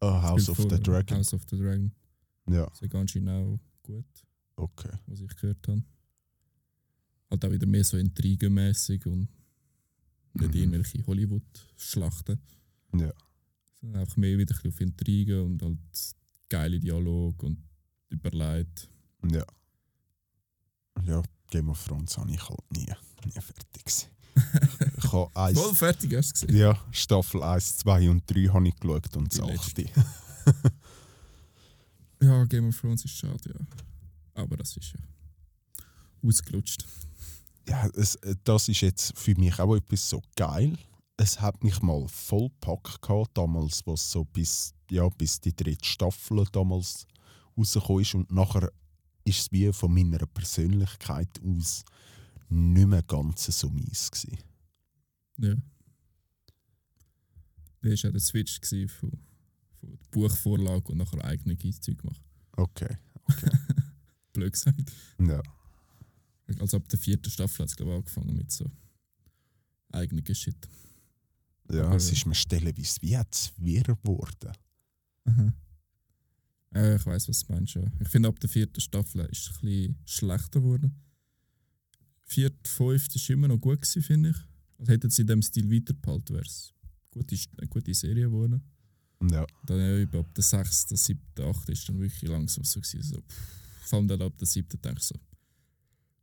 Ah, 0.00 0.22
House 0.22 0.48
of 0.48 0.56
the 0.58 0.68
vor 0.68 0.78
Dragon. 0.78 1.16
House 1.18 1.32
of 1.32 1.42
the 1.48 1.56
Dragon. 1.56 1.92
Ja, 2.48 2.66
Das 2.66 2.82
ist 2.82 2.90
ganz 2.90 3.12
genau 3.12 3.58
gut, 3.82 4.04
okay. 4.56 4.90
was 5.06 5.20
ich 5.20 5.34
gehört 5.36 5.66
habe. 5.66 5.82
Halt 7.30 7.44
auch 7.44 7.50
wieder 7.50 7.66
mehr 7.66 7.84
so 7.84 7.96
intrigenmäßig 7.96 9.06
und 9.06 9.28
nicht 10.34 10.52
Mhm. 10.54 10.60
irgendwelche 10.60 11.06
Hollywood-Schlachten. 11.06 12.38
Ja. 12.96 13.12
Sondern 13.80 14.00
einfach 14.02 14.16
mehr 14.16 14.38
wieder 14.38 14.54
ein 14.54 14.62
bisschen 14.62 14.70
auf 14.72 14.80
Intrigen 14.80 15.40
und 15.42 15.62
halt 15.62 15.78
geile 16.48 16.78
Dialog 16.80 17.42
und 17.42 17.58
überlegt. 18.10 18.88
Ja. 19.30 19.44
Ja, 21.04 21.22
Game 21.50 21.68
of 21.68 21.84
Thrones 21.84 22.16
habe 22.16 22.30
ich 22.30 22.48
halt 22.48 22.70
nie, 22.72 22.86
nie 23.24 23.32
fertig 23.40 23.84
gesehen. 23.84 24.10
ich 24.98 25.12
habe 25.12 25.30
eins, 25.36 25.58
Voll 25.60 25.74
fertig 25.74 26.10
du 26.10 26.16
gesehen. 26.16 26.56
ja, 26.56 26.76
Staffel 26.90 27.42
1, 27.42 27.78
2 27.78 28.10
und 28.10 28.28
3 28.30 28.46
habe 28.48 28.68
ich 28.68 28.74
geschaut 28.76 29.16
und 29.16 29.32
Die 29.32 29.38
das 29.38 29.46
letzte. 29.48 29.86
8. 30.46 30.72
Ja, 32.22 32.44
Game 32.46 32.68
of 32.68 32.80
Thrones 32.80 33.04
ist 33.04 33.16
schade, 33.16 33.38
ja. 33.46 33.66
Aber 34.42 34.56
das 34.56 34.76
ist 34.76 34.94
ja 34.94 35.00
ausgelutscht. 36.22 36.84
Ja, 37.68 37.88
es, 37.94 38.16
äh, 38.16 38.36
das 38.44 38.68
ist 38.68 38.80
jetzt 38.80 39.18
für 39.18 39.34
mich 39.36 39.58
auch 39.58 39.74
etwas 39.74 40.08
so 40.08 40.22
geil. 40.36 40.76
Es 41.16 41.40
hat 41.40 41.62
mich 41.62 41.80
mal 41.80 42.06
voll 42.08 42.48
gepackt 42.48 43.00
gehabt, 43.02 43.36
damals, 43.38 43.86
was 43.86 44.10
so 44.10 44.24
bis, 44.24 44.74
ja, 44.90 45.08
bis 45.08 45.40
die 45.40 45.54
dritte 45.54 45.84
Staffel 45.84 46.44
damals 46.50 47.06
rausgekommen 47.56 48.02
ist. 48.02 48.14
Und 48.14 48.30
nachher 48.32 48.70
ist 49.24 49.40
es 49.40 49.52
wie 49.52 49.72
von 49.72 49.94
meiner 49.94 50.26
Persönlichkeit 50.26 51.28
aus 51.42 51.84
nicht 52.48 52.86
mehr 52.86 53.02
ganz 53.02 53.46
so 53.46 53.70
mies 53.70 54.10
gewesen. 54.10 54.38
Ja. 55.38 55.54
Das 57.80 58.02
war 58.02 58.10
auch 58.10 58.12
der 58.12 58.20
Switch 58.20 58.60
von, 58.88 59.10
von 59.74 59.90
der 59.90 59.98
Buchvorlage 60.10 60.92
und 60.92 60.98
nachher 60.98 61.24
eigene 61.24 61.56
Zeug 61.58 62.02
machen. 62.04 62.24
Okay. 62.56 62.96
Blöd 64.32 64.52
gesagt. 64.52 64.92
Ja. 65.20 65.42
Also 66.58 66.76
ab 66.76 66.88
der 66.88 66.98
vierten 66.98 67.30
Staffel 67.30 67.62
hat 67.62 67.68
es 67.70 67.76
glaube 67.76 67.92
ich 67.92 67.98
angefangen 67.98 68.36
mit 68.36 68.50
so 68.52 68.70
eigenen 69.92 70.34
Shit. 70.34 70.68
Ja, 71.70 71.86
Aber- 71.86 71.96
es 71.96 72.10
ist 72.12 72.26
mir 72.26 72.34
stellenweise 72.34 73.00
wie 73.00 73.10
jetzt 73.10 73.52
wirr 73.58 73.82
geworden. 73.82 74.52
Aha. 75.24 75.54
Ja, 76.74 76.96
ich 76.96 77.06
weiß, 77.06 77.28
was 77.28 77.44
du 77.44 77.52
meinst. 77.52 77.74
Ja. 77.74 77.82
Ich 78.00 78.08
finde, 78.08 78.28
ab 78.28 78.38
der 78.40 78.50
vierten 78.50 78.80
Staffel 78.80 79.24
ist 79.26 79.42
es 79.42 79.48
ein 79.48 79.60
bisschen 79.60 79.96
schlechter 80.04 80.60
geworden. 80.60 81.00
Vierte, 82.26 82.68
fünfte 82.68 83.18
war 83.18 83.30
immer 83.30 83.48
noch 83.48 83.58
gut, 83.60 83.80
gewesen, 83.80 84.02
finde 84.02 84.30
ich. 84.30 84.36
Also 84.78 84.92
hätten 84.92 85.10
sie 85.10 85.22
in 85.22 85.28
dem 85.28 85.42
Stil 85.42 85.70
weitergehalten, 85.70 86.34
wäre 86.34 86.44
es 86.44 86.74
eine 87.14 87.22
gute, 87.22 87.36
eine 87.58 87.68
gute 87.68 87.94
Serie 87.94 88.24
geworden. 88.24 88.60
Ja. 89.30 89.46
Dann 89.66 89.78
ja, 89.78 89.98
über 90.00 90.18
ab 90.18 90.34
der 90.34 90.42
sechsten, 90.42 90.96
siebten, 90.96 91.42
achten 91.44 91.72
ist 91.72 91.88
dann 91.88 91.98
wirklich 92.00 92.22
langsam 92.28 92.64
so 92.64 92.80
gewesen. 92.80 93.02
So, 93.02 93.20
pff, 93.20 93.88
vor 93.88 93.98
allem 94.00 94.08
dann 94.08 94.22
ab 94.22 94.36
der 94.36 94.46
siebten 94.46 94.80
denke 94.82 94.98
ich 94.98 95.06
so. 95.06 95.14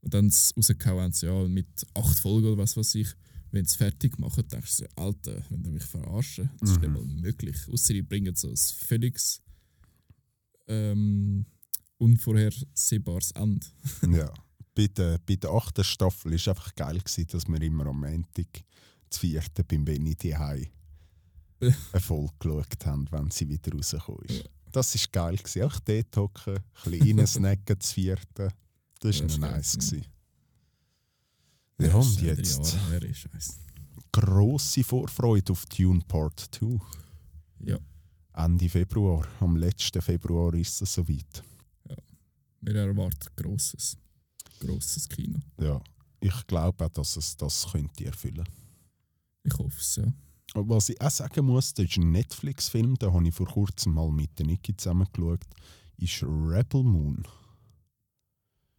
Und 0.01 0.13
dann 0.13 0.31
rausgehauen 0.57 1.11
sie 1.11 1.27
ja 1.27 1.47
mit 1.47 1.67
acht 1.93 2.19
Folgen 2.19 2.47
oder 2.47 2.57
was 2.57 2.75
weiß 2.75 2.95
ich. 2.95 3.07
Wenn 3.51 3.65
sie 3.65 3.71
es 3.71 3.75
fertig 3.75 4.17
machen, 4.17 4.47
denkst 4.47 4.77
du 4.77 4.85
Alter, 4.95 5.43
wenn 5.49 5.61
du 5.63 5.71
mich 5.71 5.83
verarschen, 5.83 6.49
das 6.59 6.71
ist 6.71 6.79
nicht 6.81 6.89
Mhm. 6.89 6.93
mal 6.95 7.05
möglich. 7.05 7.57
Außer 7.69 7.93
die 7.93 8.01
bringen 8.01 8.33
so 8.35 8.49
ein 8.49 8.55
völliges 8.57 9.41
ähm, 10.67 11.45
unvorhersehbares 11.97 13.31
Ende. 13.31 13.67
ja. 14.17 14.33
Bei 14.73 14.87
der, 14.87 15.19
bei 15.19 15.35
der 15.35 15.51
achten 15.51 15.83
Staffel 15.83 16.31
war 16.31 16.35
es 16.37 16.47
einfach 16.47 16.73
geil, 16.75 16.97
gewesen, 16.99 17.27
dass 17.29 17.47
wir 17.47 17.61
immer 17.61 17.85
am 17.87 17.99
Montag, 17.99 18.47
das 19.09 19.19
vierte, 19.19 19.63
beim 19.65 19.83
Benny 19.83 20.15
eine 21.59 22.01
Folge 22.01 22.33
geschaut 22.39 22.85
haben, 22.85 23.05
wenn 23.11 23.29
sie 23.31 23.49
wieder 23.49 23.71
rausgekommen 23.73 24.23
ist. 24.29 24.37
Ja. 24.43 24.49
Das 24.71 24.95
war 24.95 25.01
geil. 25.11 25.37
Gewesen. 25.37 25.63
Auch 25.63 25.79
dort 25.81 26.17
hocken, 26.17 26.55
ein 26.85 26.91
bisschen 26.91 27.19
reinsnacken, 27.19 27.77
das 27.77 27.91
vierte. 27.91 28.49
Das 29.01 29.17
Ja, 29.17 29.23
war 29.23 29.29
ist 29.31 29.37
noch 29.39 29.51
nice. 29.51 29.73
gewesen. 29.73 30.05
Ja, 31.79 31.95
und 31.95 32.21
jetzt 32.21 32.73
Jahre 32.73 32.89
her, 32.91 33.03
ist 33.03 33.59
grosse 34.11 34.83
Vorfreude 34.83 35.51
auf 35.51 35.65
Dune 35.65 36.01
Part 36.07 36.39
2. 36.51 36.79
Ja, 37.65 37.77
Ende 38.33 38.69
Februar. 38.69 39.27
Am 39.39 39.55
letzten 39.57 40.01
Februar 40.01 40.53
ist 40.53 40.81
es 40.81 40.93
soweit. 40.93 41.43
wir 42.61 42.75
erwarten 42.75 43.29
grosses, 43.35 43.97
grosses 44.59 45.09
Kino. 45.09 45.39
Ja. 45.59 45.81
Ich 46.19 46.45
glaube 46.47 46.85
auch, 46.85 46.89
dass 46.89 47.17
es 47.17 47.35
das 47.35 47.67
könnte 47.71 48.05
erfüllen 48.05 48.47
Ich 49.43 49.53
hoffe 49.57 49.79
es, 49.79 49.95
ja. 49.95 50.13
Was 50.53 50.89
ich 50.89 51.01
auch 51.01 51.09
sagen 51.09 51.45
muss, 51.45 51.73
das 51.73 51.85
ist 51.87 51.97
ein 51.97 52.11
Netflix-Film, 52.11 52.95
den 52.99 53.11
habe 53.13 53.27
ich 53.27 53.33
vor 53.33 53.47
kurzem 53.47 53.93
mal 53.93 54.11
mit 54.11 54.37
der 54.37 54.45
Niki 54.45 54.75
zusammen 54.77 55.07
geschaut, 55.11 55.43
ist 55.97 56.21
Rebel 56.23 56.83
Moon. 56.83 57.25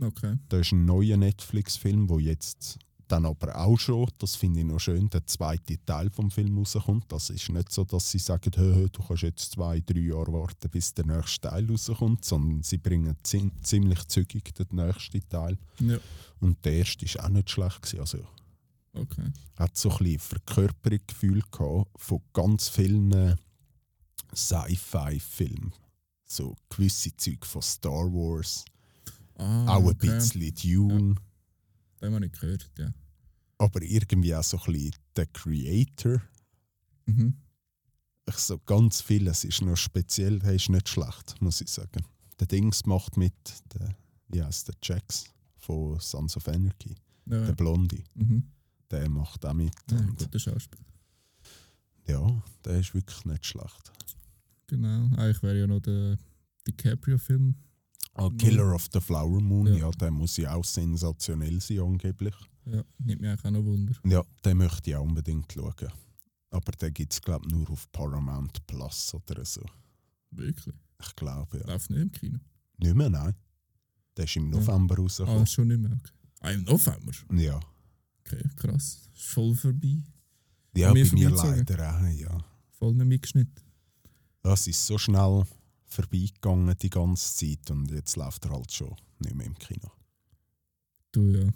Okay. 0.02 0.36
Das 0.48 0.60
ist 0.60 0.72
ein 0.72 0.84
neuer 0.84 1.16
Netflix-Film, 1.16 2.08
wo 2.08 2.18
jetzt 2.18 2.78
dann 3.12 3.26
aber 3.26 3.54
auch 3.56 3.78
schon, 3.78 4.08
das 4.18 4.36
finde 4.36 4.60
ich 4.60 4.66
noch 4.66 4.80
schön, 4.80 5.10
der 5.10 5.26
zweite 5.26 5.76
Teil 5.84 6.08
vom 6.08 6.30
Film 6.30 6.56
rauskommt. 6.56 7.12
Das 7.12 7.28
ist 7.28 7.50
nicht 7.50 7.70
so, 7.70 7.84
dass 7.84 8.10
sie 8.10 8.18
sagen, 8.18 8.50
hö, 8.56 8.88
du 8.90 9.02
kannst 9.02 9.22
jetzt 9.22 9.52
zwei, 9.52 9.80
drei 9.80 10.00
Jahre 10.00 10.32
warten, 10.32 10.70
bis 10.70 10.94
der 10.94 11.04
nächste 11.04 11.48
Teil 11.48 11.68
rauskommt, 11.70 12.24
sondern 12.24 12.62
sie 12.62 12.78
bringen 12.78 13.14
zi 13.22 13.50
ziemlich 13.62 14.02
zügig 14.08 14.54
den 14.54 14.66
nächsten 14.70 15.28
Teil. 15.28 15.58
Ja, 15.78 15.98
Und 16.40 16.64
der 16.64 16.72
erste 16.72 17.04
ist 17.04 17.20
auch 17.20 17.28
nicht 17.28 17.50
schlecht. 17.50 17.82
Gewesen. 17.82 18.00
Also 18.00 18.18
okay. 18.94 19.30
hat 19.56 19.76
so 19.76 19.90
ein 19.90 19.98
bisschen 19.98 20.18
Verkörperungsgefühl 20.18 21.42
gehabt 21.50 21.90
von 21.96 22.22
ganz 22.32 22.70
vielen 22.70 23.36
Sci-Fi-Filmen. 24.34 25.74
So 26.24 26.56
gewisse 26.70 27.14
Zeug 27.18 27.44
von 27.44 27.60
Star 27.60 28.10
Wars, 28.10 28.64
Ah, 29.36 29.76
auch 29.76 29.80
ein 29.80 29.86
okay. 29.86 30.08
bisschen 30.08 30.54
Dune, 30.54 31.14
Den 32.00 32.14
habe 32.14 32.26
ich 32.26 32.32
gehört, 32.32 32.70
ja. 32.78 32.92
aber 33.58 33.82
irgendwie 33.82 34.34
auch 34.34 34.44
so 34.44 34.58
ein 34.58 34.72
bisschen 34.72 34.94
der 35.16 35.26
Creator. 35.26 36.20
Mhm. 37.06 37.34
Ich 38.28 38.36
so 38.36 38.58
ganz 38.58 39.00
vieles 39.00 39.44
ist 39.44 39.62
noch 39.62 39.76
speziell, 39.76 40.38
der 40.38 40.54
ist 40.54 40.68
nicht 40.68 40.88
schlecht, 40.88 41.40
muss 41.40 41.60
ich 41.60 41.68
sagen. 41.68 42.04
Der 42.38 42.46
Dings 42.46 42.86
macht 42.86 43.16
mit, 43.16 43.34
der, 43.74 43.96
wie 44.28 44.42
heißt 44.42 44.68
der 44.68 44.74
Jax 44.82 45.24
von 45.58 45.98
Sons 45.98 46.36
of 46.36 46.46
Anarchy, 46.48 46.94
Ja, 47.26 47.38
der 47.38 47.48
ja. 47.48 47.52
Blondie. 47.54 48.04
Mhm. 48.14 48.44
der 48.90 49.08
macht 49.08 49.44
auch 49.44 49.54
mit. 49.54 49.74
Ja, 49.90 49.98
und 49.98 50.16
guter 50.18 50.38
Schauspieler. 50.38 50.84
ja, 52.06 52.42
der 52.64 52.78
ist 52.80 52.94
wirklich 52.94 53.24
nicht 53.24 53.46
schlecht. 53.46 53.92
Genau. 54.68 55.06
Eigentlich 55.16 55.42
wäre 55.42 55.58
ja 55.58 55.66
noch 55.66 55.80
der 55.80 56.16
DiCaprio-Film. 56.66 57.54
Ah, 58.14 58.28
Killer 58.38 58.74
of 58.74 58.88
the 58.92 59.00
Flower 59.00 59.40
Moon, 59.40 59.66
ja. 59.68 59.74
Ja. 59.76 59.90
der 59.92 60.10
muss 60.10 60.36
ja 60.36 60.54
auch 60.54 60.64
sensationell 60.64 61.60
sein 61.60 61.80
angeblich. 61.80 62.34
Ja, 62.66 62.84
nimmt 62.98 63.20
mich 63.22 63.30
eigentlich 63.30 63.44
auch 63.46 63.50
noch 63.50 63.64
Wunder. 63.64 63.94
Ja, 64.04 64.22
den 64.44 64.56
möchte 64.58 64.90
ich 64.90 64.96
auch 64.96 65.02
unbedingt 65.02 65.50
schauen. 65.52 65.74
Aber 66.50 66.72
den 66.72 66.92
gibt 66.92 67.12
es 67.14 67.22
glaube 67.22 67.46
ich 67.46 67.52
nur 67.52 67.68
auf 67.70 67.90
Paramount 67.92 68.66
Plus 68.66 69.14
oder 69.14 69.44
so. 69.44 69.62
Wirklich. 70.30 70.74
Ich 71.00 71.16
glaube 71.16 71.58
ja. 71.58 71.66
Läuft 71.66 71.90
nicht 71.90 72.00
im 72.02 72.12
Kino. 72.12 72.38
Nicht 72.78 72.94
mehr, 72.94 73.08
nein. 73.10 73.34
Der 74.16 74.24
ist 74.26 74.36
im 74.36 74.50
November 74.50 74.94
Ah, 74.98 75.00
rausgekommen. 75.02 75.46
schon 75.46 75.68
nicht 75.68 75.80
mehr. 75.80 75.92
Okay. 75.92 76.12
Ah, 76.40 76.50
im 76.50 76.62
November. 76.64 77.12
Ja. 77.32 77.60
Okay, 78.20 78.42
krass. 78.56 79.08
Ist 79.14 79.22
voll 79.24 79.54
vorbei. 79.54 80.02
Ja, 80.76 80.92
mir 80.92 81.06
bei 81.08 81.14
mir 81.14 81.30
leider 81.30 81.96
auch, 81.96 82.06
ja. 82.08 82.38
Voll 82.72 82.94
nicht 82.94 83.06
mitgeschnitten. 83.06 83.64
Das 84.42 84.66
ist 84.66 84.86
so 84.86 84.98
schnell 84.98 85.44
vorbeigegangen 85.92 86.76
die 86.78 86.90
ganze 86.90 87.34
Zeit 87.34 87.70
und 87.70 87.90
jetzt 87.90 88.16
läuft 88.16 88.44
er 88.44 88.52
halt 88.52 88.72
schon 88.72 88.96
nicht 89.18 89.34
mehr 89.34 89.46
im 89.46 89.58
Kino. 89.58 89.90
Du 91.12 91.22
ja. 91.26 91.48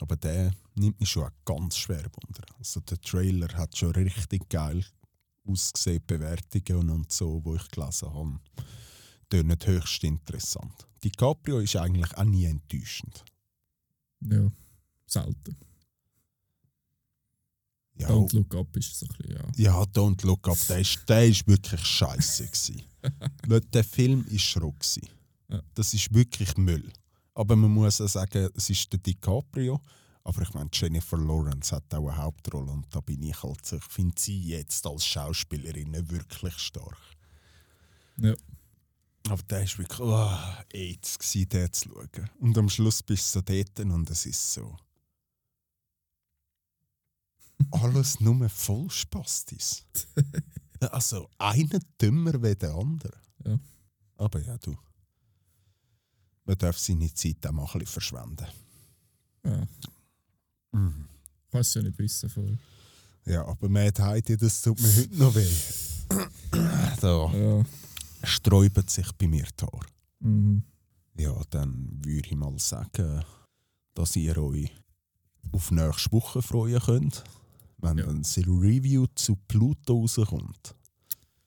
Aber 0.00 0.16
der 0.16 0.52
nimmt 0.74 1.00
mich 1.00 1.08
schon 1.08 1.24
auch 1.24 1.44
ganz 1.44 1.76
schwer 1.76 2.04
wunder. 2.04 2.44
Also 2.58 2.80
der 2.80 3.00
Trailer 3.00 3.48
hat 3.56 3.76
schon 3.76 3.92
richtig 3.92 4.48
geil 4.48 4.84
ausgesehen, 5.46 6.02
Bewertungen 6.06 6.90
und 6.90 7.12
so, 7.12 7.44
wo 7.44 7.54
ich 7.54 7.68
gelesen 7.68 8.12
habe. 8.12 8.40
Tönen 9.28 9.58
höchst 9.64 10.04
interessant. 10.04 10.86
DiCaprio 11.02 11.60
ist 11.60 11.76
eigentlich 11.76 12.16
auch 12.16 12.24
nie 12.24 12.44
enttäuschend. 12.46 13.24
Ja. 14.20 14.50
Selten. 15.06 15.56
Ja, 17.98 18.08
Don't 18.08 18.34
Look 18.34 18.54
Up 18.54 18.76
ist 18.76 18.98
so 18.98 19.06
ein 19.06 19.16
bisschen, 19.16 19.36
ja. 19.56 19.70
ja 19.70 19.82
Don't 19.82 20.24
Look 20.26 20.48
Up, 20.48 20.58
der 20.68 20.80
ist, 20.80 20.98
der 21.08 21.26
ist 21.26 21.46
wirklich 21.46 21.84
scheiße. 21.84 22.46
gewesen. 22.46 22.82
Schau, 23.48 23.60
der 23.72 23.84
Film 23.84 24.24
war 24.30 24.38
Schrott. 24.38 24.80
gewesen. 24.80 25.08
Ja. 25.48 25.62
Das 25.74 25.94
ist 25.94 26.12
wirklich 26.12 26.56
Müll. 26.56 26.92
Aber 27.34 27.56
man 27.56 27.70
muss 27.70 28.00
auch 28.00 28.08
sagen, 28.08 28.48
es 28.54 28.70
ist 28.70 28.92
der 28.92 28.98
DiCaprio. 28.98 29.80
Aber 30.24 30.42
ich 30.42 30.52
meine, 30.54 30.68
Jennifer 30.72 31.18
Lawrence 31.18 31.74
hat 31.74 31.94
auch 31.94 32.08
eine 32.08 32.16
Hauptrolle 32.16 32.72
und 32.72 32.86
da 32.90 33.00
bin 33.00 33.22
ich 33.22 33.40
halt 33.44 33.72
ich 33.72 33.84
finde 33.84 34.14
sie 34.18 34.40
jetzt 34.48 34.84
als 34.84 35.06
Schauspielerin 35.06 35.92
wirklich 36.10 36.58
stark. 36.58 36.98
Ja. 38.18 38.34
Aber 39.28 39.42
der 39.44 39.62
ist 39.62 39.78
wirklich 39.78 40.00
oh, 40.00 40.36
AIDS, 40.72 41.18
gewesen, 41.18 41.48
den 41.48 41.72
zu 41.72 41.88
schauen. 41.90 42.30
Und 42.40 42.58
am 42.58 42.68
Schluss 42.68 43.02
bist 43.04 43.34
du 43.34 43.38
so 43.38 43.42
dort 43.42 43.78
und 43.78 44.10
es 44.10 44.26
ist 44.26 44.52
so. 44.54 44.76
Alles 47.70 48.20
nur 48.20 48.48
voll 48.48 48.90
Spastis. 48.90 49.84
also 50.80 51.28
einer 51.38 51.78
dümmer 52.00 52.42
wie 52.42 52.54
der 52.54 52.74
andere. 52.74 53.12
Ja. 53.44 53.58
Aber 54.16 54.40
ja, 54.40 54.56
du. 54.58 54.76
Man 56.44 56.58
darf 56.58 56.78
seine 56.78 57.12
Zeit 57.12 57.44
auch 57.46 57.52
mal 57.52 57.62
ein 57.64 57.72
bisschen 57.78 57.86
verschwenden. 57.86 58.46
ja. 59.44 59.66
Mhm. 60.72 61.08
Kannst 61.50 61.74
du 61.74 61.78
ja 61.80 61.86
nicht 61.86 61.98
wissen 61.98 62.28
vorher. 62.28 62.58
Ja, 63.24 63.44
aber 63.46 63.68
Mad 63.68 64.02
Heidi, 64.02 64.36
das 64.36 64.60
tut 64.62 64.78
mir 64.80 64.94
heute 64.94 65.16
noch 65.16 65.34
weh. 65.34 65.56
da 67.00 67.32
Ja. 67.32 67.64
sträuben 68.22 68.86
sich 68.86 69.10
bei 69.12 69.26
mir 69.26 69.46
die 69.58 69.64
Haare. 69.64 69.86
Mhm. 70.20 70.62
Ja, 71.18 71.40
dann 71.50 71.98
würde 72.04 72.28
ich 72.28 72.36
mal 72.36 72.56
sagen, 72.58 73.24
dass 73.94 74.14
ihr 74.16 74.36
euch 74.38 74.70
auf 75.52 75.70
nächste 75.70 76.12
Woche 76.12 76.42
freuen 76.42 76.80
könnt, 76.80 77.24
wenn 77.78 77.98
Ja. 77.98 78.12
das 78.12 78.36
Review 78.38 79.06
zu 79.14 79.36
Pluto 79.48 80.00
rauskommt. 80.00 80.74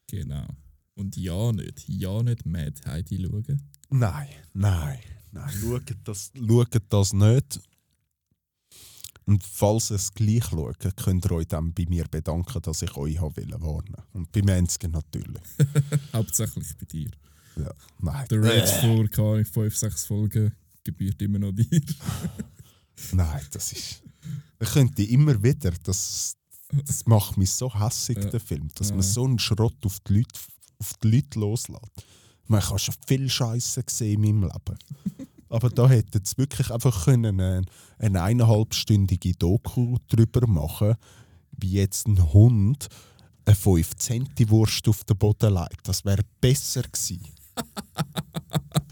Genau. 0.08 0.48
Und 0.96 1.16
ja 1.18 1.52
nicht, 1.52 1.88
ja 1.88 2.22
nicht 2.24 2.46
Mad 2.46 2.74
Heidi 2.86 3.22
schauen. 3.24 3.62
Nein, 3.90 4.28
nein, 4.54 5.00
nein, 5.32 5.50
schaut 5.50 5.96
das, 6.04 6.32
schaut 6.36 6.82
das 6.90 7.14
nicht. 7.14 7.60
Und 9.26 9.44
falls 9.44 9.92
ihr 9.92 9.96
es 9.96 10.12
gleich 10.12 10.44
schaut, 10.46 10.80
könnt 10.96 11.26
ihr 11.26 11.32
euch 11.32 11.48
dann 11.48 11.72
bei 11.74 11.86
mir 11.88 12.06
bedanken, 12.10 12.62
dass 12.64 12.82
ich 12.82 12.96
euch 12.98 13.22
habe 13.22 13.46
warnen 13.62 13.96
Und 14.14 14.32
bei 14.32 14.42
Mensken 14.42 14.92
natürlich. 14.92 15.42
Hauptsächlich 16.14 16.68
bei 16.80 16.86
dir. 16.86 17.12
Ja, 17.56 17.72
nein. 18.00 18.28
Der 18.30 18.42
Äh, 18.44 18.68
vor, 18.82 19.08
keine 19.08 19.28
Ahnung, 19.30 19.46
5, 19.46 19.78
6 19.78 20.06
Folgen 20.06 20.52
gebührt 20.84 21.22
immer 21.22 21.40
noch 21.40 21.52
dir. 21.52 21.82
Nein, 23.14 23.42
das 23.52 23.72
ist. 23.72 24.02
Ich 24.60 24.70
könnte 24.72 25.04
immer 25.04 25.42
wieder, 25.42 25.72
das, 25.84 26.36
das 26.86 27.06
macht 27.06 27.38
mich 27.38 27.52
so 27.52 27.74
hässig, 27.74 28.18
Ja. 28.18 28.26
der 28.30 28.40
Film, 28.40 28.70
dass 28.76 28.90
Ja. 28.90 28.96
man 28.96 29.04
so 29.04 29.24
einen 29.26 29.40
Schrott 29.40 29.78
auf 29.86 30.00
die 30.02 30.16
Leute, 30.20 30.40
auf 30.80 30.94
die 31.04 31.12
Leute 31.12 31.40
loslässt. 31.40 32.06
Man 32.48 32.62
kann 32.62 32.80
schon 32.80 32.96
viel 33.08 33.30
Scheiße 33.30 33.84
gesehen 33.84 34.24
in 34.24 34.40
meinem 34.40 34.52
Leben. 34.52 34.78
Aber 35.50 35.70
da 35.70 35.88
hätte 35.90 36.20
es 36.24 36.38
wirklich 36.38 36.70
einfach 36.72 37.06
können 37.06 37.40
eine, 37.40 37.64
eine 37.98 38.22
eineinhalbstündige 38.22 39.34
Doku 39.34 39.98
drüber 40.08 40.46
machen, 40.48 40.96
wie 41.58 41.72
jetzt 41.74 42.08
ein 42.08 42.34
Hund 42.34 42.88
eine 43.46 43.56
5 43.56 43.96
Centi 43.96 44.48
Wurst 44.50 44.88
auf 44.88 45.04
den 45.06 45.18
Boden 45.18 45.54
legt. 45.54 45.88
Das 45.88 46.06
wäre 46.06 46.22
besser 46.40 46.84
gewesen. 46.84 47.22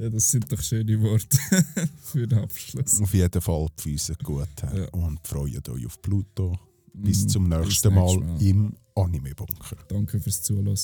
Ja, 0.00 0.08
das 0.08 0.30
sind 0.30 0.50
doch 0.50 0.62
schöne 0.62 1.00
Worte 1.02 1.36
für 2.02 2.26
den 2.26 2.38
Abschluss. 2.38 3.00
Auf 3.02 3.12
jeden 3.12 3.40
Fall 3.40 3.66
Füße 3.76 4.14
gut. 4.22 4.48
Ja. 4.62 4.88
Und 4.92 5.20
freut 5.26 5.68
euch 5.68 5.86
auf 5.86 6.00
Pluto. 6.00 6.58
Bis 6.92 7.24
Mhm. 7.24 7.28
zum 7.28 7.48
Bis 7.50 7.58
nächsten 7.58 7.94
Mal 7.94 8.16
Mal. 8.16 8.42
im 8.42 8.74
Anime-Bunker. 8.94 9.76
Danke 9.88 10.18
fürs 10.20 10.42
Zuhören. 10.42 10.74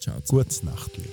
Ciao. 0.00 0.20
Gutes 0.28 0.62
Nachtli. 0.62 1.04